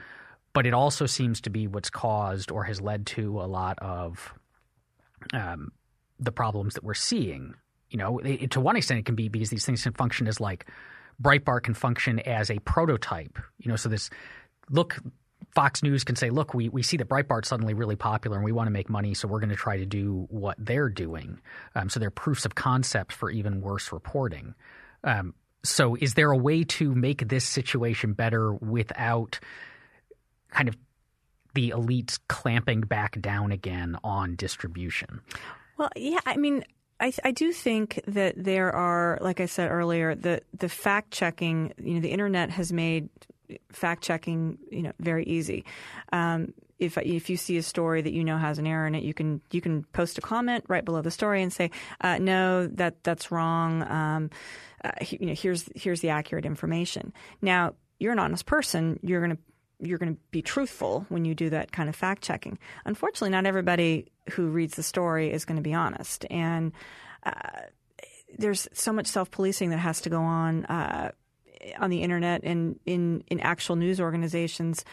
But 0.53 0.65
it 0.65 0.73
also 0.73 1.05
seems 1.05 1.41
to 1.41 1.49
be 1.49 1.67
what's 1.67 1.89
caused 1.89 2.51
or 2.51 2.63
has 2.63 2.82
led 2.82 3.05
to 3.08 3.39
a 3.39 3.45
lot 3.45 3.77
of 3.79 4.34
um, 5.34 5.71
the 6.19 6.32
problems 6.32 6.73
that 6.73 6.84
we're 6.84 6.95
seeing 6.95 7.53
You 7.89 7.97
know, 7.97 8.19
it, 8.19 8.51
to 8.51 8.60
one 8.60 8.75
extent, 8.75 8.99
it 8.99 9.05
can 9.05 9.15
be 9.15 9.29
because 9.29 9.49
these 9.49 9.65
things 9.65 9.84
can 9.84 9.93
function 9.93 10.27
as 10.27 10.39
like 10.39 10.65
Breitbart 11.21 11.63
can 11.63 11.73
function 11.73 12.19
as 12.19 12.49
a 12.49 12.60
prototype. 12.60 13.39
You 13.58 13.69
know, 13.69 13.75
so 13.75 13.89
this 13.89 14.10
look, 14.69 14.97
Fox 15.54 15.82
News 15.82 16.04
can 16.04 16.15
say, 16.15 16.30
look, 16.30 16.54
we, 16.54 16.69
we 16.69 16.84
see 16.84 16.97
that 16.97 17.10
Breitbart's 17.10 17.47
suddenly 17.47 17.73
really 17.73 17.95
popular 17.95 18.38
and 18.38 18.45
we 18.45 18.52
want 18.52 18.67
to 18.67 18.71
make 18.71 18.89
money, 18.89 19.13
so 19.13 19.28
we're 19.28 19.39
going 19.39 19.49
to 19.49 19.56
try 19.56 19.78
to 19.78 19.86
do 19.86 20.28
what 20.30 20.56
they're 20.60 20.89
doing. 20.89 21.39
Um, 21.75 21.89
so 21.89 21.99
they're 21.99 22.12
proofs 22.12 22.45
of 22.45 22.56
concept 22.56 23.12
for 23.12 23.30
even 23.30 23.62
worse 23.62 23.91
reporting. 23.91 24.54
Um, 25.04 25.34
so 25.63 25.95
is 25.95 26.13
there 26.13 26.32
a 26.32 26.38
way 26.38 26.63
to 26.63 26.93
make 26.93 27.28
this 27.28 27.45
situation 27.45 28.13
better 28.13 28.54
without 28.54 29.39
kind 30.52 30.69
of 30.69 30.78
the 31.54 31.71
elites 31.71 32.19
clamping 32.28 32.82
back 32.82 33.19
down 33.19 33.52
again 33.52 33.97
on 34.04 34.36
distribution? 34.36 35.21
Well, 35.78 35.89
yeah, 35.95 36.19
I 36.25 36.38
mean, 36.38 36.63
I, 36.99 37.13
I, 37.23 37.32
do 37.32 37.52
think 37.52 38.02
that 38.08 38.36
there 38.38 38.73
are, 38.73 39.17
like 39.21 39.39
I 39.39 39.45
said 39.45 39.71
earlier, 39.71 40.15
the 40.15 40.41
the 40.58 40.67
fact 40.69 41.12
checking. 41.12 41.73
You 41.82 41.95
know, 41.95 41.99
the 42.02 42.12
internet 42.12 42.49
has 42.52 42.73
made 42.73 43.10
fact 43.71 44.03
checking, 44.03 44.57
you 44.71 44.81
know, 44.81 44.93
very 44.99 45.23
easy. 45.25 45.65
Um, 46.12 46.53
if 46.79 46.97
if 46.97 47.29
you 47.29 47.38
see 47.38 47.57
a 47.57 47.63
story 47.63 48.01
that 48.01 48.13
you 48.13 48.23
know 48.23 48.38
has 48.38 48.57
an 48.57 48.65
error 48.65 48.88
in 48.88 48.95
it, 48.95 49.03
you 49.03 49.13
can 49.13 49.41
you 49.51 49.62
can 49.62 49.83
post 49.91 50.17
a 50.17 50.21
comment 50.21 50.63
right 50.67 50.83
below 50.85 51.01
the 51.01 51.12
story 51.12 51.43
and 51.43 51.51
say, 51.51 51.71
uh, 52.01 52.17
no, 52.17 52.67
that 52.67 53.03
that's 53.03 53.31
wrong. 53.31 53.83
Um, 53.83 54.29
uh, 54.83 54.91
you 55.09 55.27
know, 55.27 55.33
here's 55.33 55.69
here's 55.75 56.01
the 56.01 56.09
accurate 56.09 56.45
information. 56.45 57.13
Now, 57.41 57.73
you're 57.99 58.13
an 58.13 58.19
honest 58.19 58.45
person. 58.45 58.99
You're 59.03 59.19
going 59.19 59.35
to 59.35 59.41
you're 59.81 59.97
going 59.97 60.15
to 60.15 60.21
be 60.31 60.41
truthful 60.41 61.05
when 61.09 61.25
you 61.25 61.35
do 61.35 61.49
that 61.49 61.71
kind 61.71 61.89
of 61.89 61.95
fact 61.95 62.21
checking. 62.23 62.57
Unfortunately, 62.85 63.29
not 63.29 63.45
everybody 63.45 64.07
who 64.31 64.47
reads 64.47 64.75
the 64.75 64.83
story 64.83 65.31
is 65.31 65.45
going 65.45 65.57
to 65.57 65.62
be 65.62 65.73
honest, 65.73 66.25
and 66.29 66.71
uh, 67.23 67.62
there's 68.38 68.67
so 68.73 68.93
much 68.93 69.07
self 69.07 69.31
policing 69.31 69.69
that 69.71 69.77
has 69.77 70.01
to 70.01 70.09
go 70.09 70.21
on 70.21 70.65
uh, 70.65 71.12
on 71.80 71.89
the 71.89 72.02
internet 72.02 72.43
and 72.43 72.80
in 72.86 73.24
in 73.28 73.39
actual 73.39 73.76
news 73.76 74.00
organizations. 74.00 74.86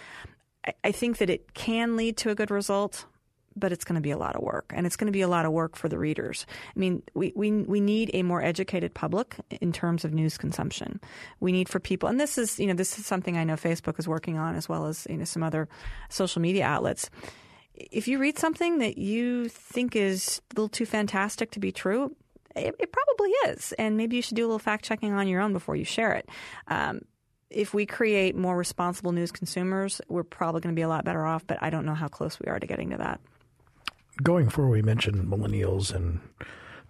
I, 0.67 0.73
I 0.85 0.93
think 0.93 1.19
that 1.19 1.31
it 1.31 1.55
can 1.55 1.97
lead 1.97 2.17
to 2.19 2.31
a 2.31 2.35
good 2.35 2.51
result, 2.51 3.07
but 3.55 3.73
it's 3.73 3.85
going 3.85 3.95
to 3.95 4.01
be 4.01 4.11
a 4.11 4.19
lot 4.19 4.37
of 4.37 4.43
work, 4.43 4.73
and 4.75 4.87
it's 4.87 4.97
going 4.97 5.07
to 5.07 5.13
be 5.13 5.23
a 5.23 5.29
lot 5.29 5.47
of 5.47 5.53
work 5.53 5.77
for 5.77 5.89
the 5.89 5.99
readers. 5.99 6.47
I 6.75 6.79
mean, 6.79 7.03
we, 7.15 7.33
we 7.35 7.51
we 7.51 7.81
need 7.81 8.11
a 8.15 8.23
more 8.23 8.43
educated 8.43 8.95
public 8.95 9.37
in 9.61 9.73
terms 9.73 10.05
of 10.05 10.13
news 10.13 10.37
consumption. 10.37 11.01
We 11.41 11.53
need 11.53 11.69
for 11.69 11.81
people, 11.81 12.09
and 12.09 12.21
this 12.21 12.39
is 12.39 12.59
you 12.59 12.67
know 12.67 12.75
this 12.75 12.99
is 12.99 13.07
something 13.07 13.37
I 13.37 13.45
know 13.45 13.55
Facebook 13.55 13.99
is 13.99 14.07
working 14.07 14.39
on 14.39 14.55
as 14.55 14.69
well 14.69 14.87
as 14.87 15.07
you 15.09 15.17
know 15.17 15.25
some 15.25 15.43
other 15.43 15.69
social 16.09 16.43
media 16.43 16.65
outlets. 16.65 17.11
If 17.75 18.09
you 18.09 18.19
read 18.19 18.39
something 18.39 18.79
that 18.79 18.97
you 18.97 19.51
think 19.51 19.97
is 19.97 20.41
a 20.51 20.55
little 20.55 20.71
too 20.71 20.87
fantastic 20.87 21.51
to 21.53 21.61
be 21.61 21.73
true, 21.73 22.17
it, 22.57 22.75
it 22.79 22.93
probably 22.93 23.31
is, 23.49 23.73
and 23.73 23.97
maybe 23.97 24.17
you 24.17 24.23
should 24.23 24.37
do 24.37 24.43
a 24.43 24.49
little 24.49 24.59
fact 24.59 24.85
checking 24.85 25.13
on 25.13 25.29
your 25.29 25.41
own 25.41 25.53
before 25.53 25.77
you 25.77 25.85
share 25.85 26.13
it. 26.13 26.29
Um, 26.69 27.03
if 27.51 27.73
we 27.73 27.87
create 27.87 28.35
more 28.35 28.57
responsible 28.57 29.13
news 29.13 29.31
consumers, 29.31 30.01
we're 30.09 30.25
probably 30.25 30.61
going 30.61 30.75
to 30.75 30.79
be 30.79 30.83
a 30.83 30.89
lot 30.89 31.05
better 31.05 31.25
off. 31.25 31.47
But 31.47 31.59
I 31.63 31.71
don't 31.71 31.87
know 31.87 31.95
how 31.95 32.09
close 32.09 32.41
we 32.41 32.51
are 32.51 32.59
to 32.59 32.67
getting 32.67 32.91
to 32.91 32.97
that 32.97 33.21
going 34.23 34.49
forward, 34.49 34.71
we 34.71 34.83
mentioned 34.83 35.27
millennials 35.27 35.95
and 35.95 36.21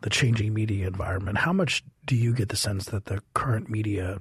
the 0.03 0.11
changing 0.11 0.55
media 0.55 0.87
environment. 0.87 1.39
How 1.39 1.53
much 1.53 1.83
do 2.05 2.15
you 2.15 2.33
get 2.33 2.49
the 2.49 2.57
sense 2.57 2.87
that 2.87 3.07
the 3.07 3.23
current 3.35 3.69
media 3.69 4.19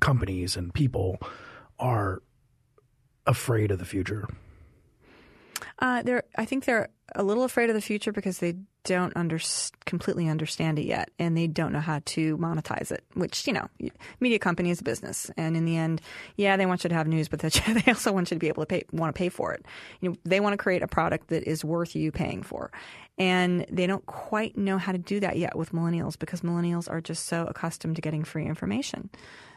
companies 0.00 0.56
and 0.56 0.72
people 0.72 1.18
are 1.78 2.22
afraid 3.26 3.70
of 3.70 3.78
the 3.78 3.84
future? 3.84 4.28
Uh, 5.78 6.02
they're, 6.02 6.24
I 6.36 6.44
think 6.44 6.64
they're 6.64 6.88
a 7.14 7.22
little 7.22 7.44
afraid 7.44 7.68
of 7.68 7.74
the 7.74 7.80
future 7.80 8.12
because 8.12 8.38
they 8.38 8.54
don't 8.84 9.12
under, 9.16 9.38
completely 9.84 10.28
understand 10.28 10.78
it 10.78 10.84
yet 10.84 11.10
and 11.18 11.36
they 11.36 11.46
don't 11.46 11.72
know 11.72 11.80
how 11.80 12.00
to 12.04 12.36
monetize 12.38 12.90
it, 12.90 13.04
which, 13.14 13.46
you 13.46 13.52
know, 13.52 13.68
media 14.20 14.38
company 14.38 14.70
is 14.70 14.80
a 14.80 14.84
business. 14.84 15.30
And 15.36 15.56
in 15.56 15.64
the 15.64 15.76
end, 15.76 16.00
yeah, 16.36 16.56
they 16.56 16.66
want 16.66 16.84
you 16.84 16.88
to 16.88 16.94
have 16.94 17.06
news, 17.06 17.28
but 17.28 17.40
they 17.40 17.82
also 17.86 18.12
want 18.12 18.30
you 18.30 18.36
to 18.36 18.40
be 18.40 18.48
able 18.48 18.62
to 18.62 18.66
pay, 18.66 18.84
want 18.92 19.14
to 19.14 19.18
pay 19.18 19.28
for 19.28 19.52
it. 19.52 19.64
You 20.00 20.10
know, 20.10 20.16
they 20.24 20.40
want 20.40 20.54
to 20.54 20.56
create 20.56 20.82
a 20.82 20.88
product 20.88 21.28
that 21.28 21.44
is 21.44 21.64
worth 21.64 21.94
you 21.94 22.10
paying 22.10 22.42
for. 22.42 22.70
And 23.18 23.66
they 23.70 23.86
don't 23.86 24.04
quite 24.06 24.56
know 24.56 24.78
how 24.78 24.92
to 24.92 24.98
do 24.98 25.20
that 25.20 25.36
yet 25.36 25.56
with 25.56 25.72
millennials 25.72 26.18
because 26.18 26.40
millennials 26.40 26.90
are 26.90 27.00
just 27.00 27.26
so 27.26 27.44
accustomed 27.46 27.96
to 27.96 28.02
getting 28.02 28.24
free 28.24 28.46
information. 28.46 29.10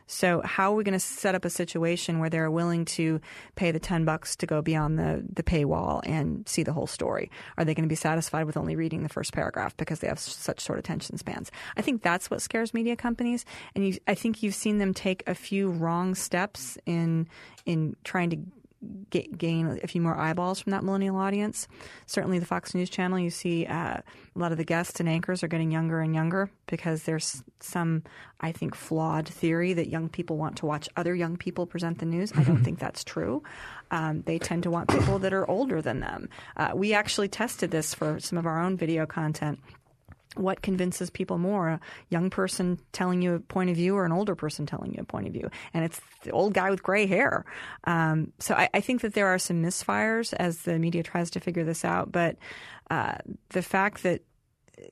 So 0.08 0.42
how 0.42 0.72
are 0.72 0.76
we 0.76 0.84
going 0.84 0.94
to 0.94 1.00
set 1.00 1.36
up 1.36 1.46
a 1.46 1.50
situation 1.50 2.20
where 2.20 2.30
they're 2.30 2.52
willing 2.52 2.86
to 2.86 3.20
pay 3.56 3.72
the 3.72 3.80
10 3.80 4.06
bucks 4.06 4.36
to 4.38 4.46
go 4.46 4.62
beyond 4.62 5.00
the, 5.00 5.24
the 5.34 5.44
paywall 5.44 6.02
and 6.04 6.48
see 6.48 6.64
the 6.64 6.74
whole 6.74 6.88
story? 6.88 7.32
Are 7.58 7.66
they 7.66 7.74
going 7.74 7.84
to 7.84 7.90
be 7.90 7.96
satisfied 7.96 8.46
with 8.46 8.58
only 8.58 8.76
reading 8.76 9.04
the 9.04 9.10
first 9.10 9.34
paragraph 9.34 9.76
because 9.78 10.00
they 10.00 10.08
have 10.08 10.20
such 10.20 10.62
short 10.62 10.80
attention 10.80 11.18
spans? 11.18 11.52
I 11.78 11.82
think 11.82 12.02
that's 12.02 12.30
what 12.30 12.42
scares 12.42 12.74
media 12.74 12.96
companies. 12.96 13.46
And 13.76 13.88
you, 13.88 13.98
I 14.08 14.16
think 14.16 14.44
you've 14.44 14.56
seen 14.56 14.78
them 14.78 14.94
take 14.94 15.24
a 15.28 15.36
few 15.36 15.70
wrong 15.72 16.16
steps 16.16 16.78
in, 16.86 17.28
in 17.66 17.96
trying 18.04 18.30
to 18.32 18.38
gain 19.10 19.80
a 19.84 19.88
few 19.88 20.02
more 20.02 20.18
eyeballs 20.18 20.60
from 20.60 20.72
that 20.72 20.84
millennial 20.84 21.18
audience. 21.18 21.68
Certainly, 22.06 22.40
the 22.40 22.46
Fox 22.46 22.74
News 22.74 22.90
Channel, 22.90 23.20
you 23.20 23.30
see 23.30 23.66
uh, 23.66 23.98
a 23.98 24.04
lot 24.36 24.52
of 24.52 24.58
the 24.58 24.64
guests 24.64 25.00
and 25.00 25.10
anchors 25.10 25.44
are 25.44 25.48
getting 25.48 25.72
younger 25.72 26.02
and 26.02 26.14
younger 26.14 26.50
because 26.68 27.04
there's 27.04 27.44
some, 27.60 28.04
I 28.42 28.52
think, 28.52 28.76
flawed 28.76 29.28
theory 29.28 29.74
that 29.74 29.90
young 29.90 30.10
people 30.10 30.38
want 30.38 30.58
to 30.58 30.66
watch 30.66 30.90
other 30.96 31.16
young 31.16 31.38
people 31.38 31.66
present 31.66 32.00
the 32.00 32.06
news. 32.06 32.32
I 32.36 32.44
don't 32.44 32.64
think 32.64 32.80
that's 32.80 33.04
true. 33.04 33.44
Um, 33.92 34.22
they 34.26 34.40
tend 34.40 34.64
to 34.64 34.72
want 34.72 34.90
people 34.90 35.20
that 35.20 35.34
are 35.34 35.50
older 35.50 35.82
than 35.82 36.00
them. 36.00 36.30
Uh, 36.58 36.72
we 36.76 36.94
actually 36.94 37.28
tested 37.28 37.72
this 37.72 37.94
for 37.94 38.20
some 38.20 38.38
of 38.38 38.46
our 38.46 38.62
own 38.62 38.78
video 38.78 39.06
content 39.06 39.60
what 40.36 40.62
convinces 40.62 41.10
people 41.10 41.38
more 41.38 41.70
a 41.70 41.80
young 42.10 42.30
person 42.30 42.80
telling 42.92 43.22
you 43.22 43.36
a 43.36 43.40
point 43.40 43.70
of 43.70 43.76
view 43.76 43.96
or 43.96 44.06
an 44.06 44.12
older 44.12 44.36
person 44.36 44.66
telling 44.66 44.94
you 44.94 45.00
a 45.02 45.06
point 45.06 45.28
of 45.28 45.34
view. 45.34 45.50
And 45.74 45.86
it's 45.86 46.00
the 46.24 46.32
old 46.32 46.54
guy 46.54 46.70
with 46.70 46.84
gray 46.84 47.06
hair. 47.06 47.46
Um, 47.86 48.34
so 48.40 48.56
I, 48.56 48.70
I, 48.74 48.82
think 48.82 49.02
that 49.02 49.14
there 49.14 49.28
are 49.28 49.40
some 49.40 49.64
misfires 49.64 50.34
as 50.34 50.64
the 50.64 50.80
media 50.80 51.04
tries 51.04 51.32
to 51.32 51.40
figure 51.40 51.64
this 51.64 51.86
out. 51.86 52.12
But 52.12 52.38
uh, 52.90 53.16
the 53.50 53.62
fact 53.62 54.04
that 54.04 54.22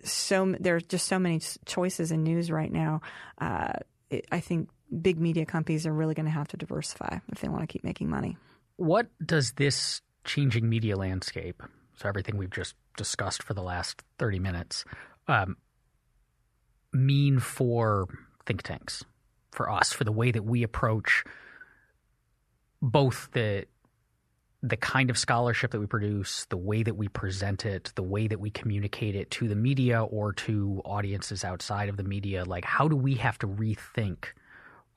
so 0.03 0.55
there 0.59 0.77
are 0.77 0.81
just 0.81 1.07
so 1.07 1.19
many 1.19 1.41
choices 1.65 2.11
in 2.11 2.23
news 2.23 2.49
right 2.49 2.71
now 2.71 3.01
uh, 3.39 3.73
it, 4.09 4.25
i 4.31 4.39
think 4.39 4.69
big 5.01 5.19
media 5.19 5.45
companies 5.45 5.85
are 5.85 5.93
really 5.93 6.13
going 6.13 6.25
to 6.25 6.31
have 6.31 6.47
to 6.49 6.57
diversify 6.57 7.19
if 7.31 7.41
they 7.41 7.47
want 7.47 7.61
to 7.63 7.67
keep 7.67 7.83
making 7.83 8.09
money. 8.09 8.37
What 8.77 9.07
does 9.25 9.53
this 9.53 10.01
changing 10.23 10.69
media 10.69 10.95
landscape 10.95 11.61
so 11.95 12.07
everything 12.07 12.37
we've 12.37 12.51
just 12.51 12.75
discussed 12.97 13.43
for 13.43 13.53
the 13.53 13.61
last 13.61 14.01
30 14.19 14.39
minutes 14.39 14.85
um, 15.27 15.57
mean 16.91 17.39
for 17.39 18.07
think 18.45 18.63
tanks, 18.63 19.03
for 19.51 19.69
us, 19.69 19.91
for 19.91 20.03
the 20.03 20.11
way 20.11 20.31
that 20.31 20.43
we 20.43 20.63
approach 20.63 21.23
both 22.81 23.29
the 23.31 23.65
the 24.65 24.77
kind 24.77 25.09
of 25.09 25.17
scholarship 25.17 25.71
that 25.71 25.79
we 25.81 25.85
produce, 25.85 26.45
the 26.45 26.55
way 26.55 26.83
that 26.83 26.95
we 26.95 27.09
present 27.09 27.65
it, 27.65 27.91
the 27.95 28.03
way 28.03 28.29
that 28.29 28.39
we 28.39 28.49
communicate 28.49 29.13
it 29.13 29.29
to 29.29 29.49
the 29.49 29.55
media 29.55 30.01
or 30.01 30.31
to 30.31 30.81
audiences 30.85 31.43
outside 31.43 31.89
of 31.89 31.97
the 31.97 32.03
media, 32.03 32.45
like 32.45 32.63
how 32.63 32.87
do 32.87 32.95
we 32.95 33.15
have 33.15 33.37
to 33.39 33.47
rethink 33.47 34.27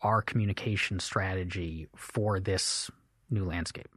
our 0.02 0.22
communication 0.22 1.00
strategy 1.00 1.88
for 1.96 2.38
this 2.38 2.92
new 3.28 3.44
landscape? 3.44 3.88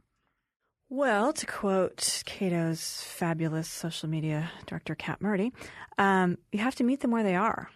Well, 0.92 1.32
to 1.34 1.46
quote 1.46 2.24
Cato's 2.26 3.02
fabulous 3.02 3.68
social 3.68 4.08
media 4.08 4.50
director, 4.66 4.96
Kat 4.96 5.20
Murti, 5.20 5.52
um, 5.98 6.36
you 6.50 6.58
have 6.58 6.74
to 6.74 6.84
meet 6.84 6.98
them 6.98 7.12
where 7.12 7.22
they 7.22 7.36
are. 7.36 7.70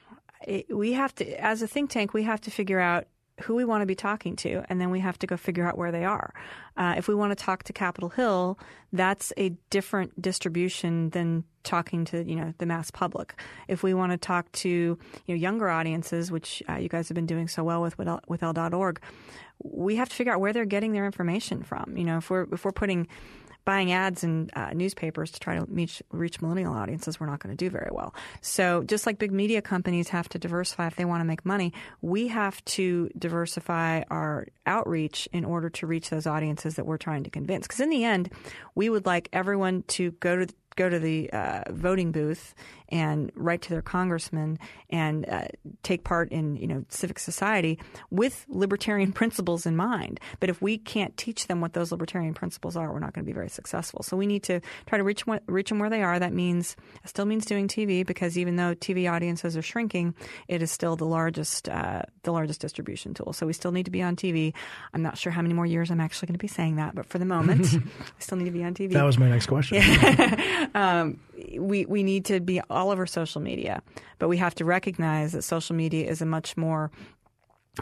It, 0.45 0.77
we 0.77 0.95
have 0.95 1.15
to, 1.15 1.41
as 1.41 1.63
a 1.63 1.69
think 1.69 1.91
tank, 1.91 2.13
we 2.13 2.25
have 2.25 2.41
to 2.41 2.51
figure 2.51 2.81
out 2.81 3.07
who 3.43 3.55
we 3.55 3.65
want 3.65 3.83
to 3.83 3.87
be 3.87 3.95
talking 3.95 4.37
to, 4.37 4.63
and 4.69 4.81
then 4.81 4.91
we 4.91 5.01
have 5.01 5.19
to 5.19 5.27
go 5.27 5.37
figure 5.37 5.67
out 5.67 5.77
where 5.77 5.91
they 5.91 6.05
are. 6.05 6.33
Uh, 6.77 6.95
if 6.97 7.09
we 7.09 7.15
want 7.15 7.37
to 7.37 7.45
talk 7.45 7.65
to 7.65 7.73
Capitol 7.73 8.09
Hill, 8.09 8.59
that's 8.93 9.33
a 9.37 9.51
different 9.71 10.21
distribution 10.21 11.11
than 11.11 11.45
talking 11.65 12.05
to 12.05 12.23
you 12.23 12.37
know 12.37 12.55
the 12.59 12.67
mass 12.67 12.91
public. 12.91 13.41
If 13.67 13.83
we 13.83 13.95
want 13.95 14.13
to 14.13 14.19
talk 14.19 14.51
to 14.53 14.69
you 14.69 14.99
know 15.29 15.35
younger 15.35 15.69
audiences, 15.69 16.31
which 16.31 16.63
uh, 16.69 16.77
you 16.77 16.89
guys 16.89 17.09
have 17.09 17.15
been 17.15 17.27
doing 17.27 17.49
so 17.49 17.65
well 17.65 17.83
with 17.83 17.99
with, 17.99 18.09
with 18.29 18.43
L.org, 18.43 19.01
we 19.63 19.97
have 19.97 20.09
to 20.09 20.15
figure 20.15 20.33
out 20.33 20.41
where 20.41 20.53
they're 20.53 20.65
getting 20.65 20.93
their 20.93 21.07
information 21.07 21.63
from. 21.63 21.97
You 21.97 22.05
know, 22.05 22.19
if 22.19 22.31
we're 22.31 22.47
if 22.53 22.65
we're 22.65 22.73
putting 22.73 23.09
buying 23.65 23.93
ads 23.93 24.25
in 24.25 24.51
uh, 24.55 24.71
newspapers 24.73 25.31
to 25.33 25.41
try 25.41 25.59
to 25.59 25.65
reach, 25.69 26.03
reach 26.11 26.41
millennial 26.41 26.75
audiences, 26.75 27.19
we're 27.19 27.27
not 27.27 27.41
going 27.41 27.57
to 27.57 27.65
do 27.65 27.71
very 27.71 27.91
well. 27.93 28.15
So 28.41 28.83
just 28.83 29.07
like 29.07 29.19
big 29.19 29.33
media 29.33 29.63
companies 29.63 30.09
have 30.09 30.29
to 30.31 30.39
diversify 30.39 30.87
if 30.87 30.97
they 30.97 31.05
want 31.05 31.21
to 31.21 31.25
make 31.25 31.45
money, 31.45 31.73
we 32.03 32.29
have 32.29 32.65
to 32.67 33.09
diversify 33.19 34.03
our 34.11 34.47
outreach 34.67 35.29
in 35.33 35.45
order 35.45 35.71
to 35.71 35.87
reach 35.87 36.11
those 36.11 36.27
audiences 36.27 36.75
that 36.77 36.87
we're 36.87 36.99
trying 36.99 37.25
to 37.25 37.31
convince. 37.31 37.67
Because 37.67 37.81
in 37.81 37.91
the 37.91 38.05
end, 38.05 38.31
we 38.75 38.89
would 38.89 39.07
like 39.07 39.29
everyone 39.33 39.83
to 39.89 40.13
go 40.13 40.37
to 40.37 40.47
go 40.77 40.89
to 40.89 40.99
the 40.99 41.31
uh, 41.31 41.63
voting 41.71 42.13
booth 42.13 42.55
and 42.89 43.33
write 43.35 43.63
to 43.63 43.71
their 43.71 43.83
congressman 43.83 44.59
and 44.91 45.29
uh, 45.29 45.47
take 45.83 46.05
part 46.05 46.31
in 46.31 46.57
you 46.57 46.67
know 46.67 46.85
civic 46.89 47.19
society 47.19 47.79
with 48.11 48.45
libertarian 48.49 49.13
principles 49.21 49.67
in 49.67 49.77
mind. 49.77 50.21
But 50.41 50.51
if 50.51 50.61
we 50.61 50.79
can't 50.79 51.17
teach 51.17 51.47
them 51.47 51.61
what 51.61 51.73
those 51.73 51.91
libertarian 51.91 52.35
principles 52.35 52.77
are, 52.77 52.93
we're 52.93 52.99
not 52.99 53.13
going 53.13 53.25
to 53.25 53.29
be 53.29 53.33
very 53.33 53.49
successful. 53.49 54.03
So 54.03 54.17
we 54.17 54.27
need 54.27 54.43
to 54.45 54.61
try 54.87 54.99
to 54.99 55.05
reach 55.05 55.25
reach 55.47 55.69
them 55.69 55.79
where 55.79 55.91
they 55.91 56.03
are. 56.03 56.19
That 56.19 56.33
means 56.33 56.77
it 57.03 57.09
still 57.09 57.25
means 57.27 57.47
doing 57.47 57.69
TV 57.69 58.07
because 58.07 58.39
even 58.39 58.57
though 58.57 58.75
TV 58.75 59.11
audiences 59.11 59.57
are 59.57 59.63
shrinking, 59.63 60.15
it 60.49 60.63
is 60.63 60.71
still 60.71 60.97
the 60.97 61.07
largest 61.07 61.69
uh, 61.69 62.03
the 62.23 62.33
largest 62.33 62.61
distribution 62.61 63.15
tool. 63.15 63.33
So 63.33 63.47
we 63.47 63.53
still 63.53 63.73
need 63.73 63.85
to 63.85 63.91
be 63.91 64.03
on 64.03 64.17
TV. 64.17 64.53
I'm 64.93 65.03
not 65.03 65.19
sure 65.19 65.33
how 65.33 65.43
many 65.43 65.55
more 65.55 65.67
years 65.67 65.91
I'm 65.91 66.01
actually 66.01 66.27
going 66.27 66.39
to 66.39 66.39
be 66.39 66.49
saying 66.49 66.77
that, 66.77 66.95
but 66.95 67.07
for 67.07 67.19
the 67.19 67.25
moment, 67.25 67.67
I 67.75 68.21
still 68.21 68.39
need 68.39 68.45
to 68.47 68.51
be 68.51 68.65
on 68.65 68.75
TV. 68.75 68.93
That 68.93 69.05
was 69.05 69.19
my 69.19 69.29
next 69.29 69.47
question. 69.47 69.83
um, 70.75 71.21
we 71.59 71.87
we 71.87 72.03
need 72.03 72.25
to 72.27 72.41
be 72.41 72.61
all 72.71 72.91
over 72.91 73.07
social 73.07 73.41
media, 73.41 73.83
but 74.19 74.29
we 74.29 74.37
have 74.39 74.55
to 74.57 74.65
recognize 74.65 75.33
that 75.33 75.43
social 75.43 75.77
media 75.77 76.09
is 76.09 76.21
a 76.21 76.27
much 76.27 76.57
more 76.57 76.91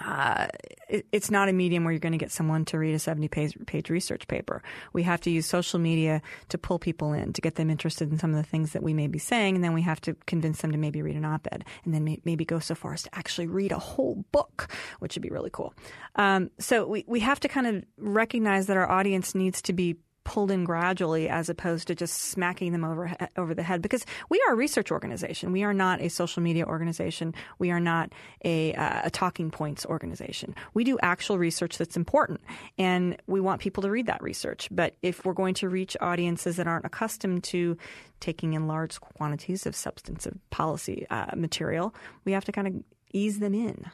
uh, 0.00 0.46
it, 0.88 1.06
it's 1.12 1.30
not 1.30 1.48
a 1.48 1.52
medium 1.52 1.84
where 1.84 1.92
you're 1.92 2.00
going 2.00 2.12
to 2.12 2.18
get 2.18 2.32
someone 2.32 2.64
to 2.64 2.78
read 2.78 2.94
a 2.94 2.98
70 2.98 3.28
page, 3.28 3.56
page, 3.66 3.90
research 3.90 4.26
paper. 4.26 4.62
We 4.92 5.02
have 5.02 5.20
to 5.22 5.30
use 5.30 5.46
social 5.46 5.78
media 5.78 6.22
to 6.48 6.58
pull 6.58 6.78
people 6.78 7.12
in, 7.12 7.32
to 7.34 7.40
get 7.40 7.56
them 7.56 7.68
interested 7.68 8.10
in 8.10 8.18
some 8.18 8.30
of 8.30 8.36
the 8.36 8.42
things 8.42 8.72
that 8.72 8.82
we 8.82 8.94
may 8.94 9.06
be 9.06 9.18
saying, 9.18 9.56
and 9.56 9.64
then 9.64 9.74
we 9.74 9.82
have 9.82 10.00
to 10.02 10.14
convince 10.26 10.62
them 10.62 10.72
to 10.72 10.78
maybe 10.78 11.02
read 11.02 11.16
an 11.16 11.24
op 11.24 11.46
ed, 11.52 11.64
and 11.84 11.92
then 11.92 12.04
may, 12.04 12.20
maybe 12.24 12.44
go 12.44 12.58
so 12.58 12.74
far 12.74 12.94
as 12.94 13.02
to 13.02 13.10
actually 13.14 13.46
read 13.46 13.72
a 13.72 13.78
whole 13.78 14.24
book, 14.32 14.72
which 15.00 15.14
would 15.14 15.22
be 15.22 15.30
really 15.30 15.50
cool. 15.50 15.74
Um, 16.16 16.50
so 16.58 16.86
we, 16.86 17.04
we 17.06 17.20
have 17.20 17.40
to 17.40 17.48
kind 17.48 17.66
of 17.66 17.84
recognize 17.98 18.66
that 18.66 18.76
our 18.76 18.90
audience 18.90 19.34
needs 19.34 19.60
to 19.62 19.72
be 19.72 19.96
pulled 20.24 20.50
in 20.50 20.64
gradually 20.64 21.28
as 21.28 21.48
opposed 21.48 21.88
to 21.88 21.94
just 21.94 22.14
smacking 22.14 22.72
them 22.72 22.84
over 22.84 23.14
over 23.36 23.54
the 23.54 23.62
head. 23.62 23.82
Because 23.82 24.04
we 24.28 24.42
are 24.46 24.52
a 24.52 24.56
research 24.56 24.90
organization. 24.90 25.52
We 25.52 25.62
are 25.62 25.74
not 25.74 26.00
a 26.00 26.08
social 26.08 26.42
media 26.42 26.66
organization. 26.66 27.34
We 27.58 27.70
are 27.70 27.80
not 27.80 28.12
a, 28.44 28.74
uh, 28.74 29.02
a 29.04 29.10
talking 29.10 29.50
points 29.50 29.86
organization. 29.86 30.54
We 30.74 30.84
do 30.84 30.98
actual 31.02 31.38
research 31.38 31.78
that's 31.78 31.96
important 31.96 32.40
and 32.78 33.16
we 33.26 33.40
want 33.40 33.60
people 33.60 33.82
to 33.82 33.90
read 33.90 34.06
that 34.06 34.22
research. 34.22 34.68
But 34.70 34.96
if 35.02 35.24
we're 35.24 35.32
going 35.32 35.54
to 35.54 35.68
reach 35.68 35.96
audiences 36.00 36.56
that 36.56 36.66
aren't 36.66 36.84
accustomed 36.84 37.44
to 37.44 37.76
taking 38.22 38.54
in 38.54 38.66
large 38.66 39.00
quantities 39.00 39.66
of 39.66 39.74
substantive 39.74 40.38
policy 40.50 41.06
uh, 41.10 41.26
material 41.36 41.94
we 42.24 42.32
have 42.32 42.44
to 42.44 42.52
kind 42.52 42.68
of 42.68 42.74
ease 43.12 43.40
them 43.40 43.54
in. 43.54 43.90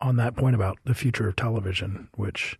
On 0.00 0.16
that 0.16 0.34
point 0.34 0.54
about 0.54 0.78
the 0.84 0.94
future 0.94 1.28
of 1.28 1.36
television 1.36 2.08
which 2.16 2.58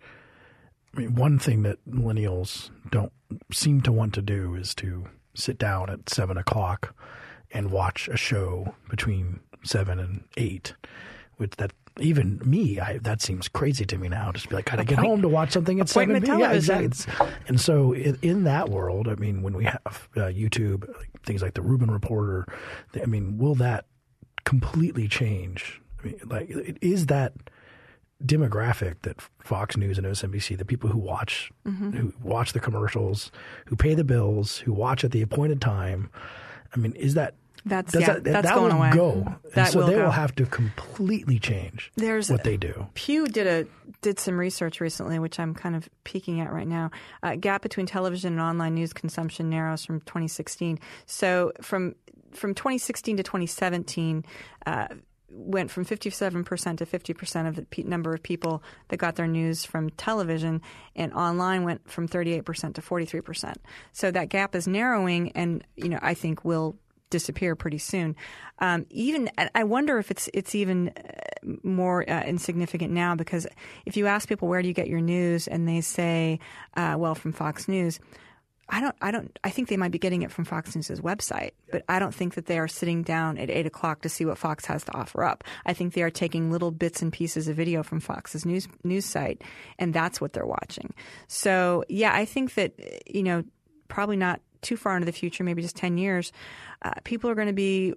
I 0.94 1.00
mean, 1.00 1.14
one 1.14 1.38
thing 1.38 1.62
that 1.64 1.78
millennials 1.88 2.70
don't 2.90 3.12
seem 3.52 3.80
to 3.82 3.92
want 3.92 4.14
to 4.14 4.22
do 4.22 4.54
is 4.54 4.74
to 4.76 5.06
sit 5.34 5.58
down 5.58 5.90
at 5.90 6.08
seven 6.08 6.36
o'clock 6.36 6.94
and 7.50 7.70
watch 7.70 8.08
a 8.08 8.16
show 8.16 8.74
between 8.88 9.40
seven 9.64 9.98
and 9.98 10.24
eight, 10.36 10.74
which 11.36 11.52
that 11.56 11.72
even 12.00 12.40
me, 12.44 12.80
I, 12.80 12.98
that 12.98 13.22
seems 13.22 13.46
crazy 13.48 13.84
to 13.86 13.96
me 13.96 14.08
now. 14.08 14.32
Just 14.32 14.48
be 14.48 14.56
like, 14.56 14.64
gotta 14.64 14.84
get 14.84 14.98
home 14.98 15.22
to 15.22 15.28
watch 15.28 15.52
something 15.52 15.80
at 15.80 15.88
seven. 15.88 16.24
Yeah, 16.24 16.52
exactly. 16.52 16.90
and 17.46 17.60
so 17.60 17.92
in, 17.92 18.18
in, 18.22 18.44
that 18.44 18.68
world, 18.68 19.06
I 19.06 19.14
mean, 19.14 19.42
when 19.42 19.54
we 19.54 19.64
have 19.64 20.08
uh, 20.16 20.20
YouTube, 20.22 20.92
things 21.24 21.40
like 21.40 21.54
the 21.54 21.62
Rubin 21.62 21.90
Reporter, 21.90 22.46
I 23.00 23.06
mean, 23.06 23.38
will 23.38 23.54
that 23.56 23.86
completely 24.44 25.06
change? 25.06 25.80
I 26.00 26.06
mean, 26.06 26.20
like, 26.26 26.78
is 26.80 27.06
that 27.06 27.32
demographic 28.22 29.02
that 29.02 29.20
Fox 29.40 29.76
News 29.76 29.98
and 29.98 30.06
MSNBC, 30.06 30.58
the 30.58 30.64
people 30.64 30.90
who 30.90 30.98
watch 30.98 31.50
mm-hmm. 31.66 31.90
who 31.90 32.12
watch 32.22 32.52
the 32.52 32.60
commercials, 32.60 33.30
who 33.66 33.76
pay 33.76 33.94
the 33.94 34.04
bills, 34.04 34.58
who 34.58 34.72
watch 34.72 35.04
at 35.04 35.10
the 35.10 35.22
appointed 35.22 35.60
time. 35.60 36.10
I 36.74 36.78
mean, 36.78 36.92
is 36.92 37.14
that 37.14 37.34
that's 37.66 37.94
yeah, 37.94 38.14
that, 38.14 38.24
that's 38.24 38.48
that 38.48 38.54
going 38.54 38.72
will 38.72 38.82
away. 38.82 38.90
go. 38.92 39.36
That 39.54 39.72
so 39.72 39.80
will 39.80 39.86
they 39.86 39.94
go. 39.94 40.04
will 40.04 40.10
have 40.10 40.34
to 40.34 40.44
completely 40.44 41.38
change 41.38 41.90
There's 41.96 42.30
what 42.30 42.44
they 42.44 42.58
do. 42.58 42.88
Pew 42.94 43.26
did 43.26 43.46
a 43.46 43.66
did 44.02 44.18
some 44.18 44.38
research 44.38 44.80
recently, 44.80 45.18
which 45.18 45.40
I'm 45.40 45.54
kind 45.54 45.74
of 45.74 45.88
peeking 46.04 46.40
at 46.40 46.52
right 46.52 46.66
now. 46.66 46.90
Uh, 47.22 47.36
gap 47.36 47.62
between 47.62 47.86
television 47.86 48.34
and 48.34 48.42
online 48.42 48.74
news 48.74 48.92
consumption 48.92 49.48
narrows 49.48 49.84
from 49.84 50.00
2016. 50.00 50.78
So 51.06 51.52
from 51.62 51.94
from 52.32 52.54
2016 52.54 53.16
to 53.18 53.22
2017. 53.22 54.24
Uh, 54.66 54.88
went 55.34 55.70
from 55.70 55.84
57% 55.84 56.78
to 56.78 56.86
50% 56.86 57.48
of 57.48 57.56
the 57.56 57.62
pe- 57.62 57.82
number 57.82 58.14
of 58.14 58.22
people 58.22 58.62
that 58.88 58.98
got 58.98 59.16
their 59.16 59.26
news 59.26 59.64
from 59.64 59.90
television, 59.90 60.62
and 60.94 61.12
online 61.12 61.64
went 61.64 61.90
from 61.90 62.08
38% 62.08 62.74
to 62.74 62.80
43%. 62.80 63.54
So 63.92 64.10
that 64.10 64.28
gap 64.28 64.54
is 64.54 64.66
narrowing, 64.66 65.32
and 65.32 65.64
you 65.76 65.88
know 65.88 65.98
I 66.00 66.14
think 66.14 66.44
will 66.44 66.76
disappear 67.10 67.54
pretty 67.54 67.78
soon. 67.78 68.16
Um, 68.58 68.86
even 68.90 69.30
I 69.54 69.64
wonder 69.64 69.98
if 69.98 70.10
it's 70.10 70.28
it's 70.34 70.54
even 70.54 70.88
uh, 70.88 71.52
more 71.62 72.08
uh, 72.08 72.24
insignificant 72.24 72.92
now 72.92 73.14
because 73.14 73.46
if 73.86 73.96
you 73.96 74.06
ask 74.06 74.28
people 74.28 74.48
where 74.48 74.62
do 74.62 74.68
you 74.68 74.74
get 74.74 74.88
your 74.88 75.00
news, 75.00 75.46
and 75.46 75.68
they 75.68 75.80
say, 75.80 76.38
uh, 76.76 76.96
well, 76.98 77.14
from 77.14 77.32
Fox 77.32 77.68
News. 77.68 78.00
I 78.68 78.80
don't, 78.80 78.96
I 79.00 79.10
don't, 79.10 79.38
I 79.44 79.50
think 79.50 79.68
they 79.68 79.76
might 79.76 79.90
be 79.90 79.98
getting 79.98 80.22
it 80.22 80.30
from 80.30 80.44
Fox 80.44 80.74
News' 80.74 81.00
website, 81.00 81.50
but 81.70 81.84
I 81.88 81.98
don't 81.98 82.14
think 82.14 82.34
that 82.34 82.46
they 82.46 82.58
are 82.58 82.68
sitting 82.68 83.02
down 83.02 83.36
at 83.38 83.50
eight 83.50 83.66
o'clock 83.66 84.02
to 84.02 84.08
see 84.08 84.24
what 84.24 84.38
Fox 84.38 84.64
has 84.66 84.84
to 84.84 84.94
offer 84.96 85.22
up. 85.22 85.44
I 85.66 85.74
think 85.74 85.92
they 85.92 86.02
are 86.02 86.10
taking 86.10 86.50
little 86.50 86.70
bits 86.70 87.02
and 87.02 87.12
pieces 87.12 87.48
of 87.48 87.56
video 87.56 87.82
from 87.82 88.00
Fox's 88.00 88.46
news, 88.46 88.66
news 88.82 89.04
site, 89.04 89.42
and 89.78 89.92
that's 89.92 90.20
what 90.20 90.32
they're 90.32 90.46
watching. 90.46 90.94
So, 91.28 91.84
yeah, 91.88 92.14
I 92.14 92.24
think 92.24 92.54
that, 92.54 92.72
you 93.06 93.22
know, 93.22 93.44
probably 93.88 94.16
not 94.16 94.40
too 94.62 94.76
far 94.76 94.96
into 94.96 95.06
the 95.06 95.12
future, 95.12 95.44
maybe 95.44 95.62
just 95.62 95.76
10 95.76 95.98
years, 95.98 96.32
uh, 96.82 96.92
people 97.04 97.28
are 97.30 97.34
going 97.34 97.48
to 97.48 97.52
be 97.52 97.94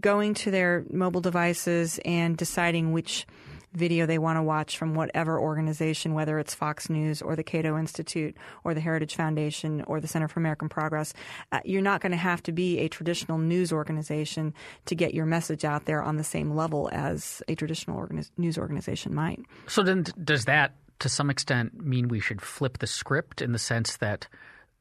going 0.00 0.34
to 0.34 0.50
their 0.50 0.84
mobile 0.90 1.20
devices 1.20 2.00
and 2.04 2.36
deciding 2.36 2.92
which 2.92 3.26
video 3.72 4.06
they 4.06 4.18
want 4.18 4.36
to 4.36 4.42
watch 4.42 4.78
from 4.78 4.94
whatever 4.94 5.38
organization, 5.38 6.14
whether 6.14 6.38
it's 6.38 6.54
Fox 6.54 6.88
News 6.88 7.22
or 7.22 7.36
the 7.36 7.42
Cato 7.42 7.78
Institute 7.78 8.36
or 8.64 8.74
the 8.74 8.80
Heritage 8.80 9.14
Foundation 9.14 9.82
or 9.86 10.00
the 10.00 10.08
Center 10.08 10.28
for 10.28 10.40
American 10.40 10.68
Progress. 10.68 11.14
Uh, 11.52 11.60
you're 11.64 11.82
not 11.82 12.00
going 12.00 12.12
to 12.12 12.18
have 12.18 12.42
to 12.44 12.52
be 12.52 12.78
a 12.78 12.88
traditional 12.88 13.38
news 13.38 13.72
organization 13.72 14.54
to 14.86 14.94
get 14.94 15.14
your 15.14 15.26
message 15.26 15.64
out 15.64 15.84
there 15.84 16.02
on 16.02 16.16
the 16.16 16.24
same 16.24 16.54
level 16.54 16.88
as 16.92 17.42
a 17.48 17.54
traditional 17.54 17.98
organi- 17.98 18.30
news 18.36 18.58
organization 18.58 19.14
might. 19.14 19.40
So 19.66 19.82
then, 19.82 20.04
does 20.22 20.46
that 20.46 20.74
to 21.00 21.08
some 21.08 21.30
extent 21.30 21.80
mean 21.80 22.08
we 22.08 22.20
should 22.20 22.42
flip 22.42 22.78
the 22.78 22.86
script 22.86 23.40
in 23.40 23.52
the 23.52 23.58
sense 23.58 23.98
that 23.98 24.26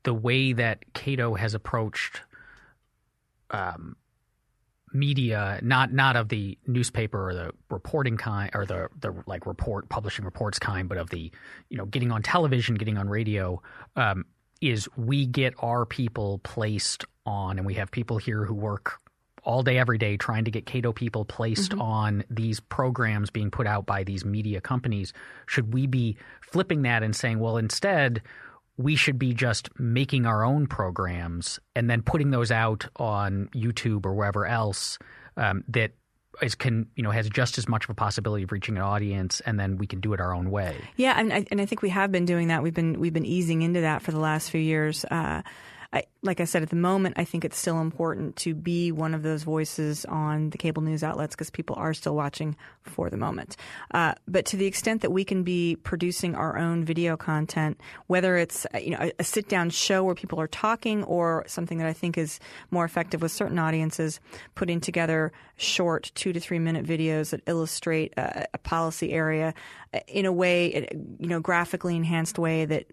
the 0.04 0.14
way 0.14 0.54
that 0.54 0.94
Cato 0.94 1.36
has 1.36 1.54
approached 1.54 2.22
um, 3.52 3.96
media, 4.94 5.60
not 5.62 5.92
not 5.92 6.16
of 6.16 6.30
the 6.30 6.58
newspaper 6.68 7.30
or 7.30 7.34
the 7.34 7.52
reporting 7.70 8.18
kind 8.18 8.52
or 8.54 8.66
the 8.66 8.90
the 9.00 9.14
like 9.26 9.46
report 9.46 9.90
publishing 9.90 10.26
reports 10.26 10.60
kind, 10.60 10.88
but 10.88 10.98
of 10.98 11.10
the 11.10 11.32
you 11.70 11.78
know 11.78 11.86
getting 11.86 12.12
on 12.12 12.22
television, 12.24 12.76
getting 12.76 12.98
on 12.98 13.10
radio, 13.10 13.62
um, 13.96 14.26
is 14.62 14.88
we 14.98 15.26
get 15.26 15.54
our 15.60 15.86
people 15.86 16.40
placed 16.40 17.06
on, 17.26 17.58
and 17.58 17.66
we 17.66 17.76
have 17.76 17.92
people 17.92 18.18
here 18.18 18.46
who 18.46 18.54
work 18.54 19.00
all 19.44 19.64
day 19.64 19.78
every 19.78 19.98
day 19.98 20.18
trying 20.18 20.44
to 20.44 20.52
get 20.52 20.66
Cato 20.66 20.92
people 20.92 21.24
placed 21.24 21.72
mm-hmm. 21.72 21.82
on 21.82 22.24
these 22.30 22.60
programs 22.60 23.30
being 23.30 23.50
put 23.50 23.66
out 23.66 23.86
by 23.86 24.04
these 24.04 24.26
media 24.26 24.60
companies. 24.60 25.14
Should 25.46 25.74
we 25.74 25.88
be 25.88 26.18
flipping 26.42 26.82
that 26.82 27.02
and 27.02 27.16
saying, 27.16 27.40
well, 27.40 27.58
instead 27.58 28.22
we 28.78 28.96
should 28.96 29.18
be 29.18 29.34
just 29.34 29.70
making 29.80 30.26
our 30.26 30.44
own 30.44 30.68
programs 30.68 31.60
and 31.76 31.90
then 31.90 32.02
putting 32.02 32.30
those 32.30 32.52
out 32.52 32.88
on 32.96 33.50
YouTube 33.54 34.06
or 34.06 34.14
wherever 34.14 34.46
else 34.46 35.00
um, 35.36 35.64
that 35.68 35.92
is 36.42 36.56
can 36.56 36.88
you 36.96 37.04
know 37.04 37.10
has 37.10 37.30
just 37.30 37.58
as 37.58 37.68
much 37.68 37.86
of 37.86 37.90
a 37.90 37.94
possibility 37.94 38.44
of 38.44 38.52
reaching 38.52 38.78
an 38.78 38.84
audience, 38.84 39.40
and 39.42 39.60
then 39.60 39.78
we 39.78 39.88
can 39.88 40.00
do 40.00 40.14
it 40.14 40.22
our 40.22 40.34
own 40.34 40.52
way. 40.52 40.76
Yeah, 40.96 41.20
and 41.20 41.34
I, 41.34 41.46
and 41.50 41.60
I 41.60 41.66
think 41.66 41.82
we 41.82 41.90
have 41.90 42.12
been 42.12 42.26
doing 42.26 42.50
that. 42.50 42.62
We've 42.62 42.74
been 42.74 43.00
we've 43.00 43.14
been 43.14 43.26
easing 43.26 43.64
into 43.64 43.82
that 43.82 44.02
for 44.02 44.12
the 44.12 44.20
last 44.20 44.52
few 44.52 44.62
years. 44.62 45.04
Uh, 45.06 45.42
I, 45.94 46.04
like 46.22 46.40
I 46.40 46.46
said, 46.46 46.64
at 46.64 46.70
the 46.70 46.76
moment, 46.76 47.16
I 47.18 47.24
think 47.24 47.46
it's 47.46 47.58
still 47.58 47.80
important 47.80 48.36
to 48.38 48.54
be 48.54 48.92
one 48.92 49.14
of 49.14 49.24
those 49.24 49.44
voices 49.44 50.06
on 50.06 50.50
the 50.50 50.58
cable 50.58 50.82
news 50.82 51.04
outlets 51.04 51.36
because 51.36 51.50
people 51.50 51.76
are 51.78 51.94
still 51.94 52.16
watching 52.16 52.56
for 52.84 53.10
the 53.10 53.18
moment. 53.18 53.56
Uh, 53.92 54.14
but 54.28 54.46
to 54.48 54.58
the 54.58 54.66
extent 54.66 55.02
that 55.02 55.12
we 55.12 55.24
can 55.24 55.44
be 55.44 55.78
producing 55.84 56.36
our 56.36 56.58
own 56.58 56.84
video 56.84 57.16
content, 57.16 57.80
whether 58.08 58.38
it's 58.38 58.66
uh, 58.74 58.78
you 58.80 58.92
know 58.92 59.00
a, 59.00 59.12
a 59.20 59.24
sit 59.24 59.48
down 59.48 59.70
show 59.70 60.04
where 60.04 60.16
people 60.16 60.40
are 60.40 60.48
talking 60.48 61.04
or 61.04 61.44
something 61.48 61.78
that 61.78 61.88
I 61.88 61.94
think 61.94 62.18
is 62.18 62.40
more 62.72 62.86
effective 62.86 63.22
with 63.22 63.32
certain 63.32 63.60
audiences, 63.60 64.20
putting 64.56 64.80
together 64.82 65.32
short 65.58 66.12
two 66.14 66.32
to 66.32 66.40
three 66.40 66.60
minute 66.60 66.86
videos 66.86 67.32
that 67.32 67.42
illustrate 67.48 68.14
a, 68.16 68.46
a 68.54 68.58
policy 68.60 69.12
area 69.12 69.54
uh, 69.94 70.00
in 70.08 70.26
a 70.26 70.32
way, 70.32 70.88
you 71.20 71.28
know, 71.28 71.40
graphically 71.40 71.96
enhanced 71.96 72.38
way 72.38 72.66
that 72.66 72.86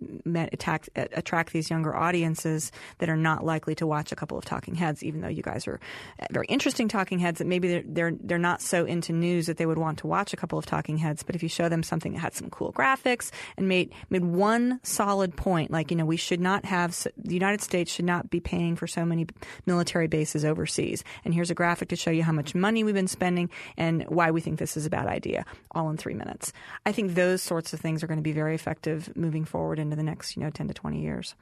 attack, 0.53 0.89
attract 0.95 1.53
these 1.53 1.69
younger 1.69 1.95
audiences 1.95 2.73
that 2.99 3.09
are 3.09 3.17
not 3.17 3.45
likely 3.45 3.75
to 3.75 3.87
watch 3.87 4.12
a 4.12 4.17
couple 4.17 4.39
of 4.39 4.45
talking 4.45 4.77
heads, 4.77 5.03
even 5.03 5.21
though 5.21 5.29
you 5.29 5.43
guys 5.43 5.67
are 5.67 5.81
uh, 6.21 6.27
very 6.31 6.47
interesting 6.47 6.89
talking 6.89 7.19
heads. 7.19 7.39
That 7.39 7.47
maybe 7.47 7.69
they're 7.69 7.83
they're, 7.85 8.12
they're 8.21 8.39
not 8.39 8.62
so 8.62 8.85
into 8.85 9.12
news 9.12 9.47
that 9.47 9.57
they 9.57 9.67
would 9.67 9.79
want 9.79 9.99
to 9.99 10.07
watch 10.07 10.33
a 10.33 10.37
couple 10.37 10.59
of 10.59 10.67
talking 10.67 10.97
heads. 10.97 11.23
But 11.23 11.35
if 11.35 11.43
you 11.43 11.49
show 11.49 11.69
them 11.69 11.83
something 11.83 12.12
that 12.12 12.21
had 12.21 12.35
some 12.35 12.49
cool 12.49 12.73
graphics 12.73 13.31
and 13.57 13.69
made 13.69 13.93
made 14.09 14.25
one 14.25 14.81
solid 14.85 15.37
point, 15.37 15.71
like 15.71 15.91
you 15.91 15.97
know 15.97 16.07
we 16.07 16.17
should 16.17 16.41
not 16.41 16.65
have 16.65 16.97
the 17.17 17.35
United 17.35 17.61
States 17.61 17.93
should 17.93 18.05
not 18.05 18.31
be 18.31 18.41
paying 18.41 18.77
for 18.77 18.87
so 18.87 19.05
many 19.05 19.27
military 19.67 20.07
bases 20.07 20.45
overseas, 20.45 21.03
and 21.25 21.35
here's 21.35 21.51
a 21.51 21.55
graphic 21.55 21.89
to 21.89 21.97
show 21.97 22.11
you 22.11 22.23
how 22.23 22.33
much 22.33 22.54
money 22.55 22.85
we've 22.85 22.95
been 22.95 23.09
spending 23.09 23.51
and 23.77 24.05
why 24.05 24.31
we 24.31 24.41
think 24.41 24.59
this 24.59 24.77
is 24.77 24.87
a 24.87 24.91
bad 24.91 25.07
idea, 25.07 25.45
all 25.73 25.91
in 25.91 25.97
three 25.97 26.15
minutes. 26.15 26.53
I 26.87 26.93
think 26.93 27.15
those 27.15 27.43
sorts 27.43 27.73
of 27.73 27.81
things 27.81 28.03
are 28.03 28.07
going 28.07 28.19
to 28.19 28.23
be 28.23 28.33
very 28.33 28.55
effective 28.55 29.15
moving 29.17 29.45
forward 29.45 29.79
into 29.79 29.97
the 29.97 30.03
next 30.03 30.37
you 30.37 30.43
know 30.43 30.51
ten 30.51 30.69
to 30.69 30.75
twenty 30.75 31.01
years. 31.01 31.35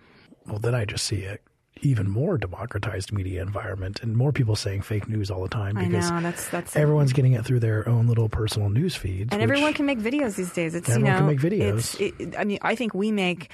Well, 0.46 0.58
then 0.58 0.74
I 0.74 0.84
just 0.84 1.04
see 1.04 1.22
it 1.22 1.42
even 1.80 2.08
more 2.08 2.38
democratized 2.38 3.12
media 3.12 3.42
environment 3.42 4.00
and 4.02 4.16
more 4.16 4.32
people 4.32 4.54
saying 4.54 4.82
fake 4.82 5.08
news 5.08 5.30
all 5.30 5.42
the 5.42 5.48
time 5.48 5.74
because 5.74 6.10
know, 6.10 6.20
that's, 6.20 6.48
that's 6.48 6.76
everyone's 6.76 7.12
getting 7.12 7.32
it 7.32 7.44
through 7.44 7.60
their 7.60 7.88
own 7.88 8.06
little 8.06 8.28
personal 8.28 8.68
news 8.68 8.94
feeds. 8.94 9.30
And 9.32 9.42
everyone 9.42 9.72
can 9.74 9.86
make 9.86 9.98
videos 9.98 10.36
these 10.36 10.52
days. 10.52 10.74
It's 10.74 10.88
everyone 10.88 11.06
you 11.06 11.12
know, 11.12 11.18
can 11.18 11.26
make 11.26 11.40
videos. 11.40 12.00
It, 12.00 12.36
I 12.38 12.44
mean, 12.44 12.58
I 12.62 12.74
think 12.74 12.94
we 12.94 13.10
make 13.10 13.50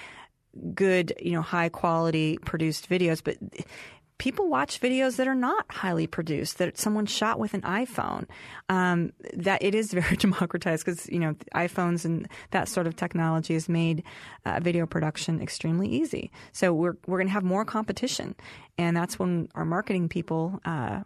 good, 0.74 1.14
you 1.20 1.32
know, 1.32 1.42
high 1.42 1.68
quality 1.68 2.38
produced 2.44 2.88
videos, 2.90 3.22
but 3.22 3.36
people 4.18 4.48
watch 4.48 4.80
videos 4.80 5.16
that 5.16 5.28
are 5.28 5.34
not 5.34 5.64
highly 5.70 6.06
produced 6.06 6.58
that 6.58 6.76
someone 6.76 7.06
shot 7.06 7.38
with 7.38 7.54
an 7.54 7.62
iphone. 7.62 8.26
Um, 8.68 9.12
that 9.32 9.62
it 9.62 9.74
is 9.74 9.92
very 9.92 10.16
democratized 10.16 10.84
because 10.84 11.08
you 11.08 11.18
know 11.18 11.34
iphones 11.54 12.04
and 12.04 12.28
that 12.50 12.68
sort 12.68 12.86
of 12.86 12.96
technology 12.96 13.54
has 13.54 13.68
made 13.68 14.02
uh, 14.44 14.60
video 14.60 14.86
production 14.86 15.40
extremely 15.40 15.88
easy. 15.88 16.30
So 16.52 16.72
we're, 16.72 16.96
we're 17.06 17.18
going 17.18 17.28
to 17.28 17.32
have 17.32 17.44
more 17.44 17.64
competition. 17.64 18.34
And 18.76 18.96
that's 18.96 19.18
when 19.18 19.48
our 19.54 19.64
marketing 19.64 20.08
people 20.08 20.60
uh, 20.64 21.02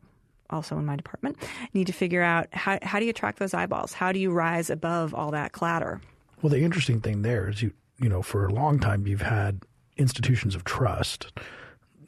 also 0.51 0.79
in 0.79 0.85
my 0.85 0.97
department 0.97 1.37
need 1.73 1.87
to 1.87 1.93
figure 1.93 2.23
out 2.23 2.49
how, 2.53 2.79
how 2.83 2.99
do 2.99 3.05
you 3.05 3.11
attract 3.11 3.39
those 3.39 3.55
eyeballs? 3.55 3.93
How 3.93 4.13
do 4.13 4.19
you 4.19 4.31
rise 4.33 4.71
above 4.71 5.15
all 5.15 5.31
that 5.31 5.53
clatter? 5.53 6.01
Well 6.43 6.51
the 6.51 6.63
interesting 6.63 7.01
thing 7.01 7.23
there 7.23 7.49
is 7.49 7.63
you 7.63 7.73
you 7.99 8.09
know 8.09 8.23
for 8.23 8.47
a 8.47 8.53
long 8.53 8.81
time 8.81 9.07
you've 9.07 9.23
had 9.23 9.63
institutions 9.97 10.55
of 10.55 10.65
trust 10.65 11.33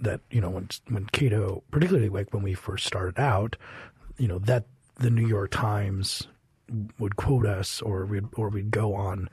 that 0.04 0.20
you 0.30 0.40
know 0.40 0.50
when 0.50 0.68
when 0.88 1.06
Cato, 1.06 1.62
particularly 1.70 2.08
like 2.08 2.32
when 2.32 2.42
we 2.42 2.54
first 2.54 2.86
started 2.86 3.18
out, 3.18 3.56
you 4.18 4.28
know 4.28 4.38
that 4.40 4.66
the 4.96 5.10
New 5.10 5.26
York 5.26 5.50
Times 5.50 6.28
would 6.98 7.16
quote 7.16 7.46
us, 7.46 7.82
or 7.82 8.06
we'd 8.06 8.24
or 8.36 8.48
we'd 8.48 8.70
go 8.70 8.94
on 8.94 9.28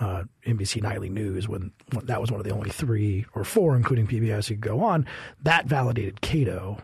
uh, 0.00 0.24
NBC 0.46 0.82
Nightly 0.82 1.10
News 1.10 1.48
when, 1.48 1.72
when, 1.92 2.06
that 2.06 2.20
was 2.20 2.30
one 2.30 2.40
of 2.40 2.46
the 2.46 2.52
only 2.54 2.70
three 2.70 3.26
or 3.34 3.44
four, 3.44 3.76
including 3.76 4.06
PBS, 4.06 4.48
you 4.48 4.56
could 4.56 4.62
go 4.62 4.80
on. 4.80 5.06
That 5.42 5.66
validated 5.66 6.20
Cato, 6.20 6.78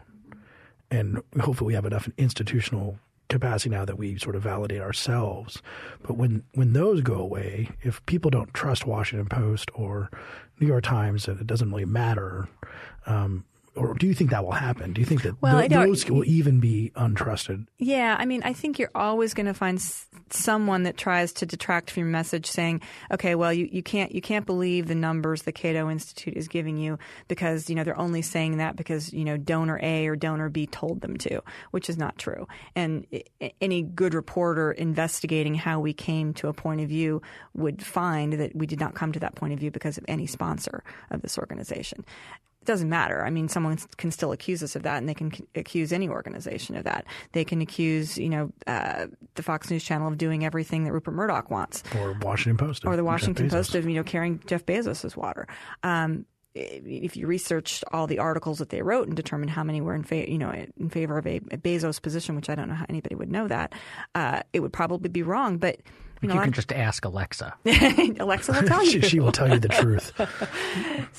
and 0.90 1.22
hopefully 1.40 1.68
we 1.68 1.74
have 1.74 1.86
enough 1.86 2.08
institutional 2.18 2.98
capacity 3.28 3.70
now 3.70 3.84
that 3.84 3.98
we 3.98 4.18
sort 4.18 4.36
of 4.36 4.42
validate 4.42 4.80
ourselves. 4.80 5.62
But 6.02 6.16
when 6.16 6.44
when 6.54 6.72
those 6.72 7.00
go 7.00 7.14
away, 7.14 7.70
if 7.82 8.04
people 8.06 8.30
don't 8.30 8.52
trust 8.54 8.86
Washington 8.86 9.28
Post 9.28 9.70
or 9.74 10.10
New 10.60 10.66
York 10.66 10.84
Times, 10.84 11.26
it 11.28 11.46
doesn't 11.46 11.70
really 11.70 11.84
matter. 11.84 12.48
Um, 13.06 13.44
or 13.74 13.92
do 13.92 14.06
you 14.06 14.14
think 14.14 14.30
that 14.30 14.42
will 14.42 14.52
happen? 14.52 14.94
Do 14.94 15.02
you 15.02 15.06
think 15.06 15.22
that 15.24 15.34
well, 15.42 15.58
th- 15.58 15.70
those 15.70 16.08
will 16.08 16.24
even 16.24 16.60
be 16.60 16.92
untrusted? 16.96 17.66
Yeah, 17.76 18.16
I 18.18 18.24
mean, 18.24 18.40
I 18.42 18.54
think 18.54 18.78
you're 18.78 18.90
always 18.94 19.34
going 19.34 19.44
to 19.46 19.52
find 19.52 19.76
s- 19.76 20.06
someone 20.30 20.84
that 20.84 20.96
tries 20.96 21.34
to 21.34 21.46
detract 21.46 21.90
from 21.90 22.04
your 22.04 22.08
message, 22.10 22.46
saying, 22.46 22.80
"Okay, 23.12 23.34
well, 23.34 23.52
you, 23.52 23.68
you 23.70 23.82
can't 23.82 24.12
you 24.14 24.22
can't 24.22 24.46
believe 24.46 24.86
the 24.86 24.94
numbers 24.94 25.42
the 25.42 25.52
Cato 25.52 25.90
Institute 25.90 26.38
is 26.38 26.48
giving 26.48 26.78
you 26.78 26.98
because 27.28 27.68
you 27.68 27.76
know 27.76 27.84
they're 27.84 27.98
only 27.98 28.22
saying 28.22 28.56
that 28.56 28.76
because 28.76 29.12
you 29.12 29.26
know 29.26 29.36
donor 29.36 29.78
A 29.82 30.06
or 30.06 30.16
donor 30.16 30.48
B 30.48 30.66
told 30.66 31.02
them 31.02 31.18
to," 31.18 31.42
which 31.70 31.90
is 31.90 31.98
not 31.98 32.16
true. 32.16 32.48
And 32.74 33.06
I- 33.42 33.52
any 33.60 33.82
good 33.82 34.14
reporter 34.14 34.72
investigating 34.72 35.54
how 35.54 35.80
we 35.80 35.92
came 35.92 36.32
to 36.34 36.48
a 36.48 36.54
point 36.54 36.80
of 36.80 36.88
view 36.88 37.20
would 37.52 37.84
find 37.84 38.32
that 38.34 38.56
we 38.56 38.66
did 38.66 38.80
not 38.80 38.94
come 38.94 39.12
to 39.12 39.20
that 39.20 39.34
point 39.34 39.52
of 39.52 39.58
view 39.58 39.70
because 39.70 39.98
of 39.98 40.04
any 40.08 40.26
sponsor 40.26 40.82
of 41.10 41.20
this 41.20 41.36
organization 41.38 42.06
doesn't 42.66 42.88
matter. 42.88 43.24
I 43.24 43.30
mean, 43.30 43.48
someone 43.48 43.78
can 43.96 44.10
still 44.10 44.32
accuse 44.32 44.62
us 44.62 44.76
of 44.76 44.82
that, 44.82 44.98
and 44.98 45.08
they 45.08 45.14
can 45.14 45.32
accuse 45.54 45.92
any 45.92 46.08
organization 46.08 46.76
of 46.76 46.84
that. 46.84 47.06
They 47.32 47.44
can 47.44 47.60
accuse, 47.60 48.18
you 48.18 48.28
know, 48.28 48.52
uh, 48.66 49.06
the 49.34 49.42
Fox 49.42 49.70
News 49.70 49.84
Channel 49.84 50.08
of 50.08 50.18
doing 50.18 50.44
everything 50.44 50.84
that 50.84 50.92
Rupert 50.92 51.14
Murdoch 51.14 51.50
wants, 51.50 51.82
or 51.96 52.16
Washington 52.20 52.56
Post, 52.56 52.84
or 52.84 52.96
the 52.96 53.04
Washington 53.04 53.48
Post 53.48 53.74
of 53.74 53.88
you 53.88 53.94
know 53.94 54.04
carrying 54.04 54.42
Jeff 54.46 54.66
Bezos's 54.66 55.16
water. 55.16 55.46
Um, 55.82 56.26
if 56.56 57.16
you 57.16 57.26
researched 57.26 57.84
all 57.92 58.06
the 58.06 58.18
articles 58.18 58.58
that 58.58 58.70
they 58.70 58.80
wrote 58.80 59.06
and 59.06 59.16
determined 59.16 59.50
how 59.50 59.62
many 59.62 59.80
were 59.80 59.94
in 59.94 60.02
favor, 60.02 60.30
you 60.30 60.38
know, 60.38 60.50
in 60.78 60.88
favor 60.88 61.18
of 61.18 61.26
a, 61.26 61.36
a, 61.50 61.58
Bezos 61.58 62.00
position, 62.00 62.34
which 62.34 62.48
I 62.48 62.54
don't 62.54 62.68
know 62.68 62.74
how 62.74 62.86
anybody 62.88 63.14
would 63.14 63.30
know 63.30 63.46
that, 63.46 63.74
uh, 64.14 64.40
it 64.54 64.60
would 64.60 64.72
probably 64.72 65.10
be 65.10 65.22
wrong. 65.22 65.58
But 65.58 65.80
you, 66.22 66.28
know, 66.28 66.34
you 66.34 66.40
can 66.40 66.52
just 66.52 66.72
ask 66.72 67.04
Alexa. 67.04 67.54
Alexa 68.20 68.52
will 68.52 68.62
tell 68.62 68.82
you. 68.84 68.90
she, 68.90 69.00
she, 69.02 69.20
will 69.20 69.32
tell 69.32 69.48
you 69.48 69.58
the 69.58 69.68
truth. 69.68 70.12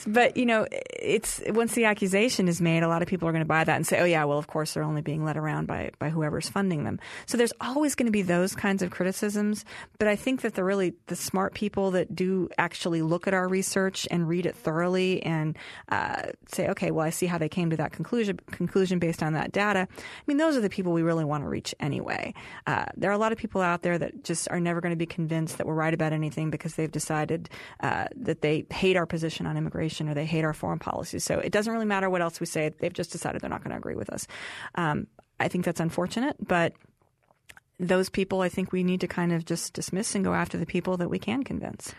but 0.07 0.35
you 0.35 0.45
know, 0.45 0.65
it's 0.71 1.41
once 1.49 1.73
the 1.73 1.85
accusation 1.85 2.47
is 2.47 2.59
made, 2.59 2.83
a 2.83 2.87
lot 2.87 3.01
of 3.01 3.07
people 3.07 3.27
are 3.27 3.31
going 3.31 3.43
to 3.43 3.47
buy 3.47 3.63
that 3.63 3.75
and 3.75 3.85
say, 3.85 3.99
"Oh 3.99 4.05
yeah, 4.05 4.23
well, 4.23 4.37
of 4.37 4.47
course 4.47 4.73
they're 4.73 4.83
only 4.83 5.01
being 5.01 5.23
led 5.23 5.37
around 5.37 5.67
by 5.67 5.91
by 5.99 6.09
whoever's 6.09 6.49
funding 6.49 6.83
them." 6.83 6.99
So 7.27 7.37
there's 7.37 7.53
always 7.61 7.95
going 7.95 8.07
to 8.07 8.11
be 8.11 8.23
those 8.23 8.55
kinds 8.55 8.81
of 8.81 8.89
criticisms. 8.89 9.65
But 9.99 10.07
I 10.07 10.15
think 10.15 10.41
that 10.41 10.55
the 10.55 10.63
really 10.63 10.93
the 11.07 11.15
smart 11.15 11.53
people 11.53 11.91
that 11.91 12.15
do 12.15 12.49
actually 12.57 13.01
look 13.01 13.27
at 13.27 13.33
our 13.33 13.47
research 13.47 14.07
and 14.09 14.27
read 14.27 14.45
it 14.45 14.55
thoroughly 14.55 15.21
and 15.23 15.55
uh, 15.89 16.23
say, 16.47 16.69
"Okay, 16.69 16.91
well, 16.91 17.05
I 17.05 17.11
see 17.11 17.27
how 17.27 17.37
they 17.37 17.49
came 17.49 17.69
to 17.69 17.77
that 17.77 17.91
conclusion 17.91 18.39
conclusion 18.51 18.97
based 18.97 19.21
on 19.21 19.33
that 19.33 19.51
data." 19.51 19.87
I 19.91 20.23
mean, 20.25 20.37
those 20.37 20.57
are 20.57 20.61
the 20.61 20.69
people 20.69 20.93
we 20.93 21.03
really 21.03 21.25
want 21.25 21.43
to 21.43 21.49
reach 21.49 21.75
anyway. 21.79 22.33
Uh, 22.65 22.85
there 22.95 23.11
are 23.11 23.13
a 23.13 23.19
lot 23.19 23.31
of 23.31 23.37
people 23.37 23.61
out 23.61 23.83
there 23.83 23.97
that 23.97 24.23
just 24.23 24.49
are 24.49 24.59
never 24.59 24.81
going 24.88 24.97
to 24.97 24.97
be 24.97 25.05
convinced 25.05 25.57
that 25.57 25.67
we're 25.67 25.73
right 25.73 25.93
about 25.93 26.13
anything 26.13 26.49
because 26.49 26.75
they've 26.75 26.91
decided 26.91 27.49
uh, 27.81 28.05
that 28.15 28.41
they 28.41 28.65
hate 28.71 28.95
our 28.95 29.05
position 29.05 29.45
on 29.45 29.57
immigration 29.57 30.07
or 30.07 30.13
they 30.13 30.25
hate 30.25 30.43
our 30.43 30.53
foreign 30.53 30.79
policy. 30.79 31.19
So 31.19 31.39
it 31.39 31.51
doesn't 31.51 31.71
really 31.71 31.85
matter 31.85 32.09
what 32.09 32.21
else 32.21 32.39
we 32.39 32.45
say. 32.45 32.71
They've 32.79 32.93
just 32.93 33.11
decided 33.11 33.41
they're 33.41 33.49
not 33.49 33.63
going 33.63 33.71
to 33.71 33.77
agree 33.77 33.95
with 33.95 34.09
us. 34.09 34.27
Um, 34.75 35.07
I 35.39 35.49
think 35.49 35.65
that's 35.65 35.79
unfortunate, 35.79 36.35
but 36.39 36.73
those 37.79 38.09
people, 38.09 38.41
I 38.41 38.49
think 38.49 38.71
we 38.71 38.83
need 38.83 39.01
to 39.01 39.07
kind 39.07 39.33
of 39.33 39.45
just 39.45 39.73
dismiss 39.73 40.15
and 40.15 40.23
go 40.23 40.33
after 40.33 40.57
the 40.57 40.65
people 40.65 40.97
that 40.97 41.09
we 41.09 41.19
can 41.19 41.43
convince. 41.43 41.93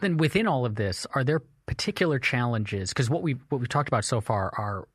Then 0.00 0.16
within 0.18 0.46
all 0.46 0.66
of 0.66 0.74
this, 0.74 1.06
are 1.14 1.24
there 1.24 1.40
particular 1.66 2.18
challenges? 2.18 2.90
Because 2.90 3.08
what 3.08 3.22
we 3.22 3.32
what 3.48 3.58
we've 3.58 3.68
talked 3.68 3.88
about 3.88 4.04
so 4.04 4.20
far 4.20 4.52
are 4.58 4.86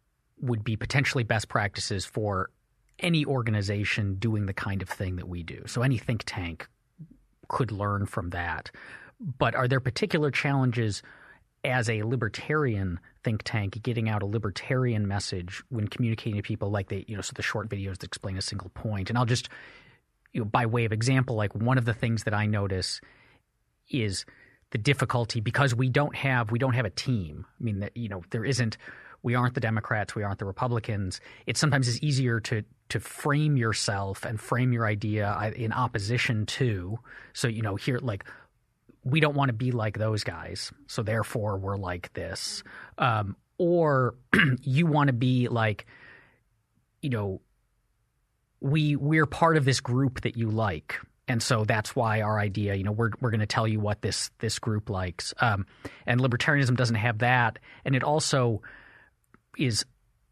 would 0.42 0.64
be 0.64 0.76
potentially 0.76 1.24
best 1.24 1.50
practices 1.50 2.06
for 2.06 2.52
any 3.00 3.26
organization 3.26 4.16
doing 4.16 4.46
the 4.46 4.54
kind 4.54 4.82
of 4.82 4.90
thing 4.90 5.16
that 5.16 5.28
we 5.28 5.44
do. 5.44 5.64
So 5.68 5.82
any 5.82 5.98
think 5.98 6.24
tank 6.26 6.68
could 7.50 7.72
learn 7.72 8.06
from 8.06 8.30
that. 8.30 8.72
But 9.20 9.56
are 9.56 9.68
there 9.68 9.82
particular 9.82 10.32
challenges 10.32 11.04
as 11.66 11.90
a 11.90 12.04
libertarian 12.04 13.00
think 13.24 13.42
tank 13.44 13.82
getting 13.84 14.08
out 14.08 14.24
a 14.24 14.26
libertarian 14.26 15.08
message 15.08 15.62
when 15.70 15.88
communicating 15.88 16.38
to 16.38 16.42
people 16.42 16.72
like 16.72 16.88
they, 16.88 17.04
you 17.08 17.16
know, 17.16 17.22
so 17.22 17.34
the 17.36 17.42
short 17.42 17.68
videos 17.68 17.98
that 17.98 18.06
explain 18.06 18.38
a 18.38 18.42
single 18.42 18.70
point. 18.70 19.10
And 19.10 19.18
I'll 19.18 19.26
just, 19.26 19.50
you 20.32 20.42
know, 20.42 20.46
by 20.46 20.66
way 20.66 20.86
of 20.86 20.94
example, 20.94 21.36
like 21.36 21.54
one 21.54 21.78
of 21.78 21.86
the 21.86 21.94
things 21.94 22.24
that 22.24 22.34
I 22.34 22.46
notice 22.46 23.02
is 23.90 24.26
the 24.72 24.78
difficulty 24.78 25.42
because 25.42 25.76
we 25.76 25.90
don't 25.90 26.16
have 26.16 26.52
we 26.52 26.60
don't 26.60 26.76
have 26.76 26.86
a 26.86 26.92
team. 26.92 27.46
I 27.60 27.64
mean, 27.64 27.80
that 27.80 27.98
you 27.98 28.08
know, 28.08 28.24
there 28.30 28.46
isn't 28.46 28.78
we 29.22 29.36
aren't 29.36 29.54
the 29.54 29.60
Democrats, 29.60 30.16
we 30.16 30.24
aren't 30.24 30.40
the 30.40 30.46
Republicans. 30.46 31.20
It 31.46 31.58
sometimes 31.58 31.88
is 31.88 32.02
easier 32.02 32.40
to 32.42 32.64
to 32.90 33.00
frame 33.00 33.56
yourself 33.56 34.26
and 34.26 34.40
frame 34.40 34.74
your 34.74 34.86
idea 34.86 35.54
in 35.56 35.72
opposition 35.72 36.46
to. 36.46 37.00
So 37.34 37.48
you 37.48 37.62
know, 37.62 37.76
here 37.76 38.00
like 38.00 38.26
we 39.04 39.20
don't 39.20 39.36
want 39.36 39.50
to 39.50 39.54
be 39.54 39.72
like 39.72 39.98
those 39.98 40.24
guys, 40.24 40.72
so 40.88 41.04
therefore 41.04 41.58
we're 41.58 41.78
like 41.78 42.14
this. 42.14 42.64
Um, 42.98 43.36
or 43.58 44.16
you 44.62 44.86
want 44.86 45.08
to 45.08 45.14
be 45.14 45.48
like, 45.48 45.86
you 47.02 47.10
know, 47.10 47.42
we 48.60 48.96
we're 48.96 49.26
part 49.26 49.58
of 49.58 49.66
this 49.66 49.80
group 49.80 50.22
that 50.22 50.36
you 50.36 50.50
like, 50.50 51.00
and 51.28 51.42
so 51.42 51.64
that's 51.64 51.96
why 51.96 52.22
our 52.22 52.40
idea, 52.40 52.76
you 52.76 52.84
know, 52.84 52.92
we're 52.92 53.12
we're 53.22 53.32
going 53.32 53.40
to 53.40 53.46
tell 53.46 53.68
you 53.68 53.80
what 53.80 54.02
this 54.02 54.32
this 54.40 54.60
group 54.60 54.90
likes. 54.90 55.34
Um, 55.40 55.66
and 56.06 56.20
libertarianism 56.20 56.76
doesn't 56.76 56.96
have 56.96 57.20
that, 57.20 57.60
and 57.86 57.96
it 57.96 58.04
also 58.04 58.62
is 59.58 59.86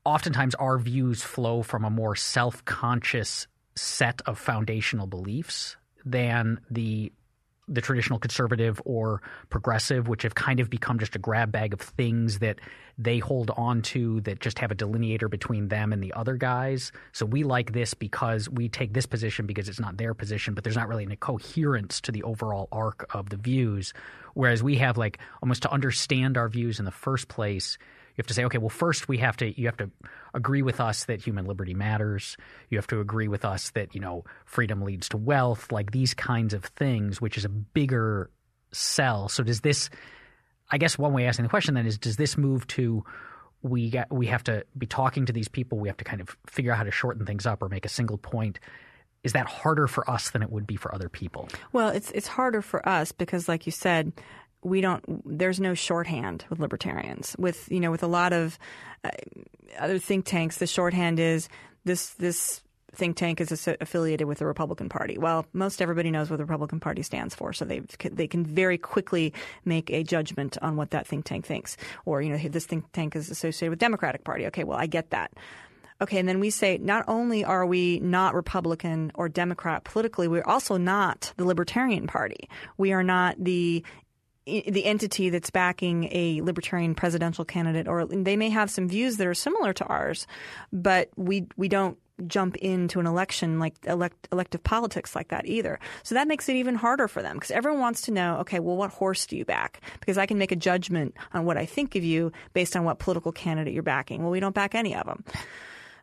oftentimes 0.08 0.56
our 0.56 0.78
views 0.78 1.22
flow 1.22 1.62
from 1.62 1.84
a 1.84 1.90
more 1.90 2.16
self-conscious 2.16 3.46
set 3.76 4.22
of 4.26 4.40
foundational 4.40 5.06
beliefs 5.06 5.76
than 6.06 6.60
the 6.72 7.12
the 7.70 7.82
traditional 7.82 8.18
conservative 8.18 8.82
or 8.86 9.22
progressive, 9.50 10.08
which 10.08 10.24
have 10.24 10.34
kind 10.36 10.62
of 10.62 10.70
become 10.70 11.00
just 11.00 11.18
a 11.18 11.20
grab 11.20 11.52
bag 11.52 11.74
of 11.74 11.82
things 11.82 12.40
that 12.40 12.60
they 12.98 13.20
hold 13.20 13.52
on 13.58 13.82
to 13.82 14.22
that 14.22 14.40
just 14.40 14.60
have 14.60 14.72
a 14.72 14.76
delineator 14.76 15.30
between 15.30 15.68
them 15.68 15.92
and 15.92 16.02
the 16.02 16.14
other 16.14 16.38
guys. 16.38 16.94
So 17.12 17.26
we 17.26 17.44
like 17.44 17.74
this 17.74 17.94
because 17.94 18.50
we 18.50 18.70
take 18.70 18.94
this 18.94 19.06
position 19.06 19.46
because 19.46 19.68
it's 19.68 19.82
not 19.82 19.98
their 19.98 20.14
position, 20.14 20.54
but 20.54 20.64
there's 20.64 20.78
not 20.78 20.88
really 20.88 21.04
any 21.04 21.18
coherence 21.18 22.00
to 22.02 22.14
the 22.14 22.24
overall 22.24 22.70
arc 22.72 23.14
of 23.14 23.30
the 23.30 23.38
views. 23.38 23.94
Whereas 24.34 24.64
we 24.64 24.78
have 24.78 24.98
like 24.98 25.20
almost 25.44 25.64
to 25.64 25.72
understand 25.72 26.38
our 26.38 26.48
views 26.48 26.80
in 26.80 26.86
the 26.86 26.92
first 26.92 27.28
place, 27.28 27.78
have 28.22 28.28
to 28.28 28.34
say, 28.34 28.46
okay, 28.46 28.58
well, 28.58 28.70
first 28.70 29.08
we 29.08 29.18
have 29.18 29.38
to 29.38 29.60
you 29.60 29.68
have 29.68 29.78
to 29.78 29.92
agree 30.34 30.62
with 30.62 30.80
us 30.80 31.06
that 31.06 31.22
human 31.22 31.46
liberty 31.46 31.74
matters. 31.74 32.38
You 32.70 32.78
have 32.78 32.88
to 32.88 33.00
agree 33.00 33.28
with 33.28 33.46
us 33.46 33.70
that 33.72 33.96
you 33.96 34.02
know 34.02 34.24
freedom 34.46 34.82
leads 34.82 35.10
to 35.10 35.18
wealth, 35.18 35.72
like 35.72 35.92
these 35.92 36.14
kinds 36.14 36.54
of 36.54 36.66
things, 36.66 37.22
which 37.22 37.38
is 37.38 37.46
a 37.46 37.50
bigger 37.50 38.30
sell. 38.72 39.30
So 39.30 39.44
does 39.44 39.62
this? 39.62 39.90
I 40.70 40.78
guess 40.78 40.98
one 40.98 41.14
way 41.14 41.24
of 41.24 41.30
asking 41.30 41.44
the 41.44 41.50
question 41.50 41.76
then 41.76 41.86
is, 41.86 41.98
does 41.98 42.18
this 42.18 42.38
move 42.38 42.68
to 42.68 43.06
we 43.62 43.90
got, 43.90 44.12
we 44.12 44.28
have 44.28 44.44
to 44.46 44.66
be 44.78 44.86
talking 44.86 45.26
to 45.26 45.34
these 45.34 45.48
people. 45.48 45.80
We 45.80 45.90
have 45.90 45.98
to 45.98 46.04
kind 46.04 46.22
of 46.22 46.36
figure 46.46 46.72
out 46.72 46.78
how 46.78 46.84
to 46.84 46.92
shorten 46.92 47.26
things 47.26 47.46
up 47.46 47.62
or 47.62 47.70
make 47.70 47.86
a 47.86 47.90
single 47.90 48.18
point. 48.18 48.60
Is 49.24 49.34
that 49.34 49.48
harder 49.48 49.88
for 49.88 50.10
us 50.10 50.30
than 50.30 50.44
it 50.44 50.52
would 50.52 50.68
be 50.68 50.76
for 50.76 50.94
other 50.94 51.10
people? 51.10 51.50
Well, 51.74 51.90
it's 51.90 52.12
it's 52.12 52.28
harder 52.28 52.62
for 52.62 52.88
us 52.88 53.12
because, 53.12 53.50
like 53.50 53.66
you 53.66 53.72
said, 53.72 54.14
we 54.68 54.82
don't. 54.82 55.04
There's 55.26 55.60
no 55.60 55.74
shorthand 55.74 56.46
with 56.50 56.60
libertarians. 56.60 57.36
With 57.40 57.72
you 57.72 57.80
know, 57.80 57.92
with 57.92 58.04
a 58.04 58.08
lot 58.08 58.34
of 58.34 58.60
uh, 59.04 59.10
other 59.80 60.00
think 60.00 60.26
tanks, 60.26 60.58
the 60.58 60.68
shorthand 60.68 61.20
is 61.20 61.50
this 61.86 62.10
this 62.16 62.62
think 62.94 63.16
tank 63.16 63.40
is 63.40 63.68
affiliated 63.80 64.28
with 64.28 64.40
the 64.40 64.46
Republican 64.46 64.90
Party. 64.90 65.18
Well, 65.18 65.46
most 65.54 65.82
everybody 65.82 66.10
knows 66.10 66.30
what 66.30 66.38
the 66.38 66.46
Republican 66.46 66.80
Party 66.80 67.04
stands 67.04 67.36
for, 67.36 67.54
so 67.54 67.66
they 67.66 67.82
they 68.12 68.28
can 68.28 68.46
very 68.46 68.78
quickly 68.78 69.34
make 69.66 69.90
a 69.90 70.04
judgment 70.04 70.58
on 70.62 70.76
what 70.76 70.92
that 70.92 71.08
think 71.08 71.26
tank 71.26 71.46
thinks. 71.46 71.78
Or 72.06 72.22
you 72.22 72.30
know, 72.30 72.38
this 72.38 72.66
think 72.66 72.92
tank 72.92 73.16
is 73.16 73.30
associated 73.30 73.72
with 73.72 73.80
Democratic 73.80 74.24
Party. 74.24 74.46
Okay, 74.48 74.64
well, 74.64 74.78
I 74.78 74.88
get 74.88 75.12
that. 75.12 75.32
Okay, 76.00 76.20
and 76.20 76.30
then 76.30 76.40
we 76.40 76.52
say 76.52 76.78
not 76.78 77.06
only 77.08 77.44
are 77.44 77.66
we 77.66 78.00
not 78.02 78.36
Republican 78.36 79.12
or 79.16 79.28
Democrat 79.30 79.84
politically, 79.84 80.28
we're 80.28 80.44
also 80.46 80.78
not 80.78 81.34
the 81.38 81.46
Libertarian 81.46 82.06
Party. 82.06 82.50
We 82.78 82.94
are 82.94 83.04
not 83.04 83.36
the 83.44 83.84
the 84.48 84.86
entity 84.86 85.30
that's 85.30 85.50
backing 85.50 86.10
a 86.12 86.42
libertarian 86.42 86.96
presidential 86.96 87.46
candidate, 87.46 87.88
or 87.88 88.06
they 88.06 88.38
may 88.38 88.50
have 88.50 88.72
some 88.72 88.88
views 88.88 89.18
that 89.18 89.28
are 89.28 89.34
similar 89.34 89.74
to 89.74 89.86
ours, 89.86 90.26
but 90.72 91.10
we 91.16 91.48
we 91.58 91.68
don't 91.68 91.98
jump 92.26 92.56
into 92.58 93.00
an 93.00 93.06
election 93.06 93.60
like 93.60 93.76
elect, 93.86 94.28
elective 94.32 94.64
politics 94.64 95.16
like 95.16 95.28
that 95.28 95.46
either. 95.46 95.80
So 96.02 96.16
that 96.16 96.28
makes 96.28 96.50
it 96.50 96.56
even 96.56 96.74
harder 96.74 97.08
for 97.08 97.22
them 97.22 97.36
because 97.36 97.52
everyone 97.52 97.82
wants 97.82 98.02
to 98.04 98.12
know, 98.12 98.38
okay, 98.38 98.60
well, 98.60 98.76
what 98.76 98.90
horse 98.90 99.28
do 99.28 99.38
you 99.38 99.46
back? 99.46 99.82
Because 100.00 100.18
I 100.18 100.26
can 100.26 100.40
make 100.40 100.52
a 100.52 100.56
judgment 100.56 101.16
on 101.34 101.46
what 101.46 101.58
I 101.58 101.66
think 101.66 101.96
of 101.96 102.04
you 102.04 102.32
based 102.54 102.76
on 102.76 102.86
what 102.86 102.98
political 102.98 103.32
candidate 103.32 103.74
you're 103.74 103.84
backing. 103.84 104.24
Well, 104.24 104.32
we 104.32 104.40
don't 104.40 104.56
back 104.56 104.74
any 104.74 104.96
of 104.96 105.06
them 105.06 105.24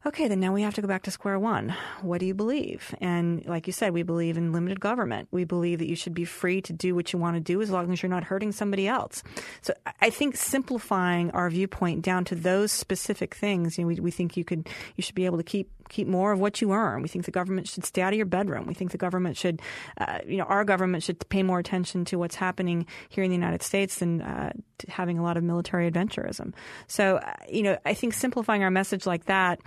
okay, 0.06 0.28
then 0.28 0.40
now 0.40 0.52
we 0.52 0.62
have 0.62 0.74
to 0.74 0.82
go 0.82 0.88
back 0.88 1.02
to 1.04 1.10
square 1.10 1.38
one. 1.38 1.74
What 2.02 2.20
do 2.20 2.26
you 2.26 2.34
believe? 2.34 2.94
And 3.00 3.44
like 3.46 3.66
you 3.66 3.72
said, 3.72 3.92
we 3.92 4.02
believe 4.02 4.36
in 4.36 4.52
limited 4.52 4.80
government. 4.80 5.28
We 5.30 5.44
believe 5.44 5.78
that 5.78 5.88
you 5.88 5.96
should 5.96 6.14
be 6.14 6.24
free 6.24 6.60
to 6.62 6.72
do 6.72 6.94
what 6.94 7.12
you 7.12 7.18
want 7.18 7.36
to 7.36 7.40
do 7.40 7.62
as 7.62 7.70
long 7.70 7.92
as 7.92 8.02
you're 8.02 8.10
not 8.10 8.24
hurting 8.24 8.52
somebody 8.52 8.86
else. 8.86 9.22
So 9.62 9.72
I 10.00 10.10
think 10.10 10.36
simplifying 10.36 11.30
our 11.30 11.48
viewpoint 11.48 12.02
down 12.02 12.24
to 12.26 12.34
those 12.34 12.70
specific 12.70 13.34
things, 13.34 13.78
you 13.78 13.84
know, 13.84 13.88
we, 13.88 14.00
we 14.00 14.10
think 14.10 14.36
you 14.36 14.44
could, 14.44 14.68
you 14.96 15.02
should 15.02 15.14
be 15.14 15.26
able 15.26 15.38
to 15.38 15.44
keep 15.44 15.70
keep 15.90 16.08
more 16.08 16.32
of 16.32 16.40
what 16.40 16.62
you 16.62 16.72
earn. 16.72 17.02
We 17.02 17.08
think 17.08 17.26
the 17.26 17.30
government 17.30 17.68
should 17.68 17.84
stay 17.84 18.00
out 18.00 18.12
of 18.12 18.16
your 18.16 18.26
bedroom. 18.26 18.66
We 18.66 18.72
think 18.72 18.90
the 18.90 18.98
government 18.98 19.36
should, 19.36 19.60
uh, 19.98 20.20
you 20.26 20.38
know, 20.38 20.44
our 20.44 20.64
government 20.64 21.02
should 21.02 21.28
pay 21.28 21.42
more 21.42 21.58
attention 21.58 22.06
to 22.06 22.18
what's 22.18 22.34
happening 22.34 22.86
here 23.10 23.22
in 23.22 23.30
the 23.30 23.36
United 23.36 23.62
States 23.62 23.98
than 23.98 24.22
uh, 24.22 24.52
having 24.88 25.18
a 25.18 25.22
lot 25.22 25.36
of 25.36 25.44
military 25.44 25.90
adventurism. 25.90 26.54
So, 26.86 27.16
uh, 27.16 27.34
you 27.50 27.62
know, 27.62 27.78
I 27.84 27.92
think 27.92 28.14
simplifying 28.14 28.62
our 28.62 28.70
message 28.70 29.06
like 29.06 29.26
that 29.26 29.60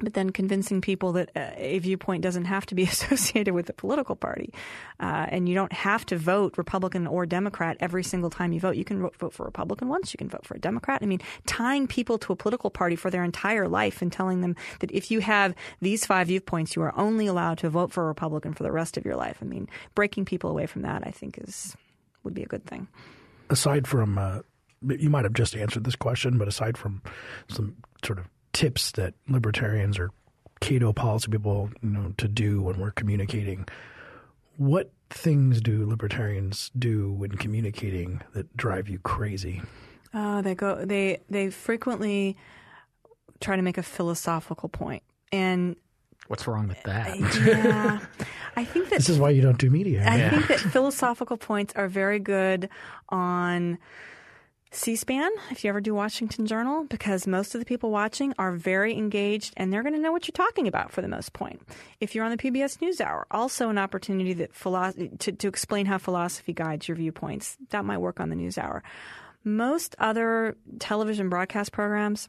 but 0.00 0.14
then 0.14 0.30
convincing 0.30 0.80
people 0.80 1.12
that 1.12 1.30
uh, 1.36 1.50
a 1.56 1.78
viewpoint 1.78 2.22
doesn't 2.22 2.44
have 2.44 2.66
to 2.66 2.74
be 2.74 2.82
associated 2.96 3.54
with 3.54 3.68
a 3.68 3.72
political 3.72 4.16
party, 4.16 4.52
uh, 5.00 5.26
and 5.28 5.48
you 5.48 5.54
don't 5.54 5.72
have 5.72 6.06
to 6.06 6.16
vote 6.16 6.56
Republican 6.58 7.06
or 7.06 7.26
Democrat 7.26 7.76
every 7.80 8.02
single 8.02 8.30
time 8.30 8.52
you 8.52 8.60
vote. 8.60 8.76
You 8.76 8.84
can 8.84 9.00
vote 9.00 9.32
for 9.32 9.44
Republican 9.44 9.88
once, 9.88 10.12
you 10.12 10.18
can 10.18 10.28
vote 10.28 10.44
for 10.46 10.54
a 10.54 10.60
Democrat. 10.60 11.00
I 11.02 11.06
mean, 11.06 11.20
tying 11.46 11.86
people 11.86 12.18
to 12.18 12.32
a 12.32 12.36
political 12.36 12.70
party 12.70 12.96
for 12.96 13.10
their 13.10 13.24
entire 13.24 13.68
life 13.68 14.02
and 14.02 14.12
telling 14.12 14.40
them 14.40 14.56
that 14.80 14.90
if 14.90 15.10
you 15.10 15.20
have 15.20 15.54
these 15.80 16.06
five 16.06 16.28
viewpoints, 16.28 16.76
you 16.76 16.82
are 16.82 16.96
only 16.98 17.26
allowed 17.26 17.58
to 17.58 17.70
vote 17.70 17.92
for 17.92 18.04
a 18.04 18.06
Republican 18.06 18.54
for 18.54 18.62
the 18.62 18.72
rest 18.72 18.96
of 18.96 19.04
your 19.04 19.16
life. 19.16 19.38
I 19.40 19.44
mean, 19.44 19.68
breaking 19.94 20.24
people 20.24 20.50
away 20.50 20.66
from 20.66 20.82
that, 20.82 21.06
I 21.06 21.10
think, 21.10 21.38
is 21.38 21.76
would 22.26 22.34
be 22.34 22.42
a 22.42 22.46
good 22.46 22.66
thing. 22.66 22.88
Aside 23.48 23.86
from, 23.86 24.18
uh, 24.18 24.40
you 24.82 25.08
might 25.08 25.24
have 25.24 25.32
just 25.32 25.56
answered 25.56 25.84
this 25.84 25.96
question, 25.96 26.36
but 26.36 26.48
aside 26.48 26.76
from 26.76 27.00
some 27.48 27.76
sort 28.04 28.18
of 28.18 28.26
tips 28.56 28.92
that 28.92 29.12
libertarians 29.28 29.98
or 29.98 30.10
Cato 30.60 30.94
policy 30.94 31.30
people, 31.30 31.68
you 31.82 31.90
know, 31.90 32.14
to 32.16 32.26
do 32.26 32.62
when 32.62 32.80
we're 32.80 32.90
communicating. 32.90 33.66
What 34.56 34.90
things 35.10 35.60
do 35.60 35.86
libertarians 35.86 36.70
do 36.78 37.12
when 37.12 37.32
communicating 37.32 38.22
that 38.32 38.56
drive 38.56 38.88
you 38.88 38.98
crazy? 38.98 39.60
Uh, 40.14 40.40
they 40.40 40.54
go. 40.54 40.86
They 40.86 41.20
they 41.28 41.50
frequently 41.50 42.38
try 43.40 43.56
to 43.56 43.62
make 43.62 43.76
a 43.76 43.82
philosophical 43.82 44.70
point, 44.70 45.02
and 45.30 45.76
what's 46.28 46.46
wrong 46.46 46.68
with 46.68 46.82
that? 46.84 47.14
yeah, 47.46 47.98
I 48.56 48.64
think 48.64 48.88
that 48.88 48.96
this 49.00 49.10
is 49.10 49.18
why 49.18 49.28
you 49.28 49.42
don't 49.42 49.58
do 49.58 49.68
media. 49.68 50.06
I 50.08 50.16
yeah. 50.16 50.30
think 50.30 50.46
that 50.46 50.60
philosophical 50.60 51.36
points 51.36 51.74
are 51.76 51.88
very 51.88 52.18
good 52.18 52.70
on 53.10 53.76
C-SPAN, 54.72 55.30
if 55.50 55.64
you 55.64 55.70
ever 55.70 55.80
do 55.80 55.94
Washington 55.94 56.44
Journal, 56.44 56.84
because 56.84 57.26
most 57.26 57.54
of 57.54 57.60
the 57.60 57.64
people 57.64 57.90
watching 57.90 58.34
are 58.38 58.52
very 58.52 58.94
engaged 58.94 59.54
and 59.56 59.72
they're 59.72 59.82
going 59.82 59.94
to 59.94 60.00
know 60.00 60.12
what 60.12 60.26
you're 60.26 60.32
talking 60.32 60.68
about 60.68 60.92
for 60.92 61.02
the 61.02 61.08
most 61.08 61.32
point. 61.32 61.62
If 62.00 62.14
you're 62.14 62.24
on 62.24 62.30
the 62.30 62.36
PBS 62.36 62.78
NewsHour, 62.78 63.24
also 63.30 63.68
an 63.68 63.78
opportunity 63.78 64.32
that 64.34 64.54
philo- 64.54 64.92
to, 64.92 65.32
to 65.32 65.48
explain 65.48 65.86
how 65.86 65.98
philosophy 65.98 66.52
guides 66.52 66.88
your 66.88 66.96
viewpoints. 66.96 67.56
That 67.70 67.84
might 67.84 67.98
work 67.98 68.20
on 68.20 68.28
the 68.28 68.36
NewsHour. 68.36 68.82
Most 69.44 69.94
other 69.98 70.56
television 70.80 71.28
broadcast 71.28 71.72
programs, 71.72 72.28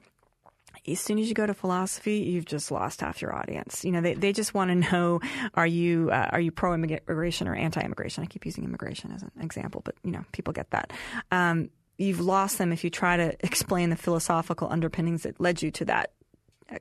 as 0.87 0.99
soon 0.99 1.19
as 1.19 1.27
you 1.27 1.33
go 1.33 1.45
to 1.45 1.53
philosophy, 1.53 2.19
you've 2.19 2.45
just 2.45 2.71
lost 2.71 3.01
half 3.01 3.21
your 3.21 3.35
audience. 3.35 3.83
You 3.83 3.91
know, 3.91 4.01
they, 4.01 4.13
they 4.13 4.31
just 4.31 4.53
want 4.53 4.69
to 4.69 4.75
know 4.75 5.19
are 5.53 5.67
you 5.67 6.11
uh, 6.11 6.29
are 6.31 6.39
you 6.39 6.51
pro 6.51 6.73
immigration 6.73 7.47
or 7.47 7.55
anti 7.55 7.81
immigration? 7.81 8.23
I 8.23 8.27
keep 8.27 8.45
using 8.45 8.63
immigration 8.63 9.11
as 9.11 9.23
an 9.23 9.31
example, 9.41 9.81
but 9.83 9.95
you 10.03 10.11
know, 10.11 10.23
people 10.31 10.53
get 10.53 10.69
that. 10.71 10.93
Um, 11.31 11.69
you've 11.97 12.19
lost 12.19 12.57
them 12.57 12.71
if 12.71 12.83
you 12.83 12.89
try 12.89 13.17
to 13.17 13.35
explain 13.45 13.89
the 13.89 13.95
philosophical 13.95 14.69
underpinnings 14.69 15.23
that 15.23 15.39
led 15.39 15.61
you 15.61 15.71
to 15.71 15.85
that 15.85 16.11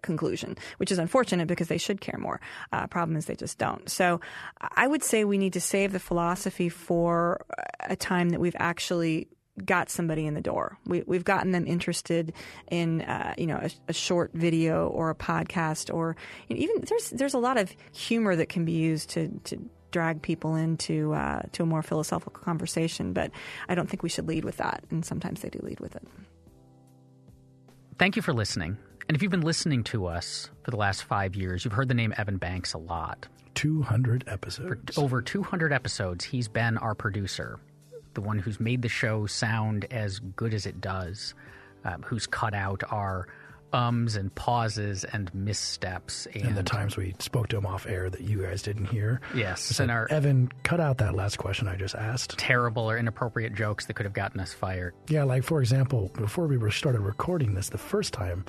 conclusion, 0.02 0.56
which 0.78 0.90
is 0.90 0.98
unfortunate 0.98 1.46
because 1.46 1.68
they 1.68 1.78
should 1.78 2.00
care 2.00 2.18
more. 2.18 2.40
Uh, 2.72 2.86
problem 2.86 3.16
is 3.16 3.26
they 3.26 3.36
just 3.36 3.58
don't. 3.58 3.88
So 3.88 4.20
I 4.60 4.86
would 4.86 5.02
say 5.02 5.24
we 5.24 5.38
need 5.38 5.52
to 5.54 5.60
save 5.60 5.92
the 5.92 6.00
philosophy 6.00 6.68
for 6.68 7.44
a 7.80 7.96
time 7.96 8.30
that 8.30 8.40
we've 8.40 8.56
actually 8.58 9.28
got 9.64 9.88
somebody 9.88 10.26
in 10.26 10.34
the 10.34 10.40
door. 10.40 10.76
We, 10.84 11.02
have 11.12 11.24
gotten 11.24 11.52
them 11.52 11.66
interested 11.66 12.34
in, 12.70 13.02
uh, 13.02 13.34
you 13.38 13.46
know, 13.46 13.56
a, 13.56 13.70
a, 13.88 13.92
short 13.92 14.32
video 14.34 14.88
or 14.88 15.08
a 15.08 15.14
podcast, 15.14 15.92
or 15.92 16.14
you 16.48 16.56
know, 16.56 16.62
even 16.62 16.82
there's 16.82 17.10
there's 17.10 17.32
a 17.32 17.38
lot 17.38 17.56
of 17.56 17.74
humor 17.92 18.36
that 18.36 18.50
can 18.50 18.66
be 18.66 18.72
used 18.72 19.10
to 19.10 19.28
to 19.44 19.58
drag 19.96 20.20
people 20.20 20.56
into 20.56 21.14
uh, 21.14 21.40
to 21.52 21.62
a 21.62 21.66
more 21.66 21.80
philosophical 21.82 22.42
conversation. 22.42 23.14
But 23.14 23.30
I 23.66 23.74
don't 23.74 23.88
think 23.88 24.02
we 24.02 24.10
should 24.10 24.28
lead 24.28 24.44
with 24.44 24.58
that, 24.58 24.84
and 24.90 25.02
sometimes 25.06 25.40
they 25.40 25.48
do 25.48 25.58
lead 25.62 25.80
with 25.80 25.96
it. 25.96 26.06
Thank 27.98 28.14
you 28.14 28.20
for 28.20 28.34
listening. 28.34 28.76
And 29.08 29.16
if 29.16 29.22
you've 29.22 29.30
been 29.30 29.40
listening 29.40 29.84
to 29.84 30.04
us 30.04 30.50
for 30.64 30.70
the 30.70 30.76
last 30.76 31.04
five 31.04 31.34
years, 31.34 31.64
you've 31.64 31.72
heard 31.72 31.88
the 31.88 31.94
name 31.94 32.12
Evan 32.18 32.36
Banks 32.36 32.74
a 32.74 32.78
lot. 32.78 33.26
200 33.54 34.24
episodes. 34.26 34.96
For 34.96 35.00
over 35.00 35.22
200 35.22 35.72
episodes, 35.72 36.22
he's 36.26 36.46
been 36.46 36.76
our 36.76 36.94
producer, 36.94 37.58
the 38.12 38.20
one 38.20 38.38
who's 38.38 38.60
made 38.60 38.82
the 38.82 38.90
show 38.90 39.24
sound 39.24 39.86
as 39.90 40.18
good 40.18 40.52
as 40.52 40.66
it 40.66 40.82
does, 40.82 41.32
um, 41.86 42.02
who's 42.02 42.26
cut 42.26 42.52
out 42.52 42.82
our 42.90 43.28
ums 43.72 44.16
and 44.16 44.34
pauses 44.34 45.04
and 45.04 45.32
missteps. 45.34 46.26
And, 46.34 46.44
and, 46.44 46.56
the 46.56 46.62
times 46.62 46.96
we 46.96 47.14
spoke 47.18 47.48
to 47.48 47.56
him 47.56 47.66
off 47.66 47.86
air 47.86 48.08
that 48.08 48.20
you 48.20 48.42
guys 48.42 48.62
didn't 48.62 48.86
hear. 48.86 49.20
Yes. 49.34 49.62
Said, 49.62 49.84
and 49.84 49.90
our 49.90 50.06
Evan, 50.10 50.50
cut 50.62 50.80
out 50.80 50.98
that 50.98 51.14
last 51.14 51.36
question 51.36 51.68
I 51.68 51.76
just 51.76 51.94
asked. 51.94 52.38
Terrible 52.38 52.90
or 52.90 52.98
inappropriate 52.98 53.54
jokes 53.54 53.86
that 53.86 53.94
could 53.94 54.06
have 54.06 54.12
gotten 54.12 54.40
us 54.40 54.52
fired. 54.52 54.94
Yeah, 55.08 55.24
like 55.24 55.44
for 55.44 55.60
example, 55.60 56.10
before 56.14 56.46
we 56.46 56.70
started 56.70 57.00
recording 57.00 57.54
this 57.54 57.68
the 57.68 57.78
first 57.78 58.12
time, 58.12 58.44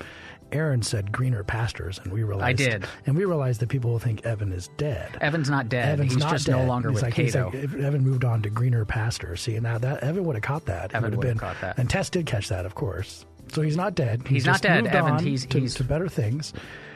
Aaron 0.52 0.82
said 0.82 1.12
greener 1.12 1.44
pastures, 1.44 2.00
and 2.02 2.12
we 2.12 2.22
realized 2.22 2.44
I 2.44 2.52
did, 2.52 2.86
and 3.06 3.16
we 3.16 3.24
realized 3.24 3.60
that 3.60 3.68
people 3.68 3.90
will 3.90 3.98
think 3.98 4.24
Evan 4.24 4.52
is 4.52 4.68
dead. 4.76 5.16
Evan's 5.20 5.50
not 5.50 5.68
dead. 5.68 5.94
Evan's 5.94 6.14
he's 6.14 6.22
not 6.22 6.30
just 6.30 6.46
dead. 6.46 6.56
no 6.56 6.64
longer 6.64 6.88
he's 6.88 6.96
with 6.96 7.02
like, 7.02 7.14
Cato. 7.14 7.50
Like, 7.52 7.74
Evan 7.74 8.02
moved 8.02 8.24
on 8.24 8.42
to 8.42 8.50
greener 8.50 8.84
pastures. 8.84 9.42
See, 9.42 9.58
now 9.60 9.78
that 9.78 10.02
Evan 10.02 10.24
would 10.24 10.36
have 10.36 10.42
caught 10.42 10.66
that. 10.66 10.94
Evan 10.94 11.16
would 11.16 11.26
have 11.26 11.38
caught 11.38 11.60
that. 11.60 11.78
And 11.78 11.90
Tess 11.90 12.08
did 12.08 12.26
catch 12.26 12.48
that, 12.48 12.64
of 12.64 12.74
course. 12.74 13.26
So 13.52 13.62
he's 13.62 13.76
not 13.76 13.94
dead. 13.94 14.26
He's, 14.26 14.46
not 14.46 14.60
dead, 14.60 14.86
Evan. 14.86 15.18
He's 15.18 15.46
to, 15.46 15.60
he's 15.60 15.74
to 15.74 15.84
better 15.84 16.08
things. 16.08 16.52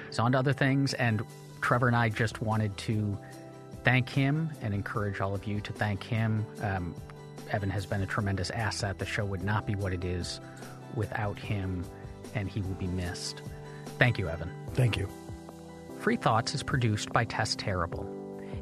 He's 0.09 0.18
on 0.18 0.32
to 0.32 0.38
other 0.38 0.53
things, 0.53 0.94
and 0.94 1.22
Trevor 1.61 1.86
and 1.86 1.96
I 1.96 2.09
just 2.09 2.42
wanted 2.42 2.76
to 2.78 3.18
thank 3.84 4.09
him 4.09 4.50
and 4.61 4.74
encourage 4.74 5.20
all 5.20 5.34
of 5.34 5.46
you 5.46 5.61
to 5.61 5.72
thank 5.72 6.03
him. 6.03 6.44
Um, 6.61 6.94
Evan 7.50 7.70
has 7.70 7.86
been 7.86 8.03
a 8.03 8.07
tremendous 8.07 8.50
asset. 8.50 8.98
The 8.98 9.07
show 9.07 9.24
would 9.24 9.42
not 9.42 9.66
be 9.66 9.74
what 9.74 9.92
it 9.92 10.05
is 10.05 10.40
without 10.94 11.38
him, 11.38 11.84
and 12.34 12.48
he 12.48 12.61
will 12.61 12.74
be 12.74 12.86
missed. 12.86 13.42
Thank 13.98 14.18
you, 14.18 14.28
Evan. 14.28 14.50
Thank 14.74 14.96
you. 14.96 15.09
Free 16.00 16.16
Thoughts 16.16 16.55
is 16.55 16.62
produced 16.62 17.12
by 17.12 17.24
Tess 17.24 17.55
Terrible. 17.55 18.09